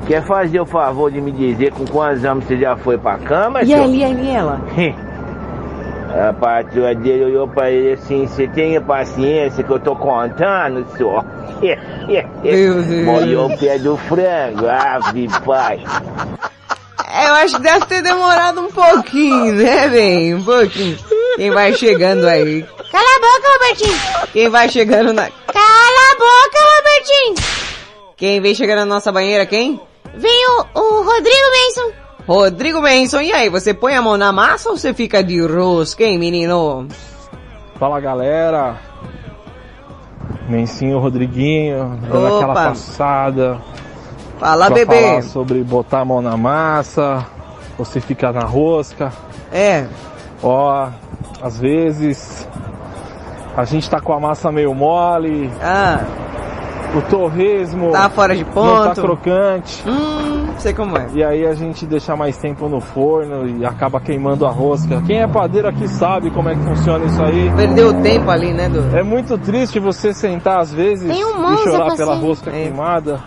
[0.08, 3.62] quer fazer o favor de me dizer com quantos anos você já foi pra cama,
[3.62, 3.84] E senhor?
[3.84, 4.62] ali, ali, ela?
[6.30, 11.24] A patroa dele olhou pra ele assim, você tem paciência que eu tô contando, senhor?
[12.44, 12.86] Meu Deus.
[13.06, 15.84] Molhou o pé do frango, ave pai.
[17.10, 20.36] É, Eu acho que deve ter demorado um pouquinho, né, bem?
[20.36, 20.98] Um pouquinho.
[21.36, 22.64] Quem vai chegando aí?
[22.92, 23.98] Cala a boca, Robertinho.
[24.34, 25.24] Quem vai chegando na...
[25.24, 27.36] Cala a boca, Robertinho.
[28.16, 29.80] Quem vem chegando na nossa banheira, quem?
[30.18, 32.08] Vem o, o Rodrigo Benson.
[32.28, 36.04] Rodrigo Benson, e aí, você põe a mão na massa ou você fica de rosca,
[36.04, 36.88] hein, menino?
[37.80, 38.76] Fala galera,
[40.50, 42.38] Mencinho Rodriguinho, dando Opa.
[42.38, 43.58] aquela passada.
[44.40, 45.02] Fala, pra bebê.
[45.02, 47.26] Falar sobre botar a mão na massa,
[47.78, 49.12] você fica na rosca.
[49.52, 49.88] É.
[50.42, 50.90] Ó,
[51.42, 52.48] às vezes
[53.56, 55.52] a gente tá com a massa meio mole.
[55.62, 56.06] Ah.
[56.96, 58.84] O torresmo Tá fora de não ponto.
[58.96, 59.84] tá crocante.
[59.88, 61.08] Hum, sei como é.
[61.14, 65.02] E aí a gente deixa mais tempo no forno e acaba queimando a rosca.
[65.06, 67.52] Quem é padeiro aqui sabe como é que funciona isso aí.
[67.56, 68.96] Perdeu o tempo ali, né, Du?
[68.96, 72.22] É muito triste você sentar às vezes um e chorar pela ser.
[72.26, 72.54] rosca É.
[72.64, 73.22] queimada.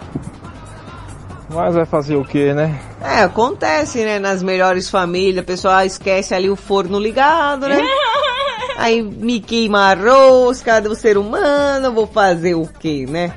[1.52, 2.78] Mas vai fazer o que, né?
[3.02, 4.18] É, acontece, né?
[4.18, 7.76] Nas melhores famílias, o pessoal esquece ali o forno ligado, né?
[8.78, 13.32] Aí me queima a rosca do ser humano, vou fazer o quê, né?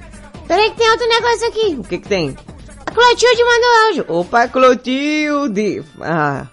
[0.53, 1.75] Peraí que tem outro negócio aqui.
[1.79, 2.37] O que que tem?
[2.85, 4.05] A Clotilde mandou áudio.
[4.07, 5.83] Opa, Clotilde!
[5.99, 6.45] Ah,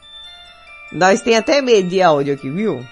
[0.90, 2.82] nós tem até medo de áudio aqui, viu?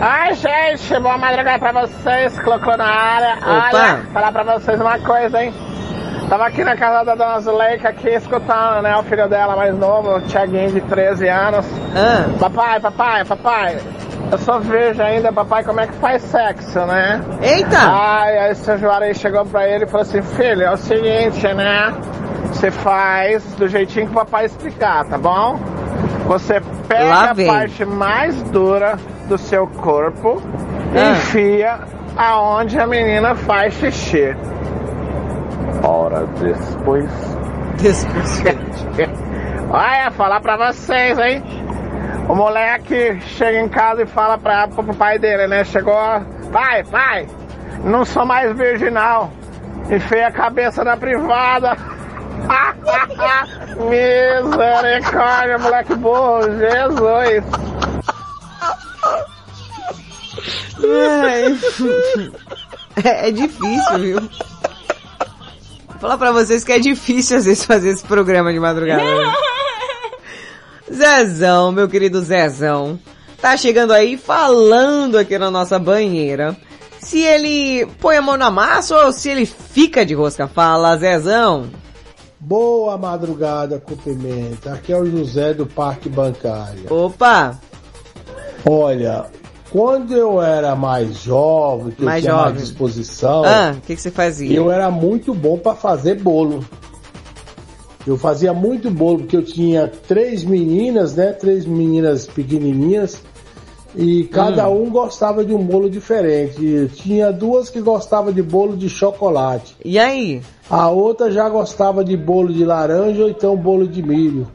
[0.00, 3.36] Ai, gente, boa madrugada pra vocês, colocou na área.
[3.36, 3.68] Opa.
[3.74, 5.52] Olha, falar pra vocês uma coisa, hein?
[6.30, 10.16] Tava aqui na casa da dona Zuleika, aqui, escutando, né, o filho dela mais novo,
[10.16, 11.66] o Thiaguinho de 13 anos.
[11.94, 12.24] Ah.
[12.40, 13.78] Papai, papai, papai,
[14.32, 17.20] eu só vejo ainda, papai, como é que faz sexo, né?
[17.42, 17.78] Eita!
[17.78, 21.46] Ai, aí o seu Juarez chegou pra ele e falou assim, filho, é o seguinte,
[21.54, 21.92] né?
[22.46, 25.58] Você faz do jeitinho que o papai explicar, tá bom?
[26.26, 28.96] Você pega a parte mais dura
[29.28, 30.40] do seu corpo
[30.94, 31.10] e Ah.
[31.12, 31.78] enfia
[32.16, 34.34] aonde a menina faz xixi.
[35.82, 37.10] Hora depois.
[39.70, 41.42] Olha, falar pra vocês, hein?
[42.32, 45.64] O moleque chega em casa e fala pra, pro pai dele, né?
[45.64, 45.92] Chegou,
[46.50, 47.26] pai, pai,
[47.84, 49.30] não sou mais virginal.
[49.90, 51.76] Enfiei a cabeça na privada.
[53.76, 57.44] Misericórdia, moleque burro, Jesus.
[63.04, 64.20] É, é difícil, viu?
[64.20, 69.02] Vou falar pra vocês que é difícil às vezes fazer esse programa de madrugada.
[69.02, 69.32] né?
[70.92, 72.98] Zezão, meu querido Zezão,
[73.40, 76.56] tá chegando aí falando aqui na nossa banheira.
[77.00, 80.46] Se ele põe a mão na massa ou se ele fica de rosca.
[80.46, 81.68] Fala, Zezão.
[82.38, 84.72] Boa madrugada com pimenta.
[84.74, 86.92] Aqui é o José do Parque Bancária.
[86.92, 87.58] Opa!
[88.68, 89.26] Olha,
[89.70, 92.52] quando eu era mais jovem, que Mais eu tinha jovem.
[92.54, 94.56] mais disposição, Ah, o que, que você fazia?
[94.56, 96.64] eu era muito bom para fazer bolo.
[98.06, 101.32] Eu fazia muito bolo porque eu tinha três meninas, né?
[101.32, 103.20] Três meninas pequenininhas
[103.94, 104.84] e cada Hum.
[104.84, 106.64] um gostava de um bolo diferente.
[106.64, 109.76] Eu tinha duas que gostavam de bolo de chocolate.
[109.84, 110.42] E aí?
[110.68, 114.48] A outra já gostava de bolo de laranja ou então bolo de milho.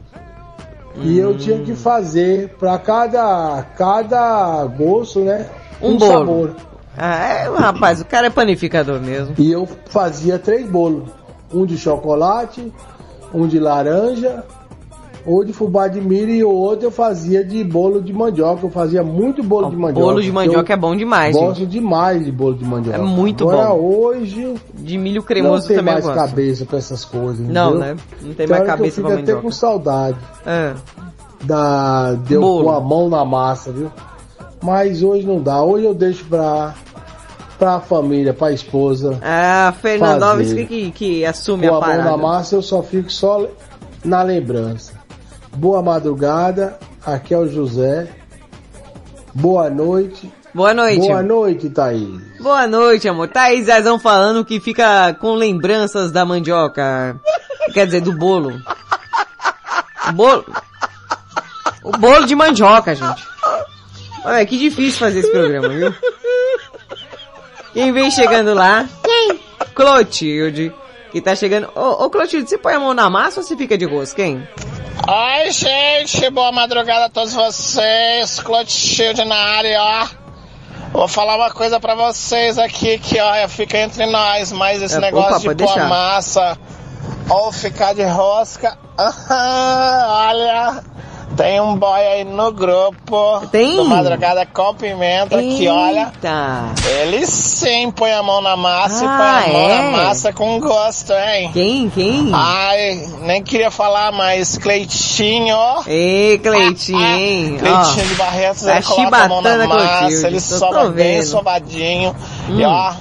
[1.00, 5.46] E eu tinha que fazer para cada cada gosto, né?
[5.80, 6.12] Um bolo.
[6.12, 6.56] sabor.
[6.96, 9.32] Ah, é, rapaz, o cara é panificador mesmo.
[9.38, 11.08] E eu fazia três bolos.
[11.54, 12.72] Um de chocolate,
[13.34, 14.44] um de laranja
[15.26, 18.64] Ou de fubá de milho e outro eu fazia de bolo de mandioca.
[18.64, 20.06] Eu fazia muito bolo de mandioca.
[20.06, 21.44] Bolo de mandioca Eu é bom demais, gente.
[21.44, 22.98] Gosto demais de bolo de mandioca.
[22.98, 23.80] É muito Agora, bom.
[23.80, 24.54] hoje.
[24.74, 26.28] De milho cremoso não tem também eu mais gosto.
[26.30, 27.46] cabeça pra essas coisas.
[27.46, 27.94] Não, entendeu?
[27.94, 27.96] né?
[28.22, 29.42] Não tem mais cabeça eu pra fico até mandioca.
[29.42, 30.16] com saudade.
[30.46, 30.72] É.
[31.44, 32.64] Da, de eu Bolo.
[32.64, 33.90] pôr a mão na massa, viu?
[34.62, 35.62] Mas hoje não dá.
[35.62, 36.74] Hoje eu deixo pra,
[37.58, 39.18] pra família, pra esposa.
[39.22, 40.66] Ah, Fernandovski fazer.
[40.66, 42.10] que, que assume Com a a mão parada.
[42.10, 43.46] na massa eu só fico só
[44.04, 44.92] na lembrança.
[45.56, 48.08] Boa madrugada, aqui é o José.
[49.34, 50.32] Boa noite.
[50.54, 51.06] Boa noite.
[51.06, 52.20] Boa noite, Thaís.
[52.40, 53.28] Boa noite, amor.
[53.28, 57.20] Thaís Zezão falando que fica com lembranças da mandioca.
[57.72, 58.58] Quer dizer, do bolo.
[60.08, 60.44] O bolo.
[61.84, 63.26] O bolo de mandioca, gente.
[64.24, 65.94] Olha, que difícil fazer esse programa, viu?
[67.78, 68.88] Quem vem chegando lá?
[69.04, 69.38] Quem?
[69.72, 70.72] Clotilde.
[71.12, 71.70] Que tá chegando.
[71.76, 74.46] Ô, ô Clotilde, você põe a mão na massa ou você fica de rosca, hein?
[75.06, 78.40] Oi, gente, boa madrugada a todos vocês.
[78.40, 80.06] Clotilde na área, ó.
[80.92, 85.00] Vou falar uma coisa pra vocês aqui que, ó, fica entre nós, mas esse É,
[85.00, 85.88] negócio opa, de pôr deixar.
[85.88, 86.58] massa
[87.30, 90.84] ou ficar de rosca, aham, olha,
[91.36, 93.76] tem um boy aí no grupo Tem?
[93.76, 96.72] do Madrugada com Pimenta que, olha, Eita.
[97.00, 99.82] ele sim põe a mão na massa Ah, e põe a mão é?
[99.82, 101.50] na massa com gosto, hein?
[101.52, 101.90] Quem?
[101.90, 102.30] Quem?
[102.32, 105.56] Ai, nem queria falar, mas Cleitinho.
[105.86, 107.56] Ei, Cleitinho, hein?
[107.60, 111.14] Cleitinho Ó, de Barretos, tá ele coloca a mão na massa, Clotilde, ele soba bem
[111.18, 111.24] vendo.
[111.26, 112.16] sovadinho.
[112.48, 112.68] E Hum.
[112.68, 112.92] ó,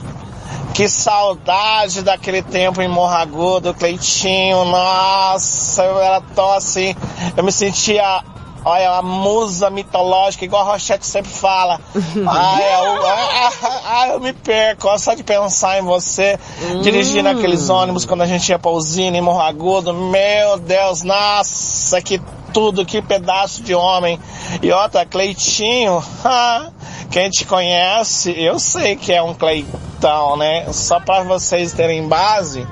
[0.77, 4.63] que saudade daquele tempo em Morro Agudo, Cleitinho.
[4.63, 6.95] Nossa, eu era tão assim,
[7.35, 8.23] eu me sentia...
[8.63, 11.79] Olha, a musa mitológica, igual a Rochette sempre fala.
[12.27, 13.53] Ai, eu, ai,
[13.85, 16.37] ai, eu me perco, só de pensar em você,
[16.83, 19.93] dirigindo aqueles ônibus quando a gente ia pra usina em Morro Agudo.
[19.93, 22.21] Meu Deus, nossa, que
[22.57, 24.19] tudo, que pedaço de homem.
[24.63, 26.71] E outra, Cleitinho, ah,
[27.11, 30.65] quem te conhece, eu sei que é um Cleitão, né?
[30.73, 32.67] Só pra vocês terem base,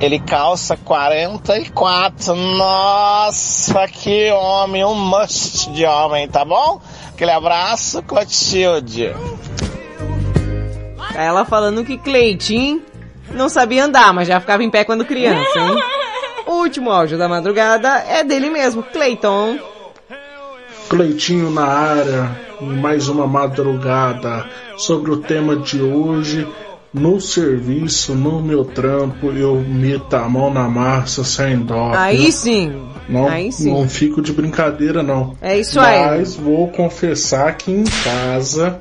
[0.00, 2.34] ele calça 44.
[2.34, 6.80] Nossa, que homem, um must de homem, tá bom?
[7.10, 9.14] Aquele abraço, Clotilde.
[11.14, 12.82] Ela falando que Cleitinho
[13.30, 15.78] não sabia andar, mas já ficava em pé quando criança, hein?
[16.48, 19.58] O último áudio da madrugada é dele mesmo, Cleiton.
[20.88, 24.46] Cleitinho na área, mais uma madrugada
[24.78, 26.48] sobre o tema de hoje.
[26.90, 31.92] No serviço, no meu trampo, eu meto a mão na massa sem dó.
[31.94, 32.82] Aí sim.
[33.06, 33.70] Não, Aí sim.
[33.70, 35.36] não fico de brincadeira, não.
[35.42, 36.06] É isso aí.
[36.06, 38.80] Mas vou confessar que em casa,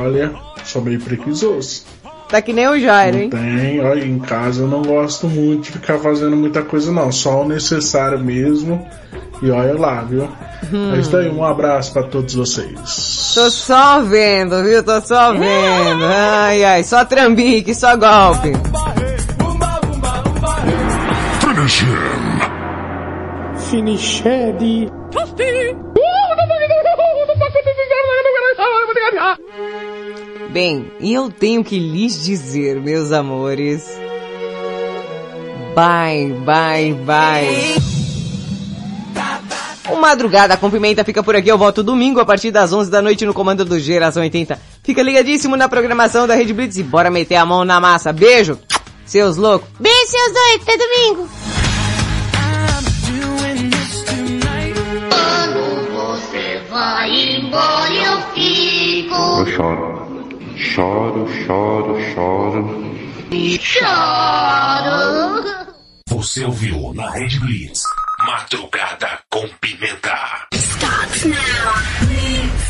[0.00, 0.32] olha,
[0.64, 1.82] sou meio preguiçoso.
[2.28, 3.30] Tá que nem o Jairo, Não hein?
[3.30, 7.10] tem, olha, em casa eu não gosto muito de ficar fazendo muita coisa, não.
[7.10, 8.86] Só o necessário mesmo.
[9.40, 10.28] E olha lá, viu?
[10.72, 10.94] Hum.
[10.94, 13.32] É isso aí, um abraço pra todos vocês.
[13.34, 14.82] Tô só vendo, viu?
[14.82, 16.04] Tô só vendo.
[16.04, 18.52] Ai, ai, só trambique, só golpe.
[21.40, 22.18] Finish him.
[23.70, 24.90] Finiched.
[30.50, 33.86] Bem, e eu tenho que lhes dizer, meus amores.
[35.74, 37.98] Bye, bye, bye.
[39.90, 41.50] O Madrugada com Pimenta fica por aqui.
[41.50, 44.58] Eu volto domingo a partir das 11 da noite no comando do Geração 80.
[44.82, 48.12] Fica ligadíssimo na programação da Rede Blitz e bora meter a mão na massa.
[48.12, 48.58] Beijo,
[49.04, 49.68] seus loucos.
[49.78, 51.28] Beijo, seus dois, até domingo.
[55.10, 59.14] Quando você vai embora, eu fico.
[59.14, 60.07] Eu choro.
[60.58, 62.94] Choro, choro, choro.
[63.60, 64.88] Choro!
[66.08, 67.82] Você ouviu na Rede Blitz.
[68.26, 70.18] Madrugada com Pimenta.
[70.52, 71.36] Starts now.
[72.00, 72.67] Blitz.